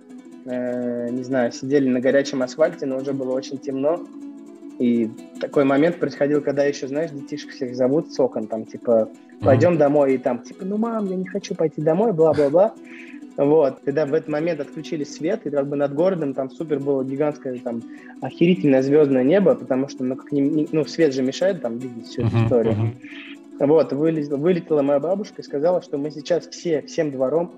э, 0.47 1.11
не 1.11 1.23
знаю, 1.23 1.53
сидели 1.53 1.89
на 1.89 2.01
горячем 2.01 2.43
асфальте, 2.43 2.87
но 2.87 2.97
уже 2.97 3.13
было 3.13 3.37
очень 3.37 3.57
темно, 3.57 4.05
и 4.81 5.09
такой 5.41 5.63
момент 5.63 6.01
происходил, 6.01 6.43
когда 6.43 6.65
еще, 6.65 6.89
знаешь, 6.89 7.13
детишек 7.13 7.51
всех 7.53 7.77
зовут 7.77 8.13
с 8.13 8.19
окон, 8.19 8.49
там, 8.49 8.65
типа, 8.65 9.11
пойдем 9.43 9.75
mm-hmm. 9.75 9.79
домой, 9.79 10.15
и 10.15 10.19
там, 10.19 10.43
типа, 10.43 10.65
ну, 10.65 10.77
мам, 10.77 11.07
я 11.07 11.15
не 11.15 11.27
хочу 11.27 11.55
пойти 11.55 11.81
домой, 11.81 12.13
бла-бла-бла. 12.13 12.75
Вот, 13.37 13.79
когда 13.85 14.05
в 14.05 14.13
этот 14.13 14.29
момент 14.29 14.61
отключили 14.61 15.05
свет, 15.05 15.47
и 15.47 15.51
как 15.51 15.67
бы 15.67 15.77
над 15.77 15.95
городом 15.95 16.35
там 16.35 16.51
супер 16.51 16.81
было 16.81 17.03
гигантское, 17.03 17.59
там, 17.59 17.83
охерительное 18.21 18.83
звездное 18.83 19.25
небо, 19.25 19.55
потому 19.55 19.89
что, 19.89 20.05
ну, 20.05 20.17
как 20.17 20.33
не, 20.33 20.69
ну, 20.71 20.85
свет 20.85 21.15
же 21.15 21.23
мешает 21.23 21.63
там 21.63 21.79
видеть 21.79 22.09
всю 22.09 22.23
эту 22.23 22.37
uh-huh, 22.37 22.45
историю. 22.45 22.75
Uh-huh. 22.75 23.67
Вот, 23.67 23.93
вылезла, 23.93 24.37
вылетела 24.37 24.83
моя 24.83 25.01
бабушка 25.01 25.41
и 25.41 25.45
сказала, 25.45 25.83
что 25.83 25.97
мы 25.97 26.11
сейчас 26.11 26.47
все, 26.47 26.83
всем 26.83 27.11
двором 27.11 27.53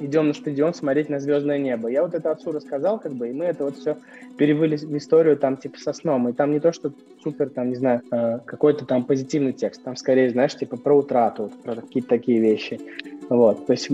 идем 0.00 0.28
на 0.28 0.34
стадион 0.34 0.74
смотреть 0.74 1.08
на 1.08 1.20
звездное 1.20 1.58
небо. 1.58 1.88
Я 1.88 2.02
вот 2.02 2.14
это 2.14 2.30
отцу 2.30 2.52
рассказал, 2.52 2.98
как 2.98 3.14
бы, 3.14 3.30
и 3.30 3.32
мы 3.32 3.46
это 3.46 3.64
вот 3.64 3.76
все 3.76 3.96
перевели 4.36 4.76
в 4.76 4.96
историю 4.96 5.36
там 5.36 5.56
типа 5.56 5.78
со 5.78 5.92
сном. 5.92 6.28
И 6.28 6.32
там 6.32 6.52
не 6.52 6.60
то, 6.60 6.72
что 6.72 6.92
супер, 7.22 7.50
там, 7.50 7.70
не 7.70 7.76
знаю, 7.76 8.02
э, 8.10 8.38
какой-то 8.44 8.84
там 8.84 9.04
позитивный 9.04 9.52
текст, 9.52 9.82
там 9.82 9.96
скорее, 9.96 10.30
знаешь, 10.30 10.56
типа 10.56 10.76
про 10.76 10.96
утрату, 10.96 11.50
про 11.64 11.76
какие-то 11.76 12.08
такие 12.08 12.40
вещи. 12.40 12.80
Вот, 13.28 13.66
то 13.66 13.72
есть 13.72 13.90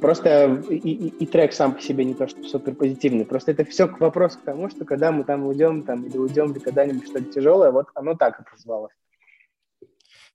просто 0.00 0.60
и, 0.68 0.76
и, 0.76 1.08
и 1.08 1.26
трек 1.26 1.52
сам 1.52 1.74
по 1.74 1.80
себе 1.80 2.04
не 2.04 2.14
то, 2.14 2.26
что 2.26 2.42
супер 2.42 2.74
позитивный, 2.74 3.24
просто 3.24 3.52
это 3.52 3.64
все 3.64 3.86
к 3.86 4.00
вопросу 4.00 4.40
к 4.40 4.42
тому, 4.42 4.68
что 4.70 4.84
когда 4.84 5.12
мы 5.12 5.22
там 5.22 5.46
уйдем, 5.46 5.84
там, 5.84 6.04
или 6.04 6.16
уйдем, 6.16 6.50
или 6.50 6.58
когда-нибудь 6.58 7.04
что-то 7.04 7.26
тяжелое, 7.26 7.70
вот 7.70 7.86
оно 7.94 8.16
так 8.16 8.40
образовалось. 8.40 8.92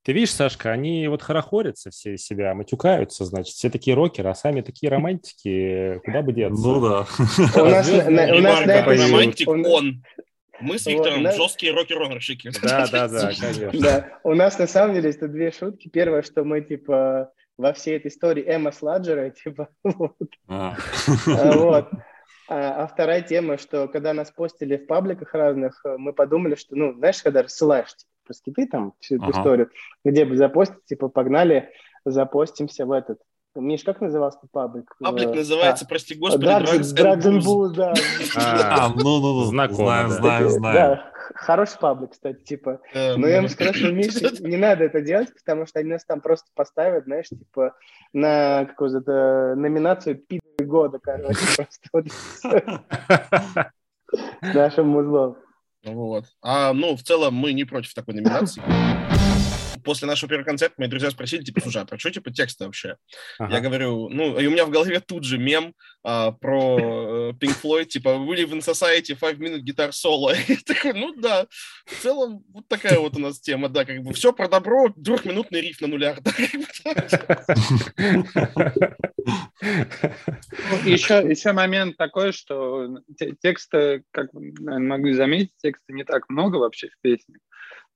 Ты 0.02 0.12
видишь, 0.14 0.32
Сашка, 0.32 0.70
они 0.70 1.06
вот 1.08 1.20
хорохорятся 1.20 1.90
все 1.90 2.14
из 2.14 2.24
себя, 2.24 2.54
матюкаются, 2.54 3.26
значит, 3.26 3.54
все 3.54 3.68
такие 3.68 3.94
рокеры, 3.94 4.30
а 4.30 4.34
сами 4.34 4.62
такие 4.62 4.90
романтики, 4.90 6.00
куда 6.02 6.22
бы 6.22 6.32
деться? 6.32 6.66
Ну 6.66 6.80
да. 6.80 7.06
У 7.60 7.66
нас 7.66 8.66
романтик 8.66 9.48
он. 9.48 10.02
Мы 10.60 10.78
с 10.78 10.86
Виктором 10.86 11.22
вот, 11.22 11.34
жесткие 11.34 11.72
рокер-ронерщики. 11.72 12.50
Да, 12.62 12.86
да, 12.90 13.08
да, 13.08 13.30
конечно. 13.40 13.80
Да, 13.80 14.18
у 14.24 14.34
нас 14.34 14.58
на 14.58 14.66
самом 14.66 14.94
деле 14.94 15.10
это 15.10 15.28
две 15.28 15.50
шутки. 15.50 15.88
Первое, 15.88 16.22
что 16.22 16.44
мы 16.44 16.60
типа 16.60 17.32
во 17.56 17.72
всей 17.72 17.96
этой 17.96 18.08
истории 18.08 18.44
Эмма 18.46 18.72
Сладжера, 18.72 19.30
типа, 19.44 19.68
вот. 19.82 20.16
А. 20.46 20.76
А, 21.26 21.52
вот. 21.52 21.90
А, 22.48 22.84
а 22.84 22.86
вторая 22.86 23.22
тема, 23.22 23.58
что 23.58 23.88
когда 23.88 24.14
нас 24.14 24.30
постили 24.30 24.76
в 24.76 24.86
пабликах 24.86 25.34
разных, 25.34 25.84
мы 25.84 26.12
подумали, 26.12 26.54
что, 26.54 26.76
ну, 26.76 26.94
знаешь, 26.94 27.22
когда 27.22 27.42
рассылаешь 27.42 27.94
типа, 27.94 28.10
про 28.24 28.34
скиты 28.34 28.66
там 28.66 28.94
всю 29.00 29.16
эту 29.16 29.24
ага. 29.24 29.38
историю, 29.38 29.70
где 30.04 30.24
бы 30.24 30.36
запостить, 30.36 30.84
типа, 30.86 31.08
погнали, 31.08 31.70
запостимся 32.04 32.86
в 32.86 32.92
этот, 32.92 33.20
Миш, 33.60 33.82
как 33.84 34.00
назывался 34.00 34.40
паблик? 34.50 34.94
Паблик 35.00 35.34
называется, 35.34 35.84
а, 35.84 35.88
прости 35.88 36.14
господи, 36.14 36.44
Dragon 36.44 37.40
Boost, 37.40 37.74
да. 37.74 37.94
А, 38.36 38.88
ну-ну-ну, 38.88 39.44
знаем, 39.44 39.74
знаем, 40.10 40.48
знаем. 40.48 40.74
Да, 40.74 41.12
хороший 41.34 41.78
паблик, 41.78 42.12
кстати, 42.12 42.42
типа. 42.42 42.80
Но 42.94 43.26
я 43.26 43.38
ему 43.38 43.48
сказал, 43.48 43.74
что 43.74 43.90
Мише 43.90 44.30
не 44.40 44.56
надо 44.56 44.84
это 44.84 45.00
делать, 45.00 45.32
потому 45.34 45.66
что 45.66 45.80
они 45.80 45.90
нас 45.90 46.04
там 46.04 46.20
просто 46.20 46.46
поставят, 46.54 47.04
знаешь, 47.04 47.28
типа, 47.28 47.74
на 48.12 48.66
какую-то 48.66 49.54
номинацию 49.56 50.16
пидоры 50.16 50.66
года, 50.66 50.98
короче, 51.02 51.38
просто 51.56 52.02
с 52.02 52.44
нашим 54.54 54.88
музлом. 54.88 55.36
Вот. 55.84 56.24
А, 56.42 56.72
ну, 56.72 56.96
в 56.96 57.02
целом, 57.02 57.34
мы 57.34 57.52
не 57.52 57.64
против 57.64 57.94
такой 57.94 58.14
номинации 58.14 58.62
после 59.78 60.06
нашего 60.06 60.28
первого 60.28 60.46
концерта 60.46 60.74
мои 60.78 60.88
друзья 60.88 61.10
спросили, 61.10 61.42
типа, 61.42 61.60
слушай, 61.60 61.82
а 61.82 61.84
про 61.84 61.98
что, 61.98 62.10
типа, 62.10 62.30
тексты 62.30 62.64
вообще? 62.64 62.96
Ага. 63.38 63.54
Я 63.54 63.60
говорю, 63.60 64.08
ну, 64.08 64.38
и 64.38 64.46
у 64.46 64.50
меня 64.50 64.64
в 64.64 64.70
голове 64.70 65.00
тут 65.00 65.24
же 65.24 65.38
мем 65.38 65.74
а, 66.04 66.32
про 66.32 66.78
э, 66.78 67.32
Pink 67.32 67.56
Floyd, 67.62 67.86
типа, 67.86 68.10
we 68.10 68.36
live 68.36 68.52
in 68.52 68.60
society, 68.60 69.14
five 69.18 69.38
minute 69.38 69.62
guitar 69.62 69.90
solo. 69.90 70.34
И 70.48 70.56
такой, 70.56 70.92
ну 70.94 71.14
да, 71.14 71.46
в 71.86 72.02
целом 72.02 72.44
вот 72.48 72.68
такая 72.68 72.98
вот 72.98 73.16
у 73.16 73.20
нас 73.20 73.40
тема, 73.40 73.68
да, 73.68 73.84
как 73.84 74.02
бы 74.02 74.12
все 74.12 74.32
про 74.32 74.48
добро, 74.48 74.92
двухминутный 74.96 75.60
риф 75.60 75.80
на 75.80 75.88
нулях. 75.88 76.18
Да, 76.22 76.30
еще, 80.84 81.14
еще 81.28 81.52
момент 81.52 81.96
такой, 81.96 82.32
что 82.32 83.00
тексты, 83.40 84.04
как 84.10 84.30
могу 84.32 85.12
заметить, 85.12 85.52
текста 85.58 85.92
не 85.92 86.04
так 86.04 86.28
много 86.28 86.56
вообще 86.56 86.88
в 86.88 87.00
песне. 87.00 87.36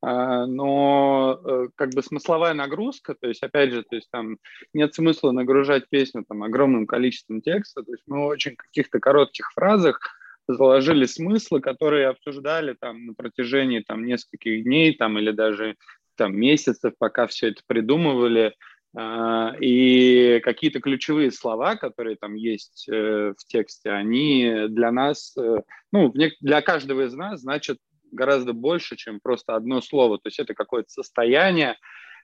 А, 0.04 0.46
но 0.46 1.40
э, 1.44 1.68
как 1.76 1.90
бы 1.90 2.02
смысловая 2.02 2.54
нагрузка, 2.54 3.14
то 3.14 3.28
есть 3.28 3.42
опять 3.42 3.70
же, 3.70 3.84
то 3.84 3.94
есть 3.94 4.10
там 4.10 4.38
нет 4.74 4.94
смысла 4.94 5.30
нагружать 5.30 5.88
песню 5.88 6.24
там 6.28 6.42
огромным 6.42 6.88
количеством 6.88 7.40
текста, 7.40 7.84
то 7.84 7.92
есть 7.92 8.02
мы 8.08 8.26
очень 8.26 8.56
каких-то 8.56 8.98
коротких 8.98 9.52
фразах 9.52 10.00
заложили 10.48 11.04
смыслы, 11.04 11.60
которые 11.60 12.08
обсуждали 12.08 12.74
там 12.78 13.06
на 13.06 13.14
протяжении 13.14 13.78
там 13.78 14.04
нескольких 14.04 14.64
дней 14.64 14.92
там 14.96 15.20
или 15.20 15.30
даже 15.30 15.76
там 16.16 16.36
месяцев, 16.36 16.94
пока 16.98 17.28
все 17.28 17.48
это 17.50 17.62
придумывали, 17.66 18.54
А, 18.94 19.54
и 19.58 20.40
какие-то 20.40 20.80
ключевые 20.80 21.30
слова, 21.30 21.76
которые 21.76 22.16
там 22.16 22.34
есть 22.34 22.86
э, 22.90 23.32
в 23.38 23.44
тексте, 23.46 23.90
они 23.90 24.66
для 24.68 24.92
нас, 24.92 25.34
э, 25.38 25.62
ну, 25.92 26.12
для 26.12 26.60
каждого 26.60 27.06
из 27.06 27.14
нас 27.14 27.40
значат 27.40 27.78
гораздо 28.12 28.52
больше, 28.52 28.96
чем 28.96 29.20
просто 29.20 29.56
одно 29.56 29.80
слово. 29.80 30.18
То 30.18 30.28
есть 30.28 30.38
это 30.38 30.54
какое-то 30.54 30.90
состояние, 30.90 31.76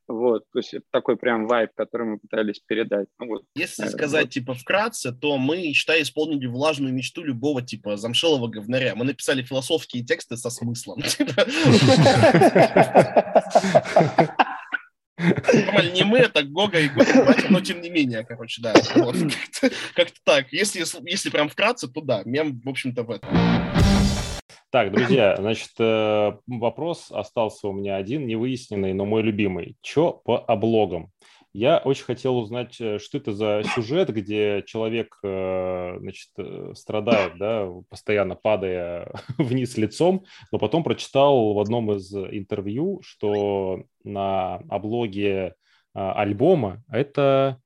вот, 0.09 0.45
то 0.53 0.59
есть 0.59 0.73
это 0.73 0.87
такой 0.91 1.19
прям 1.19 1.47
вайб, 1.47 1.71
который 1.77 2.07
мы 2.07 2.19
пытались 2.19 2.61
передать. 2.61 3.09
Ну, 3.19 3.27
вот, 3.27 3.45
Если 3.55 3.83
наверное, 3.83 3.99
сказать, 3.99 4.25
вот. 4.25 4.33
типа, 4.33 4.55
вкратце, 4.55 5.13
то 5.13 5.37
мы, 5.37 5.73
считай, 5.75 6.01
исполнили 6.01 6.47
влажную 6.47 6.95
мечту 6.95 7.23
любого, 7.23 7.61
типа, 7.61 7.99
замшелого 7.99 8.49
говнаря. 8.49 8.95
Мы 8.95 9.05
написали 9.05 9.43
философские 9.43 10.03
тексты 10.05 10.39
со 10.39 10.49
смыслом. 10.49 11.03
Типа. 11.09 11.45
Нормально, 15.19 15.93
не 15.93 16.05
мы, 16.05 16.19
это 16.19 16.43
Гога 16.43 16.79
и 16.79 16.89
Гога, 16.89 17.37
но 17.51 17.61
тем 17.61 17.83
не 17.83 17.91
менее, 17.91 18.25
короче, 18.25 18.63
да. 18.63 18.73
Как-то 19.95 20.21
так. 20.25 20.53
Если, 20.53 20.85
если 21.11 21.29
прям 21.29 21.51
вкратце, 21.51 21.89
то 21.89 22.01
да, 22.01 22.23
мем, 22.25 22.61
в 22.65 22.69
общем-то, 22.69 23.03
в 23.03 23.11
этом. 23.11 23.98
Так, 24.71 24.93
друзья, 24.93 25.35
значит, 25.39 25.71
э, 25.79 26.33
вопрос 26.47 27.11
остался 27.11 27.69
у 27.69 27.73
меня 27.73 27.97
один, 27.97 28.27
невыясненный, 28.27 28.93
но 28.93 29.07
мой 29.07 29.23
любимый. 29.23 29.77
Чё 29.81 30.13
по 30.13 30.39
облогам? 30.39 31.11
Я 31.55 31.79
очень 31.79 32.05
хотел 32.05 32.37
узнать, 32.37 32.79
э, 32.79 32.99
что 32.99 33.17
это 33.17 33.33
за 33.33 33.63
сюжет, 33.75 34.11
где 34.11 34.63
человек, 34.67 35.19
э, 35.23 35.97
значит, 36.01 36.29
страдает, 36.77 37.39
да, 37.39 37.67
постоянно 37.89 38.35
падая 38.35 39.11
вниз 39.39 39.79
лицом, 39.79 40.27
но 40.53 40.59
потом 40.59 40.85
прочитал 40.85 41.55
в 41.55 41.61
одном 41.61 41.93
из 41.93 42.15
интервью, 42.15 43.01
что 43.03 43.85
на 44.05 44.57
облоге 44.69 45.55
альбома 45.95 46.85
это 46.91 47.61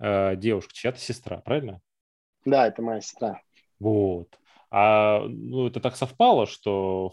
девушка, 0.00 0.72
чья-то 0.72 0.98
сестра, 0.98 1.38
правильно? 1.38 1.80
Да, 2.44 2.66
это 2.66 2.82
моя 2.82 3.00
сестра. 3.00 3.40
Вот. 3.78 4.38
А 4.70 5.24
ну, 5.26 5.66
это 5.66 5.80
так 5.80 5.96
совпало, 5.96 6.46
что 6.46 7.12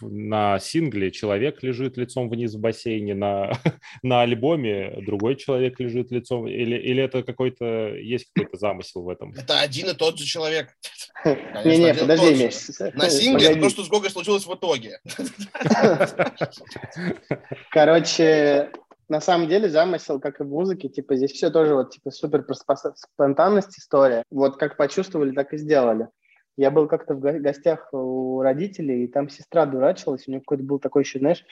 на 0.00 0.58
сингле 0.58 1.10
человек 1.10 1.62
лежит 1.62 1.98
лицом 1.98 2.30
вниз 2.30 2.54
в 2.54 2.60
бассейне, 2.60 3.14
на, 3.14 3.52
на 4.02 4.22
альбоме 4.22 4.94
другой 5.02 5.36
человек 5.36 5.78
лежит 5.80 6.10
лицом, 6.10 6.48
или, 6.48 6.76
или 6.76 7.02
это 7.02 7.22
какой-то, 7.22 7.94
есть 7.94 8.28
какой-то 8.32 8.56
замысел 8.56 9.02
в 9.02 9.10
этом? 9.10 9.34
Это 9.36 9.60
один 9.60 9.90
и 9.90 9.94
тот 9.94 10.18
же 10.18 10.24
человек. 10.24 10.70
Не-не, 11.24 11.94
подожди, 11.94 12.42
Миш. 12.42 12.54
На 12.94 13.10
сингле 13.10 13.48
это 13.48 13.60
то, 13.60 13.68
что 13.68 13.84
с 13.84 13.88
Гогой 13.88 14.10
случилось 14.10 14.46
в 14.46 14.54
итоге. 14.54 14.98
Короче, 17.70 18.70
на 19.08 19.20
самом 19.20 19.48
деле 19.48 19.68
замысел, 19.68 20.20
как 20.20 20.40
и 20.40 20.44
в 20.44 20.48
музыке, 20.48 20.88
типа 20.88 21.16
здесь 21.16 21.32
все 21.32 21.50
тоже 21.50 21.74
вот 21.74 21.90
типа 21.90 22.10
супер 22.10 22.44
про 22.44 22.54
спонтанность 22.54 23.78
история. 23.78 24.22
Вот 24.30 24.56
как 24.56 24.78
почувствовали, 24.78 25.32
так 25.32 25.52
и 25.52 25.58
сделали. 25.58 26.08
Я 26.56 26.70
был 26.70 26.86
как-то 26.86 27.14
в 27.14 27.20
гостях 27.20 27.88
у 27.92 28.40
родителей, 28.40 29.04
и 29.04 29.08
там 29.08 29.28
сестра 29.28 29.66
дурачилась, 29.66 30.26
у 30.26 30.30
нее 30.30 30.40
какой-то 30.40 30.62
был 30.62 30.78
такой 30.78 31.02
еще, 31.02 31.18
знаешь, 31.18 31.44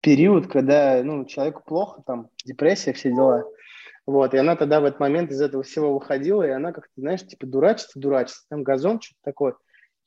период, 0.00 0.48
когда, 0.48 1.02
ну, 1.02 1.24
человеку 1.24 1.62
плохо, 1.64 2.02
там, 2.06 2.28
депрессия, 2.44 2.92
все 2.92 3.10
дела. 3.10 3.44
Вот, 4.04 4.34
и 4.34 4.38
она 4.38 4.56
тогда 4.56 4.80
в 4.80 4.84
этот 4.84 5.00
момент 5.00 5.30
из 5.30 5.40
этого 5.40 5.62
всего 5.62 5.94
выходила, 5.94 6.42
и 6.42 6.50
она 6.50 6.72
как-то, 6.72 6.92
знаешь, 6.96 7.24
типа 7.26 7.46
дурачится, 7.46 7.98
дурачится, 7.98 8.42
там 8.48 8.64
газон, 8.64 9.00
что-то 9.00 9.20
такое. 9.22 9.54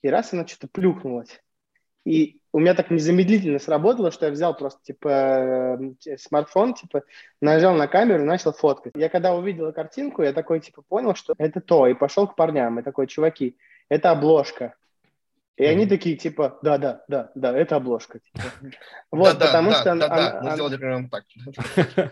И 0.02 0.10
раз 0.10 0.34
она 0.34 0.46
что-то 0.46 0.68
плюхнулась. 0.68 1.42
И 2.06 2.40
у 2.52 2.60
меня 2.60 2.76
так 2.76 2.92
незамедлительно 2.92 3.58
сработало, 3.58 4.12
что 4.12 4.28
я 4.28 4.32
взял 4.32 4.56
просто, 4.56 4.80
типа, 4.84 5.80
э, 6.08 6.18
смартфон, 6.18 6.76
типа, 6.76 7.04
нажал 7.42 7.74
на 7.76 7.88
камеру 7.88 8.22
и 8.22 8.26
начал 8.26 8.54
фоткать. 8.54 8.94
Я 8.96 9.10
когда 9.10 9.34
увидела 9.34 9.72
картинку, 9.72 10.22
я 10.22 10.34
такой, 10.34 10.60
типа, 10.60 10.84
понял, 10.88 11.16
что 11.16 11.34
это 11.38 11.62
то, 11.62 11.88
и 11.88 11.94
пошел 11.94 12.28
к 12.28 12.36
парням, 12.36 12.80
и 12.80 12.84
такой, 12.84 13.08
чуваки, 13.08 13.58
это 13.90 14.12
обложка. 14.12 14.76
И 15.58 15.64
mm-hmm. 15.64 15.70
они 15.70 15.86
такие, 15.86 16.18
типа, 16.18 16.60
да, 16.62 16.78
да, 16.78 17.04
да, 17.08 17.32
да, 17.34 17.58
это 17.58 17.78
обложка. 17.78 18.20
Типа. 18.20 18.44
Вот, 19.10 19.40
потому 19.40 19.72
что 19.72 19.86
да, 19.86 19.92
она, 19.94 20.08
да, 20.08 20.40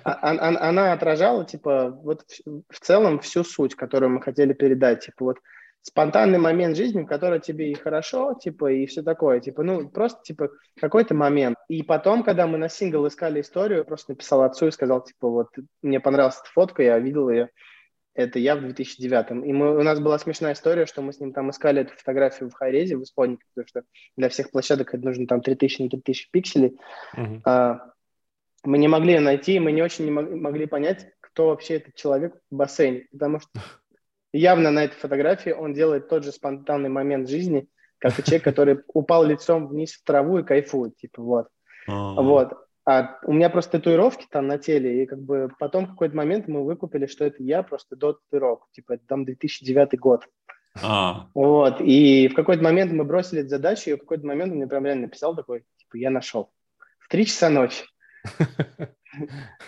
она, 0.62 0.94
отражала, 0.94 1.44
типа, 1.44 1.90
вот 1.90 2.24
в 2.46 2.80
целом 2.80 3.20
всю 3.20 3.44
суть, 3.44 3.76
которую 3.76 4.12
мы 4.12 4.22
хотели 4.22 4.54
передать. 4.54 5.06
Типа, 5.06 5.26
вот 5.26 5.40
спонтанный 5.82 6.40
момент 6.40 6.78
жизни, 6.78 7.02
в 7.02 7.06
которой 7.06 7.42
тебе 7.42 7.70
и 7.70 7.76
хорошо, 7.76 8.34
типа, 8.42 8.72
и 8.72 8.86
все 8.86 9.04
такое. 9.04 9.42
Типа, 9.42 9.64
ну, 9.64 9.90
просто, 9.90 10.22
типа, 10.24 10.50
какой-то 10.80 11.14
момент. 11.14 11.58
И 11.68 11.84
потом, 11.84 12.24
когда 12.24 12.48
мы 12.48 12.58
на 12.58 12.70
сингл 12.70 13.06
искали 13.08 13.42
историю, 13.42 13.80
я 13.80 13.84
просто 13.84 14.14
написал 14.14 14.44
отцу 14.44 14.68
и 14.68 14.72
сказал, 14.72 15.04
типа, 15.04 15.28
вот, 15.28 15.50
мне 15.82 16.00
понравилась 16.00 16.40
эта 16.40 16.50
фотка, 16.54 16.82
я 16.82 16.98
видел 16.98 17.30
ее, 17.30 17.50
это 18.16 18.40
я 18.40 18.56
в 18.56 18.62
2009. 18.62 19.46
И 19.46 19.54
мы, 19.54 19.78
у 19.78 19.84
нас 19.84 20.00
была 20.00 20.20
смешная 20.20 20.54
история, 20.54 20.86
что 20.86 21.02
мы 21.02 21.14
с 21.14 21.20
ним 21.20 21.34
там 21.34 21.50
искали 21.50 21.82
эту 21.82 21.96
фотографию 21.96 22.50
в 22.50 22.54
Хайрезе, 22.54 22.96
в 22.96 23.04
Исполнике, 23.04 23.44
потому 23.54 23.68
что 23.68 23.84
для 24.16 24.30
всех 24.30 24.52
площадок 24.52 24.94
это 24.94 25.04
нужно 25.04 25.28
там 25.28 25.42
3000 25.42 25.82
на 25.82 25.90
3000 25.90 26.30
пикселей. 26.32 26.80
Uh-huh. 27.16 27.42
А, 27.46 27.92
мы 28.64 28.78
не 28.78 28.88
могли 28.88 29.14
ее 29.14 29.20
найти, 29.20 29.60
мы 29.60 29.72
не 29.72 29.82
очень 29.82 30.06
не 30.06 30.12
могли 30.12 30.68
понять, 30.68 31.08
кто 31.20 31.48
вообще 31.48 31.76
этот 31.76 31.96
человек 31.96 32.36
в 32.52 32.56
бассейне, 32.56 33.08
потому 33.12 33.40
что 33.40 33.50
явно 34.32 34.70
на 34.70 34.84
этой 34.84 34.96
фотографии 34.96 35.50
он 35.50 35.74
делает 35.74 36.08
тот 36.08 36.24
же 36.24 36.32
спонтанный 36.32 36.90
момент 36.90 37.28
жизни, 37.28 37.68
как 37.98 38.20
и 38.20 38.24
человек, 38.24 38.44
который 38.44 38.80
упал 38.94 39.24
лицом 39.24 39.68
вниз 39.68 39.94
в 39.94 40.04
траву 40.04 40.38
и 40.38 40.44
кайфует, 40.44 40.96
типа 40.98 41.22
вот. 41.22 41.48
Uh-huh. 41.90 42.24
Вот. 42.24 42.54
А 42.86 43.18
у 43.24 43.32
меня 43.32 43.50
просто 43.50 43.74
татуировки 43.74 44.28
там 44.30 44.48
на 44.48 44.58
теле, 44.58 45.04
и 45.04 45.06
как 45.06 45.22
бы 45.22 45.50
потом 45.58 45.86
в 45.86 45.90
какой-то 45.92 46.16
момент 46.16 46.48
мы 46.48 46.66
выкупили, 46.66 47.06
что 47.06 47.24
это 47.24 47.42
я 47.42 47.64
просто 47.64 47.96
до 47.96 48.14
татуировок. 48.14 48.68
Типа 48.72 48.94
это 48.94 49.04
там 49.08 49.24
2009 49.24 49.98
год. 50.00 50.28
А. 50.82 51.28
Вот, 51.34 51.82
и 51.82 52.28
в 52.28 52.34
какой-то 52.34 52.64
момент 52.64 52.92
мы 52.92 53.04
бросили 53.04 53.42
эту 53.42 53.50
задачу, 53.50 53.92
и 53.92 53.94
в 53.94 54.00
какой-то 54.00 54.26
момент 54.26 54.52
он 54.52 54.58
мне 54.58 54.68
прям 54.68 54.86
реально 54.86 55.04
написал 55.04 55.36
такой, 55.36 55.64
типа, 55.78 55.98
я 55.98 56.10
нашел. 56.10 56.52
В 57.00 57.08
три 57.10 57.26
часа 57.26 57.50
ночи. 57.50 57.86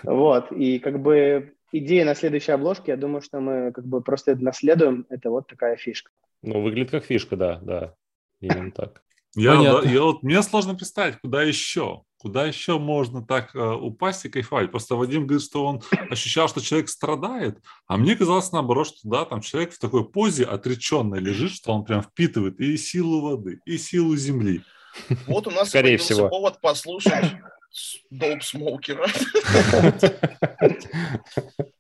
Вот, 0.01 0.51
и 0.51 0.80
как 0.80 0.99
бы 0.99 1.53
идея 1.72 2.03
на 2.03 2.16
следующей 2.16 2.51
обложке, 2.51 2.93
я 2.93 2.97
думаю, 2.97 3.22
что 3.22 3.39
мы 3.39 3.72
как 3.72 3.86
бы 3.86 4.01
просто 4.01 4.32
это 4.32 4.43
наследуем, 4.43 5.05
это 5.09 5.30
вот 5.30 5.47
такая 5.47 5.76
фишка. 5.78 6.09
Ну, 6.41 6.63
выглядит 6.63 6.89
как 6.89 7.05
фишка, 7.05 7.36
да, 7.36 7.59
да, 7.61 7.95
именно 8.41 8.72
так. 8.72 9.03
Я, 9.36 9.53
да, 9.55 9.88
я 9.88 10.01
вот, 10.01 10.24
мне 10.24 10.41
сложно 10.41 10.74
представить, 10.74 11.18
куда 11.18 11.43
еще. 11.43 12.01
Куда 12.26 12.47
еще 12.47 12.80
можно 12.80 13.23
так 13.23 13.53
э, 13.53 13.59
упасть 13.59 14.26
и 14.26 14.30
кайфовать? 14.30 14.71
Просто 14.71 14.95
Вадим 14.95 15.28
говорит, 15.28 15.45
что 15.45 15.63
он 15.63 15.84
ощущал, 16.09 16.49
что 16.49 16.59
человек 16.59 16.89
страдает, 16.89 17.59
а 17.86 17.97
мне 17.97 18.15
казалось 18.15 18.51
наоборот, 18.51 18.88
что 18.88 18.97
да, 19.03 19.26
там 19.26 19.41
человек 19.41 19.73
в 19.73 19.78
такой 19.78 20.09
позе 20.09 20.43
отреченной 20.45 21.19
лежит, 21.19 21.51
что 21.51 21.71
он 21.71 21.86
прям 21.86 22.01
впитывает 22.01 22.59
и 22.59 22.78
силу 22.78 23.21
воды, 23.21 23.59
и 23.65 23.78
силу 23.78 24.15
земли. 24.15 24.63
Вот 25.28 25.45
у 25.45 25.51
нас 25.51 25.69
Скорее 25.69 25.99
всего. 25.99 26.28
повод 26.28 26.59
послушать 26.61 27.32
Доуп 28.09 28.41
Смокера. 28.41 29.05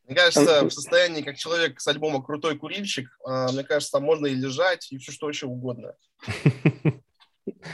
Мне 0.05 0.15
кажется, 0.15 0.65
в 0.65 0.69
состоянии, 0.69 1.23
как 1.23 1.37
человек 1.37 1.81
с 1.81 1.87
альбома 1.87 2.21
«Крутой 2.21 2.55
курильщик», 2.55 3.09
а, 3.25 3.51
мне 3.51 3.63
кажется, 3.63 3.93
там 3.93 4.03
можно 4.03 4.27
и 4.27 4.35
лежать, 4.35 4.91
и 4.91 4.99
все 4.99 5.11
что 5.11 5.27
еще 5.27 5.47
угодно. 5.47 5.95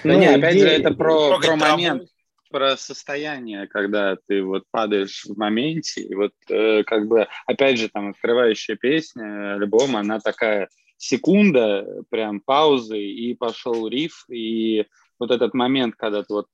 Да 0.05 0.15
не, 0.15 0.27
опять 0.27 0.57
же, 0.57 0.67
это 0.67 0.93
про 0.93 1.37
момент, 1.57 2.07
про 2.51 2.77
состояние, 2.77 3.67
когда 3.67 4.17
ты 4.27 4.43
вот 4.43 4.63
падаешь 4.71 5.25
в 5.25 5.37
моменте, 5.37 6.01
и 6.01 6.13
вот 6.13 6.33
э, 6.49 6.83
как 6.83 7.07
бы, 7.07 7.27
опять 7.47 7.79
же, 7.79 7.89
там, 7.89 8.09
открывающая 8.09 8.75
песня, 8.75 9.55
альбом, 9.55 9.95
она 9.95 10.19
такая 10.19 10.69
секунда, 10.97 12.03
прям 12.09 12.39
паузы, 12.41 12.99
и 12.99 13.33
пошел 13.33 13.87
риф, 13.87 14.25
и 14.29 14.85
вот 15.19 15.31
этот 15.31 15.53
момент, 15.53 15.95
когда 15.95 16.23
ты 16.23 16.33
вот 16.33 16.47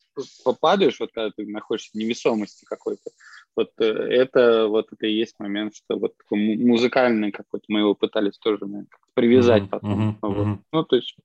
попадаешь, 0.44 1.00
вот 1.00 1.12
когда 1.14 1.32
ты 1.32 1.46
находишься 1.48 1.92
в 1.94 1.96
невесомости 1.96 2.66
какой-то, 2.66 3.12
вот 3.56 3.72
э, 3.80 3.86
это 3.86 4.68
вот 4.68 4.88
это 4.92 5.08
и 5.08 5.14
есть 5.14 5.36
момент, 5.40 5.76
что 5.76 5.98
вот 5.98 6.18
такой 6.18 6.58
музыкальный 6.58 7.32
какой-то, 7.32 7.66
мы 7.70 7.80
его 7.80 7.96
пытались 7.96 8.38
тоже 8.38 8.60
наверное, 8.62 8.88
привязать 9.14 9.64
mm-hmm, 9.64 9.70
потом. 9.70 10.10
Mm-hmm, 10.10 10.16
вот. 10.22 10.60
Ну, 10.72 10.84
то 10.84 10.96
есть 10.96 11.16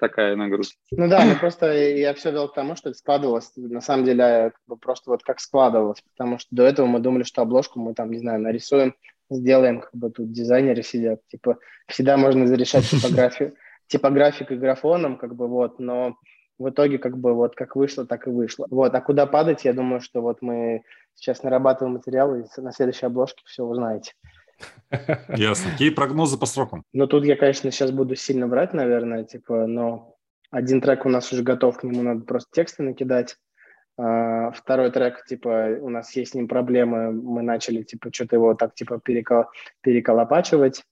такая 0.00 0.34
нагрузка. 0.34 0.76
Ну 0.90 1.08
да, 1.08 1.24
ну 1.24 1.36
просто 1.36 1.72
я 1.72 2.14
все 2.14 2.32
вел 2.32 2.48
к 2.48 2.54
тому, 2.54 2.74
что 2.74 2.88
это 2.88 2.98
складывалось, 2.98 3.52
на 3.56 3.80
самом 3.80 4.04
деле, 4.04 4.52
просто 4.80 5.10
вот 5.10 5.22
как 5.22 5.38
складывалось, 5.40 6.02
потому 6.16 6.38
что 6.38 6.48
до 6.50 6.64
этого 6.64 6.86
мы 6.86 6.98
думали, 6.98 7.22
что 7.22 7.42
обложку 7.42 7.78
мы 7.78 7.94
там, 7.94 8.10
не 8.10 8.18
знаю, 8.18 8.40
нарисуем, 8.40 8.94
сделаем, 9.30 9.80
как 9.80 9.94
бы 9.94 10.10
тут 10.10 10.32
дизайнеры 10.32 10.82
сидят, 10.82 11.20
типа, 11.28 11.58
всегда 11.86 12.16
можно 12.16 12.46
зарешать 12.46 12.88
типографию, 12.88 13.54
типографик 13.86 14.50
и 14.50 14.56
графоном, 14.56 15.16
как 15.16 15.36
бы 15.36 15.46
вот, 15.46 15.78
но 15.78 16.16
в 16.58 16.68
итоге 16.68 16.98
как 16.98 17.16
бы 17.16 17.34
вот 17.34 17.54
как 17.54 17.74
вышло, 17.76 18.06
так 18.06 18.26
и 18.26 18.30
вышло. 18.30 18.66
Вот, 18.70 18.94
а 18.94 19.00
куда 19.00 19.26
падать, 19.26 19.64
я 19.64 19.72
думаю, 19.72 20.00
что 20.00 20.20
вот 20.20 20.42
мы 20.42 20.82
сейчас 21.14 21.42
нарабатываем 21.42 21.94
материалы, 21.94 22.40
и 22.40 22.60
на 22.60 22.72
следующей 22.72 23.06
обложке 23.06 23.42
все 23.46 23.64
узнаете. 23.64 24.12
Ясно. 25.28 25.70
Какие 25.70 25.90
прогнозы 25.90 26.38
по 26.38 26.46
срокам? 26.46 26.84
Ну, 26.92 27.06
тут 27.06 27.24
я, 27.24 27.36
конечно, 27.36 27.70
сейчас 27.70 27.90
буду 27.90 28.16
сильно 28.16 28.48
брать, 28.48 28.74
наверное, 28.74 29.24
типа, 29.24 29.66
но 29.66 30.16
один 30.50 30.80
трек 30.80 31.06
у 31.06 31.08
нас 31.08 31.32
уже 31.32 31.42
готов, 31.42 31.78
к 31.78 31.84
нему 31.84 32.02
надо 32.02 32.24
просто 32.24 32.50
тексты 32.52 32.82
накидать. 32.82 33.36
А, 33.96 34.50
второй 34.50 34.90
трек, 34.90 35.24
типа, 35.26 35.76
у 35.80 35.88
нас 35.88 36.14
есть 36.16 36.32
с 36.32 36.34
ним 36.34 36.48
проблемы, 36.48 37.12
мы 37.12 37.42
начали, 37.42 37.82
типа, 37.82 38.10
что-то 38.12 38.36
его 38.36 38.54
так, 38.54 38.74
типа, 38.74 38.98
перекол... 38.98 39.44
переколопачивать. 39.80 40.82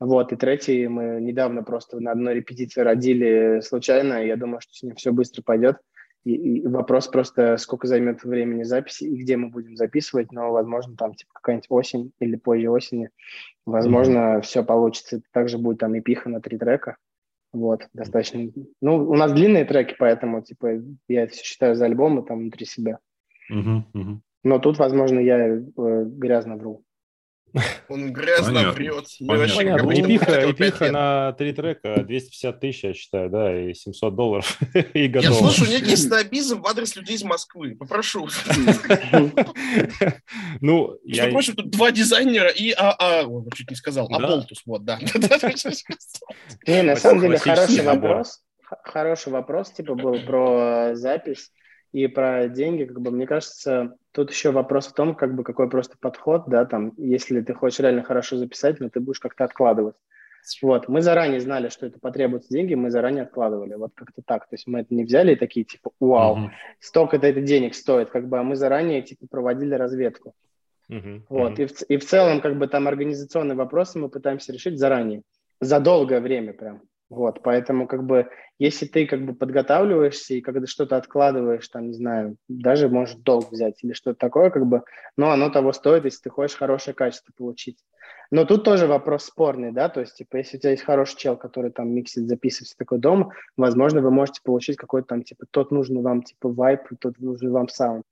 Вот, 0.00 0.32
и 0.32 0.36
третий 0.36 0.86
мы 0.86 1.20
недавно 1.20 1.64
просто 1.64 1.98
на 1.98 2.12
одной 2.12 2.34
репетиции 2.34 2.82
родили 2.82 3.60
случайно, 3.60 4.24
я 4.24 4.36
думаю, 4.36 4.60
что 4.60 4.72
с 4.72 4.82
ним 4.82 4.94
все 4.94 5.12
быстро 5.12 5.42
пойдет. 5.42 5.78
И, 6.28 6.58
и 6.58 6.66
вопрос 6.66 7.08
просто, 7.08 7.56
сколько 7.56 7.86
займет 7.86 8.22
времени 8.22 8.62
записи 8.62 9.04
и 9.04 9.16
где 9.22 9.38
мы 9.38 9.48
будем 9.48 9.76
записывать, 9.76 10.30
но, 10.30 10.52
возможно, 10.52 10.94
там 10.94 11.14
типа 11.14 11.32
какая-нибудь 11.34 11.66
осень 11.70 12.12
или 12.20 12.36
позже 12.36 12.68
осени, 12.68 13.10
возможно, 13.64 14.18
mm-hmm. 14.18 14.40
все 14.42 14.62
получится. 14.62 15.22
Также 15.32 15.56
будет 15.56 15.78
там 15.78 15.98
эпиха 15.98 16.28
на 16.28 16.40
три 16.42 16.58
трека. 16.58 16.96
Вот, 17.52 17.88
достаточно. 17.94 18.50
Ну, 18.82 19.08
у 19.08 19.14
нас 19.14 19.32
длинные 19.32 19.64
треки, 19.64 19.96
поэтому, 19.98 20.42
типа, 20.42 20.82
я 21.08 21.22
это 21.22 21.32
все 21.32 21.44
считаю 21.44 21.74
за 21.74 21.86
альбомы 21.86 22.22
там 22.22 22.40
внутри 22.40 22.66
себя. 22.66 22.98
Mm-hmm. 23.50 23.82
Mm-hmm. 23.94 24.16
Но 24.44 24.58
тут, 24.58 24.78
возможно, 24.78 25.18
я 25.18 25.38
э, 25.38 25.62
грязно 25.74 26.56
вру. 26.56 26.84
Он 27.88 28.12
грязно 28.12 28.54
Понятно. 28.54 28.72
врет. 28.72 29.04
Понятно. 29.26 29.56
Понятно, 29.56 29.92
эпиха, 29.92 30.50
эпиха 30.50 30.92
на 30.92 31.32
три 31.32 31.52
трека 31.52 32.04
250 32.04 32.60
тысяч, 32.60 32.84
я 32.84 32.94
считаю, 32.94 33.30
да, 33.30 33.58
и 33.58 33.74
700 33.74 34.14
долларов, 34.14 34.58
и 34.94 35.02
Я 35.02 35.08
готово. 35.08 35.50
слышу 35.50 35.70
некий 35.70 35.96
снобизм 35.96 36.60
в 36.62 36.66
адрес 36.66 36.94
людей 36.96 37.16
из 37.16 37.24
Москвы. 37.24 37.74
Попрошу. 37.74 38.28
Ну, 40.60 40.98
Между 41.04 41.24
я... 41.26 41.30
прочим, 41.30 41.54
тут 41.54 41.70
два 41.70 41.90
дизайнера 41.92 42.48
и 42.48 42.72
АА, 42.72 43.24
ой, 43.26 43.44
чуть 43.54 43.70
не 43.70 43.76
сказал, 43.76 44.08
Да. 44.08 44.16
Аболтус, 44.16 44.62
вот, 44.66 44.84
да. 44.86 44.98
Не, 46.66 46.82
на 46.82 46.96
самом 46.96 47.20
деле 47.20 47.38
хороший 47.38 47.82
вопрос. 47.82 48.42
Хороший 48.84 49.32
вопрос, 49.32 49.70
типа, 49.72 49.94
был 49.94 50.20
про 50.20 50.90
запись 50.94 51.50
и 51.92 52.06
про 52.06 52.48
деньги. 52.48 52.84
Как 52.84 53.00
бы, 53.00 53.10
мне 53.10 53.26
кажется, 53.26 53.94
тут 54.18 54.32
еще 54.32 54.50
вопрос 54.50 54.88
в 54.88 54.94
том, 54.94 55.14
как 55.14 55.36
бы, 55.36 55.44
какой 55.44 55.70
просто 55.70 55.96
подход, 55.96 56.42
да, 56.48 56.64
там, 56.64 56.92
если 56.96 57.40
ты 57.40 57.54
хочешь 57.54 57.78
реально 57.78 58.02
хорошо 58.02 58.36
записать, 58.36 58.80
но 58.80 58.88
ты 58.88 58.98
будешь 58.98 59.20
как-то 59.20 59.44
откладывать. 59.44 59.94
Вот, 60.60 60.88
мы 60.88 61.02
заранее 61.02 61.40
знали, 61.40 61.68
что 61.68 61.86
это 61.86 62.00
потребуется 62.00 62.48
деньги, 62.48 62.74
мы 62.74 62.90
заранее 62.90 63.22
откладывали, 63.22 63.74
вот 63.74 63.92
как-то 63.94 64.22
так. 64.26 64.48
То 64.48 64.54
есть 64.54 64.66
мы 64.66 64.80
это 64.80 64.92
не 64.92 65.04
взяли 65.04 65.34
и 65.34 65.36
такие, 65.36 65.64
типа, 65.64 65.92
вау, 66.00 66.36
Мгм. 66.36 66.52
столько-то 66.80 67.28
это 67.28 67.40
денег 67.42 67.76
стоит, 67.76 68.10
как 68.10 68.28
бы, 68.28 68.40
а 68.40 68.42
мы 68.42 68.56
заранее, 68.56 69.02
типа, 69.02 69.28
проводили 69.30 69.74
разведку. 69.74 70.34
Мгм, 70.88 71.26
Вот, 71.28 71.52
мгм. 71.52 71.62
и 71.62 71.66
в, 71.66 71.82
и 71.82 71.96
в 71.96 72.04
целом, 72.04 72.40
как 72.40 72.58
бы 72.58 72.66
там 72.66 72.88
организационные 72.88 73.54
вопросы 73.54 74.00
мы 74.00 74.08
пытаемся 74.08 74.52
решить 74.52 74.80
заранее, 74.80 75.22
за 75.60 75.78
долгое 75.78 76.20
время 76.20 76.54
прям. 76.54 76.80
Вот, 77.10 77.42
поэтому, 77.42 77.86
как 77.86 78.04
бы, 78.04 78.28
если 78.58 78.84
ты, 78.84 79.06
как 79.06 79.24
бы, 79.24 79.34
подготавливаешься 79.34 80.34
и 80.34 80.42
когда 80.42 80.66
что-то 80.66 80.98
откладываешь, 80.98 81.66
там, 81.68 81.86
не 81.88 81.94
знаю, 81.94 82.36
даже 82.48 82.90
можешь 82.90 83.16
долг 83.16 83.50
взять 83.50 83.82
или 83.82 83.94
что-то 83.94 84.18
такое, 84.18 84.50
как 84.50 84.66
бы, 84.66 84.82
но 85.16 85.30
оно 85.30 85.48
того 85.48 85.72
стоит, 85.72 86.04
если 86.04 86.24
ты 86.24 86.30
хочешь 86.30 86.58
хорошее 86.58 86.94
качество 86.94 87.32
получить. 87.34 87.78
Но 88.30 88.44
тут 88.44 88.62
тоже 88.62 88.86
вопрос 88.86 89.24
спорный, 89.24 89.72
да, 89.72 89.88
то 89.88 90.00
есть, 90.00 90.16
типа, 90.16 90.36
если 90.36 90.58
у 90.58 90.60
тебя 90.60 90.70
есть 90.72 90.82
хороший 90.82 91.16
чел, 91.16 91.36
который 91.38 91.70
там 91.70 91.88
миксит, 91.88 92.28
записывает 92.28 92.76
такой 92.76 92.98
дом, 92.98 93.30
возможно, 93.56 94.02
вы 94.02 94.10
можете 94.10 94.42
получить 94.44 94.76
какой-то 94.76 95.08
там, 95.08 95.22
типа, 95.22 95.46
тот 95.50 95.70
нужный 95.70 96.02
вам, 96.02 96.22
типа, 96.22 96.50
вайп, 96.50 96.82
тот 97.00 97.18
нужный 97.18 97.50
вам 97.50 97.68
саунд. 97.68 98.04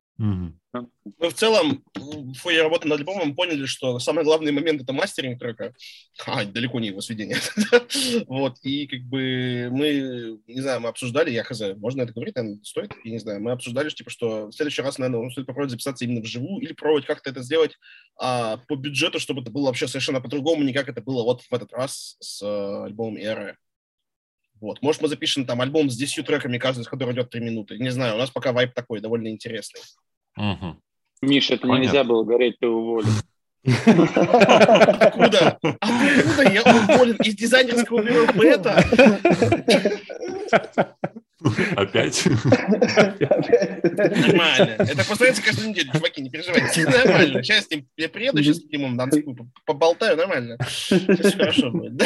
Мы 1.19 1.31
в 1.31 1.35
целом 1.35 1.85
в 1.95 2.39
ходе 2.41 2.63
работы 2.63 2.89
над 2.89 2.99
альбомом 2.99 3.35
поняли, 3.35 3.67
что 3.67 3.99
самый 3.99 4.25
главный 4.25 4.53
момент 4.53 4.83
это 4.83 4.93
мастеринг 4.93 5.39
трека, 5.39 5.75
а 6.27 6.45
далеко 6.45 6.81
не 6.81 6.89
его 6.89 7.01
сведение. 7.01 7.37
вот 8.27 8.57
и 8.63 8.87
как 8.87 9.01
бы 9.01 9.69
мы, 9.71 10.39
не 10.47 10.61
знаю, 10.61 10.81
мы 10.81 10.89
обсуждали, 10.89 11.31
я 11.31 11.45
хз, 11.45 11.61
можно 11.77 12.03
это 12.03 12.13
говорить, 12.13 12.35
наверное, 12.35 12.63
стоит, 12.63 12.93
я 13.05 13.11
не 13.11 13.19
знаю, 13.19 13.41
мы 13.41 13.53
обсуждали, 13.53 13.89
что, 13.89 13.99
типа, 13.99 14.11
что 14.11 14.47
в 14.49 14.53
следующий 14.53 14.83
раз, 14.83 14.99
наверное, 14.99 15.31
стоит 15.31 15.47
попробовать 15.47 15.71
записаться 15.71 16.05
именно 16.05 16.21
вживую 16.21 16.63
или 16.63 16.73
пробовать 16.73 17.07
как-то 17.07 17.31
это 17.31 17.43
сделать 17.43 17.77
а, 18.19 18.59
по 18.69 18.77
бюджету, 18.77 19.19
чтобы 19.19 19.43
это 19.43 19.51
было 19.51 19.67
вообще 19.67 19.89
совершенно 19.89 20.21
по-другому, 20.21 20.63
не 20.63 20.73
как 20.73 20.89
это 20.89 21.01
было 21.01 21.23
вот 21.23 21.43
в 21.43 21.53
этот 21.53 21.73
раз 21.73 22.17
с 22.21 22.43
э, 22.43 22.85
альбомом 22.85 23.17
ERA. 23.17 23.55
Вот. 24.61 24.81
Может, 24.81 25.03
мы 25.03 25.09
запишем 25.09 25.47
там 25.47 25.61
альбом 25.61 25.91
с 25.91 25.97
10 25.97 26.25
треками, 26.27 26.59
каждый 26.59 26.81
из 26.83 26.89
которых 26.89 27.15
идет 27.15 27.31
3 27.31 27.41
минуты. 27.41 27.79
Не 27.79 27.91
знаю, 27.91 28.15
у 28.15 28.19
нас 28.19 28.31
пока 28.31 28.53
вайп 28.53 28.73
такой, 28.73 29.01
довольно 29.01 29.29
интересный. 29.29 29.81
Мгм. 30.37 30.81
Миша, 31.23 31.55
это 31.55 31.63
Понятно. 31.63 31.83
нельзя 31.85 32.05
было 32.05 32.25
гореть, 32.25 32.59
ты 32.61 32.69
уволен. 32.69 33.09
Откуда? 33.65 35.59
Откуда 35.63 36.43
я 36.53 36.63
уволен 36.63 37.17
из 37.17 37.35
дизайнерского 37.35 38.03
бюро 38.03 38.27
Бета? 38.33 38.85
Опять? 41.77 42.25
Нормально. 43.97 44.77
Это 44.79 45.05
повторяется 45.05 45.43
каждую 45.43 45.71
неделю, 45.71 45.93
чуваки, 45.93 46.23
не 46.23 46.31
переживайте. 46.31 46.85
Нормально. 46.85 47.43
Сейчас 47.43 47.67
с 47.67 47.71
ним, 47.71 47.87
я 47.97 48.09
приеду, 48.09 48.43
сейчас 48.43 48.57
с 48.59 48.63
Донскую 48.71 49.51
поболтаю, 49.65 50.17
нормально. 50.17 50.57
Сейчас 50.69 51.35
хорошо 51.35 51.71
будет. 51.71 52.03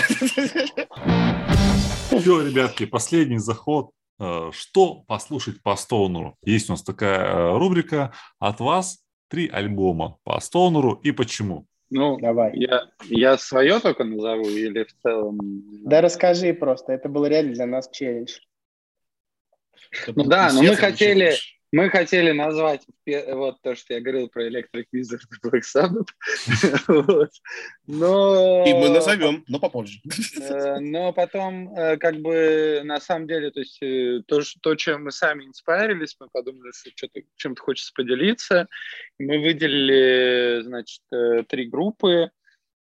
Все, 2.10 2.42
ребятки, 2.42 2.86
последний 2.86 3.38
заход. 3.38 3.90
Э, 4.20 4.50
Что 4.52 4.96
послушать 5.06 5.62
по 5.62 5.74
Стоунеру? 5.76 6.36
Есть 6.44 6.68
у 6.68 6.74
нас 6.74 6.82
такая 6.82 7.18
э, 7.24 7.58
рубрика 7.58 8.12
от 8.38 8.60
вас 8.60 9.02
три 9.28 9.48
альбома 9.48 10.18
по 10.24 10.38
Стоунеру 10.40 10.92
и 11.02 11.10
почему. 11.10 11.66
Ну, 11.88 12.18
Давай. 12.18 12.56
я, 12.56 12.88
я 13.08 13.36
свое 13.38 13.80
только 13.80 14.04
назову 14.04 14.48
или 14.48 14.84
в 14.84 14.92
целом? 15.02 15.38
Да 15.84 16.00
расскажи 16.02 16.52
просто, 16.52 16.92
это 16.92 17.08
был 17.08 17.24
реально 17.26 17.54
для 17.54 17.66
нас 17.66 17.88
челлендж. 17.90 18.38
Ну 20.06 20.24
да, 20.24 20.52
но 20.52 20.62
мы 20.62 20.76
хотели- 20.76 21.34
Мы 21.72 21.88
хотели 21.88 22.32
назвать 22.32 22.84
вот 23.06 23.60
то, 23.62 23.76
что 23.76 23.94
я 23.94 24.00
говорил 24.00 24.28
про 24.28 24.48
Electric 24.48 24.86
Wizard 24.92 25.20
и 25.30 25.46
Black 25.46 25.62
Sabbath. 25.62 26.08
Вот. 26.88 27.30
Но... 27.86 28.64
И 28.66 28.74
мы 28.74 28.88
назовем, 28.88 29.44
но 29.46 29.60
попозже. 29.60 30.00
Э, 30.40 30.80
Но 30.80 31.12
потом, 31.12 31.72
э, 31.76 31.96
как 31.96 32.16
бы, 32.16 32.80
на 32.84 33.00
самом 33.00 33.28
деле, 33.28 33.50
то 33.50 33.60
есть 33.60 33.78
э, 33.82 34.22
то, 34.26 34.40
то, 34.62 34.74
чем 34.74 35.04
мы 35.04 35.12
сами 35.12 35.44
инспарились, 35.44 36.16
мы 36.18 36.28
подумали, 36.32 36.72
что 36.72 36.90
что-то, 36.90 37.20
чем-то 37.36 37.62
хочется 37.62 37.92
поделиться. 37.94 38.66
Мы 39.18 39.38
выделили, 39.38 40.62
значит, 40.62 41.02
э, 41.12 41.44
три 41.48 41.66
группы, 41.66 42.30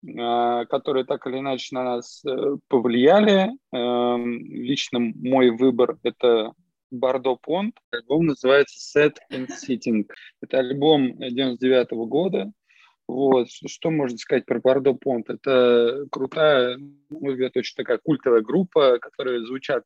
э, 0.05 0.65
которые 0.69 1.03
так 1.03 1.27
или 1.27 1.39
иначе 1.39 1.75
на 1.75 1.83
нас 1.83 2.23
э, 2.25 2.55
повлияли. 2.69 3.49
Эм, 3.73 4.45
Лично 4.45 4.99
мой 4.99 5.49
выбор— 5.49 5.97
это 6.03 6.53
Бардо 6.91 7.35
Понт. 7.35 7.75
Альбом 7.91 8.27
называется 8.27 8.99
Set 8.99 9.15
and 9.31 9.47
Sitting. 9.47 10.05
Это 10.41 10.59
альбом 10.59 11.17
99 11.17 11.91
года. 12.07 12.51
Вот. 13.07 13.49
Что, 13.49 13.67
что 13.67 13.91
можно 13.91 14.17
сказать 14.17 14.45
про 14.45 14.59
Бардо 14.59 14.93
Понт? 14.93 15.29
Это 15.29 16.05
крутая, 16.11 16.77
на 16.77 17.19
мой 17.19 17.33
взгляд, 17.33 17.55
очень 17.55 17.75
такая 17.75 17.99
культовая 17.99 18.41
группа, 18.41 18.99
которые 18.99 19.45
звучат 19.45 19.85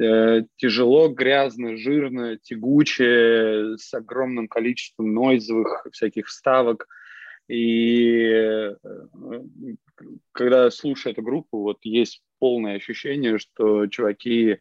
э, 0.00 0.42
тяжело, 0.56 1.08
грязно, 1.08 1.76
жирно, 1.76 2.36
тягуче, 2.38 3.76
с 3.78 3.94
огромным 3.94 4.48
количеством 4.48 5.14
нойзовых 5.14 5.86
всяких 5.92 6.26
вставок. 6.26 6.88
И 7.46 8.22
э, 8.22 8.74
когда 10.32 10.70
слушаю 10.70 11.12
эту 11.12 11.22
группу, 11.22 11.58
вот 11.58 11.78
есть 11.82 12.22
полное 12.38 12.76
ощущение, 12.76 13.38
что 13.38 13.86
чуваки 13.86 14.58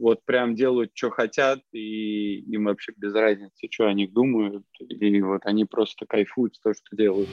вот 0.00 0.24
прям 0.24 0.54
делают, 0.54 0.92
что 0.94 1.10
хотят, 1.10 1.60
и 1.72 2.40
им 2.40 2.64
вообще 2.64 2.92
без 2.96 3.14
разницы, 3.14 3.68
что 3.70 3.86
о 3.86 3.92
них 3.92 4.12
думают, 4.12 4.64
и 4.78 5.20
вот 5.22 5.42
они 5.44 5.64
просто 5.64 6.06
кайфуют 6.06 6.56
с 6.56 6.60
того, 6.60 6.74
что 6.74 6.96
делают. 6.96 7.28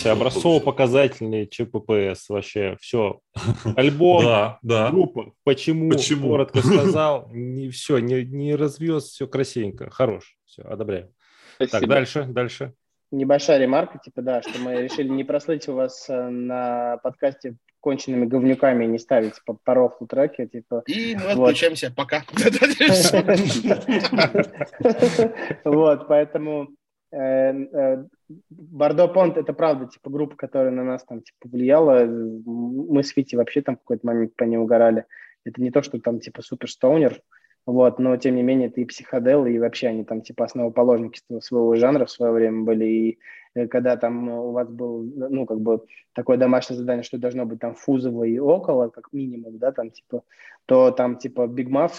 Витя, 0.00 0.08
образцово-показательный 0.08 1.46
ЧППС 1.46 2.28
вообще, 2.28 2.76
все. 2.80 3.20
Альбом, 3.76 4.24
Да, 4.24 4.58
да. 4.62 4.90
группа, 4.90 5.32
почему, 5.44 5.90
Почему? 5.90 6.28
коротко 6.28 6.58
сказал, 6.62 7.28
не 7.32 7.68
все, 7.70 7.98
не, 7.98 8.24
не 8.24 8.54
развез, 8.54 9.04
все 9.04 9.26
красивенько, 9.26 9.90
хорош, 9.90 10.36
все, 10.44 10.62
одобряю. 10.62 11.12
Так, 11.58 11.68
Спасибо. 11.68 11.94
дальше, 11.94 12.24
дальше. 12.24 12.74
Небольшая 13.12 13.58
ремарка, 13.58 13.98
типа, 13.98 14.22
да, 14.22 14.40
что 14.40 14.58
мы 14.60 14.82
решили 14.82 15.08
не 15.08 15.24
прослыть 15.24 15.68
у 15.68 15.74
вас 15.74 16.08
э, 16.08 16.28
на 16.28 16.98
подкасте 16.98 17.56
конченными 17.80 18.24
говнюками 18.26 18.84
и 18.84 18.86
не 18.86 18.98
ставить 18.98 19.34
по, 19.44 19.58
рофлу 19.74 20.06
треки, 20.06 20.46
типа. 20.46 20.84
И 20.86 21.16
мы 21.16 21.34
Вот. 21.34 21.48
отключаемся. 21.48 21.92
Пока. 21.94 22.22
Вот, 25.64 26.08
поэтому 26.08 26.68
Бордо 27.12 29.08
Понт 29.08 29.36
это 29.36 29.52
правда, 29.52 29.86
типа, 29.86 30.10
группа, 30.10 30.36
которая 30.36 30.70
на 30.70 30.84
нас 30.84 31.04
там, 31.04 31.22
типа, 31.22 31.48
влияла. 31.48 32.04
Мы 32.06 33.02
с 33.02 33.16
Вити 33.16 33.34
вообще 33.36 33.62
там 33.62 33.76
в 33.76 33.80
какой-то 33.80 34.06
момент 34.06 34.36
по 34.36 34.44
ней 34.44 34.58
угорали. 34.58 35.06
Это 35.44 35.60
не 35.60 35.70
то, 35.70 35.82
что 35.82 35.98
там, 35.98 36.20
типа, 36.20 36.42
супер 36.42 36.70
стоунер, 36.70 37.20
вот, 37.66 37.98
но, 37.98 38.16
тем 38.16 38.36
не 38.36 38.42
менее, 38.42 38.68
это 38.68 38.80
и 38.80 38.84
психодел, 38.84 39.46
и 39.46 39.58
вообще 39.58 39.88
они 39.88 40.04
там, 40.04 40.22
типа, 40.22 40.44
основоположники 40.44 41.20
своего 41.40 41.74
жанра 41.76 42.04
в 42.06 42.10
свое 42.10 42.32
время 42.32 42.62
были, 42.64 42.84
и 42.84 43.18
э, 43.54 43.66
когда 43.68 43.96
там 43.96 44.28
у 44.28 44.52
вас 44.52 44.68
был, 44.68 45.02
ну, 45.02 45.46
как 45.46 45.60
бы, 45.60 45.84
такое 46.12 46.36
домашнее 46.36 46.78
задание, 46.78 47.02
что 47.02 47.18
должно 47.18 47.44
быть 47.44 47.60
там 47.60 47.74
фузово 47.74 48.24
и 48.24 48.38
около, 48.38 48.88
как 48.88 49.12
минимум, 49.12 49.58
да, 49.58 49.72
там, 49.72 49.90
типа, 49.90 50.22
то 50.66 50.90
там, 50.90 51.16
типа, 51.16 51.42
Big 51.42 51.68
Muff, 51.68 51.92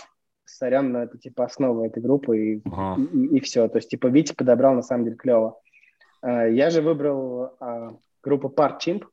сорян, 0.51 0.91
но 0.91 1.03
это, 1.03 1.17
типа, 1.17 1.45
основа 1.45 1.85
этой 1.85 2.01
группы, 2.01 2.37
и 2.37 2.61
Ага. 2.65 3.01
и, 3.13 3.39
все. 3.39 3.67
То 3.67 3.77
есть, 3.77 3.89
типа, 3.89 4.07
Витя 4.07 4.33
подобрал 4.33 4.73
на 4.75 4.81
самом 4.81 5.05
деле 5.05 5.15
клево. 5.15 5.59
Э, 6.21 6.51
Я 6.51 6.69
же 6.69 6.81
выбрал 6.81 7.55
а, 7.59 7.95
группу 8.23 8.47
Part 8.49 8.77
Chimp. 8.85 9.05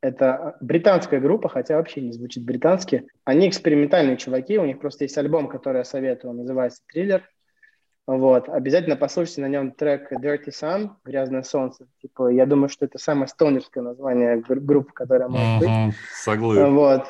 Это 0.00 0.56
британская 0.60 1.20
группа, 1.20 1.48
хотя 1.48 1.76
вообще 1.76 2.00
не 2.00 2.12
звучит 2.12 2.44
британски. 2.44 3.06
Они 3.24 3.48
экспериментальные 3.48 4.16
чуваки, 4.16 4.58
у 4.58 4.64
них 4.64 4.80
просто 4.80 5.04
есть 5.04 5.16
альбом, 5.16 5.48
который 5.48 5.78
я 5.78 5.84
советую, 5.84 6.32
он 6.32 6.38
называется 6.38 6.82
«Триллер». 6.92 7.22
Вот. 8.08 8.48
Обязательно 8.48 8.96
послушайте 8.96 9.42
на 9.42 9.48
нем 9.48 9.70
трек 9.70 10.10
«Dirty 10.12 10.48
Sun», 10.48 10.90
«Грязное 11.04 11.42
солнце». 11.44 11.86
Типа, 12.00 12.28
я 12.30 12.46
думаю, 12.46 12.68
что 12.68 12.84
это 12.84 12.98
самое 12.98 13.28
стонерское 13.28 13.84
название 13.84 14.38
гр- 14.40 14.58
группы, 14.58 14.92
которая 14.92 15.28
может 15.28 15.60
быть. 15.60 15.94
Соглы. 16.12 16.68
Вот. 16.68 17.04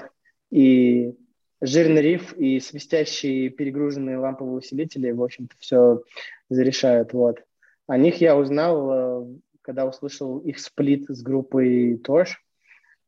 И 0.51 1.15
жирный 1.63 2.03
риф 2.03 2.35
и 2.37 2.61
свистящие 2.61 3.49
перегруженные 3.49 4.19
ламповые 4.19 4.57
усилители, 4.57 5.13
в 5.13 5.23
общем-то, 5.23 5.55
все 5.59 6.03
зарешают. 6.51 7.13
Вот. 7.13 7.43
О 7.87 7.97
них 7.97 8.21
я 8.21 8.37
узнал, 8.37 8.91
э, 9.23 9.27
когда 9.63 9.87
услышал 9.87 10.39
их 10.41 10.59
сплит 10.59 11.07
с 11.09 11.23
группой 11.23 11.95
Torch. 11.97 12.31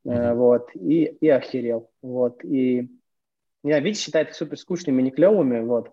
Э, 0.06 0.30
Мгм. 0.30 0.36
Вот. 0.36 0.70
И, 0.74 1.04
и 1.20 1.28
охерел. 1.28 1.90
Вот. 2.00 2.44
И 2.44 2.88
я, 3.64 3.80
Витя 3.80 3.98
считает 3.98 4.28
их 4.28 4.34
супер 4.34 4.56
скучными, 4.58 5.02
не 5.02 5.10
клевыми. 5.10 5.60
Вот. 5.60 5.90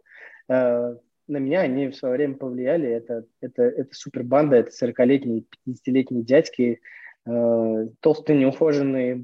Э, 0.47 0.95
На 1.27 1.37
меня 1.37 1.61
они 1.61 1.87
в 1.87 1.95
свое 1.95 2.15
время 2.15 2.35
повлияли. 2.35 2.89
Это, 2.89 3.25
это, 3.39 3.63
это 3.63 3.89
супер 3.93 4.23
банда, 4.23 4.57
это 4.57 4.71
40-летние, 4.71 5.45
50-летние 5.67 6.23
дядьки, 6.23 6.81
э, 7.25 7.87
толстые, 8.01 8.37
неухоженные, 8.37 9.15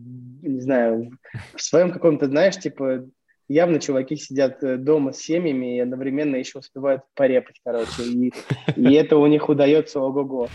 не 0.42 0.62
знаю, 0.62 1.12
в 1.54 1.62
своем 1.62 1.92
каком-то, 1.92 2.28
знаешь, 2.28 2.58
типа, 2.58 3.06
явно 3.48 3.80
чуваки 3.80 4.16
сидят 4.16 4.64
э, 4.64 4.78
дома 4.78 5.14
с 5.14 5.20
семьями 5.20 5.78
и 5.78 5.80
одновременно 5.80 6.36
еще 6.36 6.60
успевают 6.60 7.04
порепать, 7.16 7.56
короче, 7.64 8.04
и, 8.04 8.34
и 8.76 8.94
это 8.94 9.18
у 9.18 9.28
них 9.28 9.50
удается 9.50 10.00
ого-го. 10.00 10.50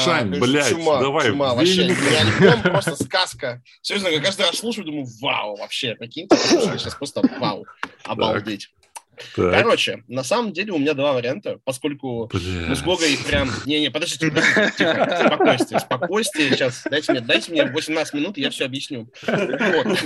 Мишань, 0.00 0.30
Да, 0.32 0.38
блядь, 0.40 0.68
чума, 0.68 1.00
давай. 1.00 1.28
чума, 1.28 1.54
вообще, 1.54 1.86
не 1.86 1.92
альбом, 2.16 2.62
просто 2.62 2.96
сказка. 3.02 3.62
Серьезно, 3.82 4.08
я 4.08 4.20
каждый 4.20 4.46
раз 4.46 4.58
слушаю, 4.58 4.84
думаю, 4.84 5.06
вау, 5.20 5.56
вообще, 5.56 5.96
послушай, 6.28 6.78
сейчас 6.78 6.94
просто 6.94 7.22
вау, 7.38 7.66
обалдеть. 8.04 8.70
Так, 9.34 9.52
Короче, 9.52 10.02
на 10.08 10.24
самом 10.24 10.52
деле 10.52 10.72
у 10.72 10.78
меня 10.78 10.94
два 10.94 11.12
варианта, 11.12 11.58
поскольку 11.64 12.30
мы 12.32 12.74
с. 12.74 12.82
Гогой 12.82 13.18
прям... 13.26 13.50
Не-не, 13.66 13.90
подождите, 13.90 14.28
подождите, 14.28 14.72
тихо, 14.76 15.22
спокойствие, 15.26 15.80
спокойствие. 15.80 16.50
Сейчас, 16.50 16.82
дайте 16.90 17.12
мне, 17.12 17.20
дайте 17.20 17.52
мне 17.52 17.64
18 17.64 18.14
минут, 18.14 18.38
и 18.38 18.40
я 18.40 18.50
все 18.50 18.64
объясню. 18.64 19.10
Вот. 19.26 19.98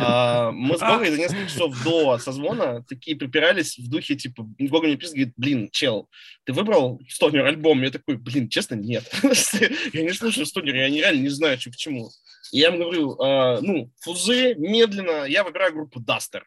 А, 0.00 0.50
Мы 0.50 0.76
с 0.76 0.80
Гогой 0.80 1.10
за 1.10 1.18
несколько 1.18 1.46
часов 1.48 1.82
до 1.84 2.18
созвона 2.18 2.84
такие 2.88 3.16
припирались 3.16 3.78
в 3.78 3.88
духе, 3.88 4.14
типа, 4.16 4.46
Гога 4.58 4.86
мне 4.86 4.96
пишет, 4.96 5.14
говорит, 5.14 5.34
блин, 5.36 5.68
чел, 5.70 6.08
ты 6.44 6.52
выбрал 6.52 7.00
Стонер 7.08 7.46
альбом? 7.46 7.82
Я 7.82 7.90
такой, 7.90 8.16
блин, 8.16 8.48
честно, 8.48 8.74
нет. 8.74 9.04
Я 9.92 10.02
не 10.02 10.12
слушаю 10.12 10.46
Стонер, 10.46 10.74
я 10.74 10.88
нереально 10.88 11.22
не 11.22 11.28
знаю, 11.28 11.60
что 11.60 11.70
к 11.70 11.76
чему. 11.76 12.10
И 12.52 12.58
я 12.58 12.68
ему 12.68 12.78
говорю, 12.78 13.16
а, 13.20 13.60
ну, 13.60 13.90
фузы, 14.00 14.54
медленно, 14.56 15.24
я 15.24 15.44
выбираю 15.44 15.72
группу 15.72 16.00
Дастер. 16.00 16.46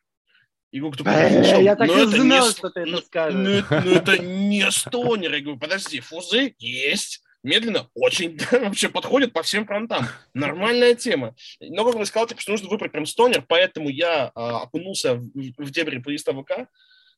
Гук 0.80 0.98
такой, 0.98 1.14
Э, 1.14 1.44
«Чел, 1.44 1.62
Я 1.62 1.76
так 1.76 1.88
ну 1.88 1.98
и 1.98 2.02
это 2.08 2.12
не 2.18 2.22
знал, 2.22 2.50
что 2.50 2.70
ты 2.70 2.86
ну, 2.86 2.98
это 2.98 3.06
скажешь. 3.08 3.40
ну, 3.40 3.50
это- 3.50 3.82
ну, 3.86 3.92
это 3.92 4.18
не 4.18 4.72
стонер. 4.72 5.34
Я 5.34 5.42
говорю, 5.42 5.60
подожди, 5.60 6.00
фузы 6.00 6.56
есть. 6.60 7.22
Медленно 7.44 7.88
очень 7.94 8.40
вообще 8.52 8.90
подходит 8.90 9.32
по 9.32 9.44
всем 9.44 9.68
фронтам. 9.68 10.08
Нормальная 10.34 10.96
тема. 10.96 11.36
Но 11.60 11.86
как 11.86 11.96
бы 11.98 12.06
сказал, 12.06 12.28
типа, 12.28 12.42
что 12.42 12.52
нужно 12.54 12.70
выбрать 12.70 12.92
прям 12.92 13.06
стонер, 13.06 13.44
поэтому 13.48 13.88
я 13.90 14.32
а, 14.34 14.64
окунулся 14.64 15.14
в, 15.16 15.30
в 15.58 15.70
дебри 15.72 16.00
плейлиста 16.00 16.34
ВК. 16.34 16.68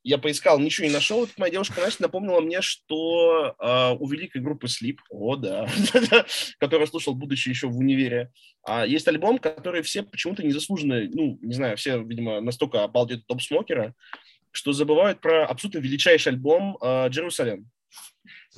Я 0.03 0.17
поискал, 0.17 0.59
ничего 0.59 0.87
не 0.87 0.93
нашел. 0.93 1.25
Тут 1.25 1.37
моя 1.37 1.51
девушка 1.51 1.81
Настя 1.81 2.03
напомнила 2.03 2.39
мне, 2.39 2.61
что 2.61 3.55
а, 3.59 3.93
у 3.93 4.07
великой 4.07 4.41
группы 4.41 4.67
Sleep, 4.67 4.97
о 5.09 5.35
да, 5.35 5.67
которую 6.59 6.85
я 6.85 6.89
слушал, 6.89 7.13
будучи 7.13 7.49
еще 7.49 7.67
в 7.67 7.77
универе, 7.77 8.31
а, 8.63 8.85
есть 8.85 9.07
альбом, 9.07 9.37
который 9.37 9.81
все 9.81 10.03
почему-то 10.03 10.45
незаслуженно, 10.45 11.01
ну, 11.11 11.37
не 11.41 11.53
знаю, 11.53 11.77
все, 11.77 12.01
видимо, 12.01 12.39
настолько 12.41 12.83
обалдеют 12.83 13.27
топ-смокера, 13.27 13.93
что 14.51 14.71
забывают 14.71 15.19
про 15.19 15.45
абсолютно 15.45 15.79
величайший 15.79 16.31
альбом 16.31 16.77
э, 16.81 17.09
«Джерусалем», 17.09 17.69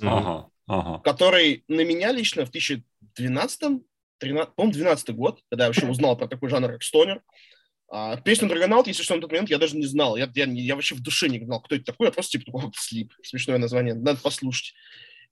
Ага, 0.02 0.50
ага. 0.68 1.00
который 1.00 1.64
на 1.68 1.84
меня 1.84 2.12
лично 2.12 2.46
в 2.46 2.52
2012 2.52 3.82
13, 4.20 4.54
по-моему, 4.54 4.74
12 4.74 5.16
год, 5.16 5.42
когда 5.50 5.66
я 5.66 5.70
вообще 5.70 5.88
узнал 5.88 6.18
про 6.18 6.28
такой 6.28 6.50
жанр, 6.50 6.74
как 6.74 6.84
стонер. 6.84 7.22
А, 7.92 8.18
песню 8.18 8.48
Драгонаут, 8.48 8.88
если 8.88 9.04
что, 9.04 9.16
на 9.16 9.22
тот 9.22 9.32
момент 9.32 9.50
я 9.50 9.58
даже 9.58 9.76
не 9.76 9.86
знал. 9.86 10.16
Я, 10.16 10.30
я, 10.36 10.46
я 10.46 10.76
вообще 10.76 10.96
в 10.96 11.02
душе 11.02 11.28
не 11.28 11.44
знал, 11.44 11.62
кто 11.62 11.76
это 11.76 11.86
такой. 11.86 12.08
Я 12.08 12.12
просто 12.12 12.38
типа 12.38 12.52
такой, 12.52 12.72
слип. 12.76 13.14
Смешное 13.24 13.58
название. 13.58 13.96
Надо 13.96 14.20
послушать. 14.22 14.76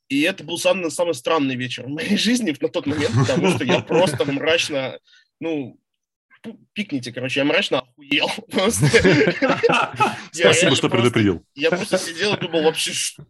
И 0.09 0.21
это 0.21 0.43
был 0.43 0.57
самый, 0.57 0.89
самый 0.89 1.13
странный 1.13 1.55
вечер 1.55 1.85
в 1.85 1.89
моей 1.89 2.17
жизни 2.17 2.55
на 2.59 2.69
тот 2.69 2.85
момент, 2.85 3.13
потому 3.13 3.49
что 3.51 3.63
я 3.63 3.81
просто 3.81 4.25
мрачно, 4.25 4.99
ну, 5.39 5.79
пикните, 6.73 7.11
короче, 7.11 7.39
я 7.39 7.45
мрачно 7.45 7.79
охуел. 7.79 8.29
Спасибо, 10.31 10.75
что 10.75 10.89
предупредил. 10.89 11.43
Я 11.55 11.69
просто 11.69 11.97
сидел 11.97 12.33
и 12.35 12.39
думал, 12.39 12.63
вообще, 12.63 12.91
что? 12.91 13.23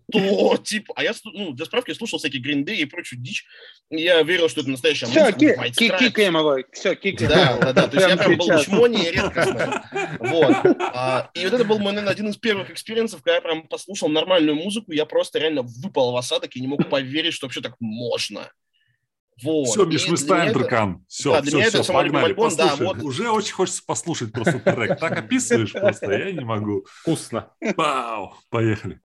Типа, 0.63 0.93
а 0.95 1.03
я, 1.03 1.13
ну, 1.25 1.53
для 1.53 1.65
справки, 1.65 1.93
слушал 1.93 2.19
всякие 2.19 2.41
Day 2.41 2.75
и 2.75 2.85
прочую 2.85 3.21
дичь. 3.21 3.45
И 3.89 4.01
я 4.01 4.21
верил, 4.23 4.49
что 4.49 4.61
это 4.61 4.69
настоящая 4.69 5.05
Все, 5.05 5.25
музыка. 5.25 5.67
Stripes. 5.67 5.97
кикаем 5.99 6.37
его. 6.37 6.57
Все, 6.73 6.95
кикаем. 6.95 7.29
Да, 7.29 7.57
да, 7.57 7.73
да. 7.73 7.87
То 7.87 7.97
есть 7.97 8.09
я 8.09 8.17
прям 8.17 8.37
был 8.37 8.45
сейчас. 8.45 8.65
чмони 8.65 9.09
редкостный. 9.11 9.67
Вот. 10.19 10.55
А, 10.79 11.29
и 11.33 11.43
вот 11.45 11.53
это 11.53 11.63
был 11.63 11.79
мой, 11.79 11.93
наверное, 11.93 12.11
один 12.11 12.27
из 12.29 12.37
первых 12.37 12.69
experience 12.69 13.09
ов, 13.09 13.21
когда 13.21 13.35
я 13.35 13.41
прям 13.41 13.67
послушал 13.67 14.09
нормальную 14.09 14.55
музыку, 14.55 14.91
я 14.91 15.05
просто 15.05 15.39
реально 15.39 15.61
выпал 15.61 16.11
в 16.11 16.17
осадок 16.17 16.55
и 16.55 16.61
не 16.61 16.67
мог 16.67 16.89
поверить, 16.89 17.33
что 17.33 17.45
вообще 17.45 17.61
так 17.61 17.75
можно. 17.79 18.51
Вот. 19.43 19.65
Все, 19.67 19.85
Миш, 19.85 20.03
мы 20.07 20.15
для 20.17 20.25
ставим 20.25 20.49
это- 20.51 20.59
трекан. 20.59 21.05
Все, 21.07 21.31
да, 21.33 21.41
для 21.41 21.49
все, 21.49 21.57
меня 21.57 21.69
все, 21.69 21.77
это 21.79 21.93
погнали, 21.93 22.25
альбом, 22.25 22.55
да, 22.55 22.63
послушай. 22.69 22.85
вот. 22.87 23.03
Уже 23.03 23.29
очень 23.29 23.53
хочется 23.53 23.83
послушать 23.85 24.31
просто 24.31 24.59
трек. 24.59 24.99
Так 24.99 25.11
описываешь 25.17 25.71
просто, 25.73 26.11
я 26.11 26.31
не 26.31 26.43
могу. 26.45 26.85
Вкусно. 27.01 27.51
Вау, 27.75 28.33
поехали. 28.49 28.99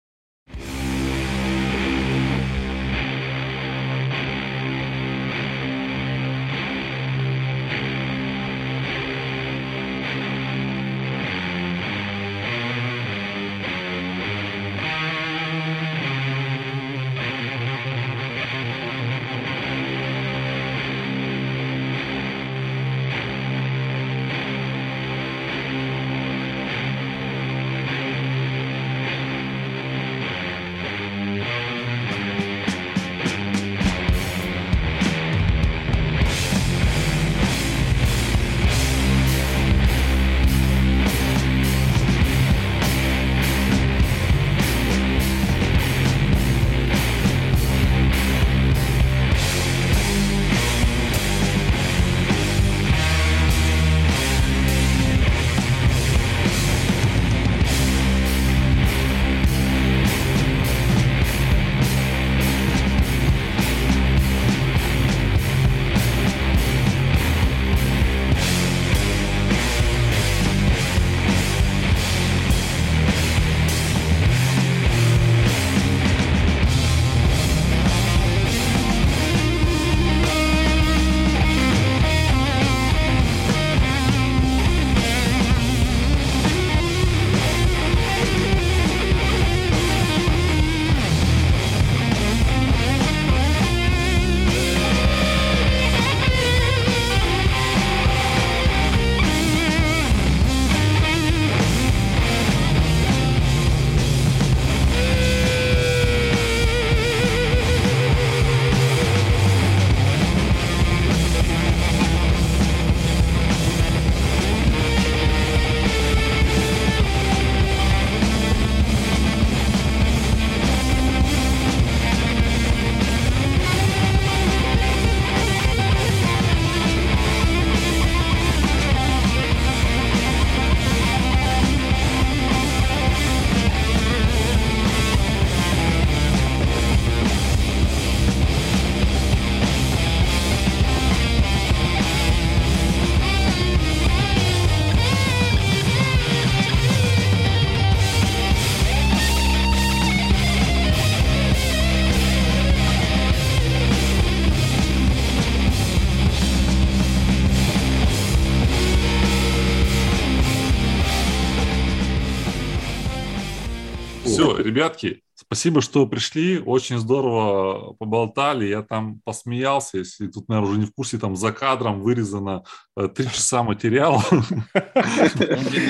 Ребятки, 164.62 165.22
спасибо, 165.34 165.80
что 165.80 166.06
пришли. 166.06 166.58
Очень 166.58 166.98
здорово 166.98 167.94
поболтали. 167.94 168.66
Я 168.66 168.82
там 168.82 169.20
посмеялся. 169.24 169.98
Если 169.98 170.28
тут, 170.28 170.48
наверное, 170.48 170.70
уже 170.70 170.80
не 170.80 170.86
в 170.86 170.92
курсе, 170.94 171.18
там 171.18 171.36
за 171.36 171.52
кадром 171.52 172.00
вырезано 172.00 172.64
э, 172.96 173.08
три 173.08 173.26
часа 173.26 173.62
материала. 173.62 174.22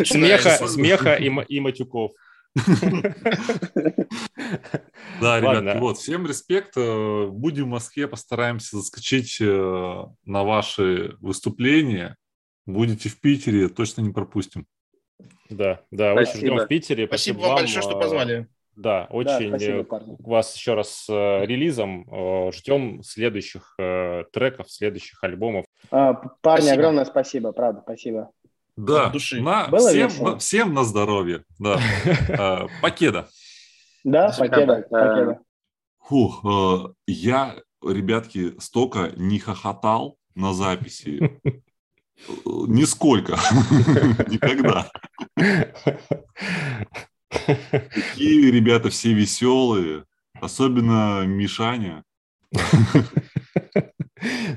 Смеха, 0.04 0.66
смеха 0.66 1.14
и, 1.14 1.28
ма- 1.28 1.42
и 1.42 1.60
матюков. 1.60 2.12
Да, 5.20 5.40
ребятки, 5.40 5.78
вот, 5.78 5.98
всем 5.98 6.26
респект. 6.26 6.72
Э, 6.76 7.26
Будем 7.26 7.64
в 7.64 7.68
Москве, 7.68 8.08
постараемся 8.08 8.78
заскочить 8.78 9.38
э, 9.40 10.04
на 10.24 10.44
ваши 10.44 11.16
выступления. 11.20 12.16
Будете 12.66 13.08
в 13.08 13.20
Питере, 13.20 13.68
точно 13.68 14.02
не 14.02 14.10
пропустим. 14.12 14.66
Да, 15.48 15.80
да, 15.90 16.14
очень 16.14 16.36
ждем 16.38 16.56
в 16.58 16.66
Питере. 16.66 17.06
Спасибо 17.06 17.40
вам 17.40 17.56
большое, 17.56 17.82
что 17.82 17.98
э, 17.98 18.00
позвали. 18.00 18.48
Да, 18.80 19.02
Да, 19.02 19.14
очень 19.14 19.48
спасибо, 19.48 19.78
э, 19.80 19.84
парни. 19.84 20.16
вас 20.20 20.56
еще 20.56 20.72
раз 20.74 21.06
э, 21.10 21.44
релизом. 21.44 22.06
Э, 22.10 22.50
Ждем 22.52 23.02
следующих 23.02 23.74
э, 23.78 24.24
треков, 24.32 24.70
следующих 24.70 25.22
альбомов. 25.22 25.66
А, 25.90 26.14
парни, 26.14 26.62
Спасибо. 26.62 26.72
огромное 26.72 27.04
спасибо, 27.04 27.52
правда, 27.52 27.82
спасибо. 27.82 28.30
Да, 28.76 29.06
От 29.08 29.12
души. 29.12 29.42
на- 29.42 29.68
Было 29.68 29.90
всем, 29.90 30.08
весело? 30.08 30.30
на- 30.30 30.38
всем 30.38 30.72
на 30.74 30.84
здоровье. 30.84 31.44
Да. 31.58 31.78
Э, 32.28 32.68
Покеда. 32.82 33.28
Да, 34.02 34.34
покеда, 34.38 34.86
покеда. 34.88 35.38
Фух, 36.06 36.42
э, 36.44 36.88
я, 37.06 37.56
ребятки, 37.84 38.58
столько 38.60 39.12
не 39.16 39.38
хохотал 39.38 40.16
на 40.34 40.54
записи. 40.54 41.38
Нисколько. 42.46 43.32
Никогда. 44.26 44.90
Такие 47.30 48.50
ребята 48.50 48.90
все 48.90 49.12
веселые. 49.12 50.04
Особенно 50.40 51.24
Мишаня. 51.26 52.04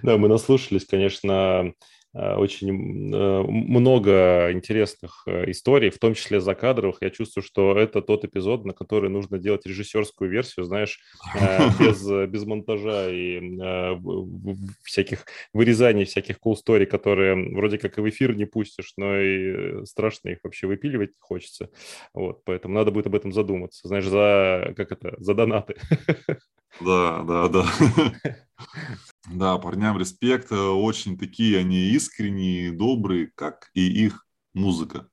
Да, 0.01 0.17
мы 0.17 0.27
наслушались, 0.27 0.85
конечно, 0.85 1.71
очень 2.13 3.13
э, 3.13 3.41
много 3.43 4.51
интересных 4.51 5.23
э, 5.25 5.49
историй, 5.49 5.89
в 5.89 5.97
том 5.97 6.13
числе 6.13 6.39
за 6.39 6.53
кадровых. 6.53 6.97
Я 7.01 7.09
чувствую, 7.09 7.43
что 7.43 7.77
это 7.77 8.01
тот 8.01 8.23
эпизод, 8.23 8.65
на 8.65 8.73
который 8.73 9.09
нужно 9.09 9.39
делать 9.39 9.65
режиссерскую 9.65 10.29
версию, 10.29 10.65
знаешь, 10.65 10.99
без, 11.79 12.07
без 12.29 12.45
монтажа 12.45 13.09
и 13.09 13.41
всяких 14.83 15.25
вырезаний, 15.53 16.05
всяких 16.05 16.37
cool 16.37 16.55
story, 16.55 16.85
которые 16.85 17.35
вроде 17.55 17.79
как 17.79 17.97
и 17.97 18.01
в 18.01 18.09
эфир 18.09 18.35
не 18.35 18.45
пустишь, 18.45 18.93
но 18.97 19.19
и 19.19 19.85
страшно 19.85 20.29
их 20.29 20.39
вообще 20.43 20.67
выпиливать 20.67 21.09
не 21.09 21.19
хочется. 21.19 21.69
Вот, 22.13 22.43
поэтому 22.45 22.75
надо 22.75 22.91
будет 22.91 23.07
об 23.07 23.15
этом 23.15 23.33
задуматься. 23.33 23.87
Знаешь, 23.87 24.05
за, 24.05 24.73
как 24.77 24.91
это, 24.91 25.15
за 25.17 25.33
донаты. 25.33 25.75
Да, 26.79 27.23
да, 27.23 27.47
да. 27.49 27.65
Да, 29.31 29.57
парням 29.57 29.97
респект. 29.97 30.51
Очень 30.51 31.17
такие 31.17 31.59
они 31.59 31.89
искренние, 31.89 32.71
добрые, 32.71 33.31
как 33.35 33.69
и 33.73 33.81
их 34.05 34.25
музыка. 34.53 35.09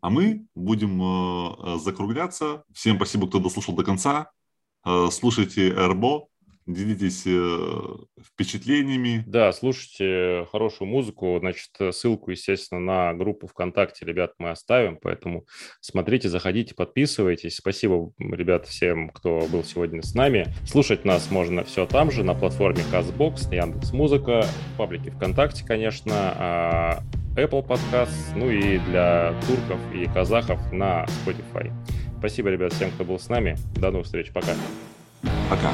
А 0.00 0.10
мы 0.10 0.46
будем 0.54 1.00
э, 1.02 1.78
закругляться. 1.78 2.64
Всем 2.72 2.96
спасибо, 2.96 3.28
кто 3.28 3.38
дослушал 3.40 3.74
до 3.74 3.84
конца. 3.84 4.30
Э, 4.86 5.08
слушайте 5.10 5.72
РБО 5.72 6.28
делитесь 6.66 7.22
э, 7.26 8.22
впечатлениями. 8.24 9.24
Да, 9.26 9.52
слушайте 9.52 10.46
хорошую 10.50 10.88
музыку. 10.88 11.36
Значит, 11.40 11.70
ссылку, 11.94 12.30
естественно, 12.30 12.80
на 12.80 13.14
группу 13.14 13.46
ВКонтакте, 13.46 14.04
ребят, 14.04 14.34
мы 14.38 14.50
оставим, 14.50 14.98
поэтому 15.00 15.46
смотрите, 15.80 16.28
заходите, 16.28 16.74
подписывайтесь. 16.74 17.56
Спасибо, 17.56 18.12
ребят, 18.18 18.66
всем, 18.66 19.10
кто 19.10 19.40
был 19.50 19.64
сегодня 19.64 20.02
с 20.02 20.14
нами. 20.14 20.46
Слушать 20.66 21.04
нас 21.04 21.30
можно 21.30 21.64
все 21.64 21.86
там 21.86 22.10
же, 22.10 22.22
на 22.24 22.34
платформе 22.34 22.82
CastBox, 22.92 23.48
на 23.50 23.54
Яндекс.Музыка, 23.54 24.46
в 24.74 24.76
паблике 24.76 25.10
ВКонтакте, 25.10 25.64
конечно, 25.64 26.14
а, 26.14 27.02
Apple 27.36 27.66
Podcast, 27.66 28.36
ну 28.36 28.50
и 28.50 28.78
для 28.78 29.34
турков 29.46 29.80
и 29.94 30.06
казахов 30.06 30.60
на 30.72 31.04
Spotify. 31.04 31.72
Спасибо, 32.18 32.50
ребят, 32.50 32.72
всем, 32.72 32.90
кто 32.92 33.04
был 33.04 33.18
с 33.18 33.28
нами. 33.28 33.56
До 33.74 33.90
новых 33.90 34.06
встреч. 34.06 34.30
Пока. 34.32 34.54
Пока. 35.50 35.72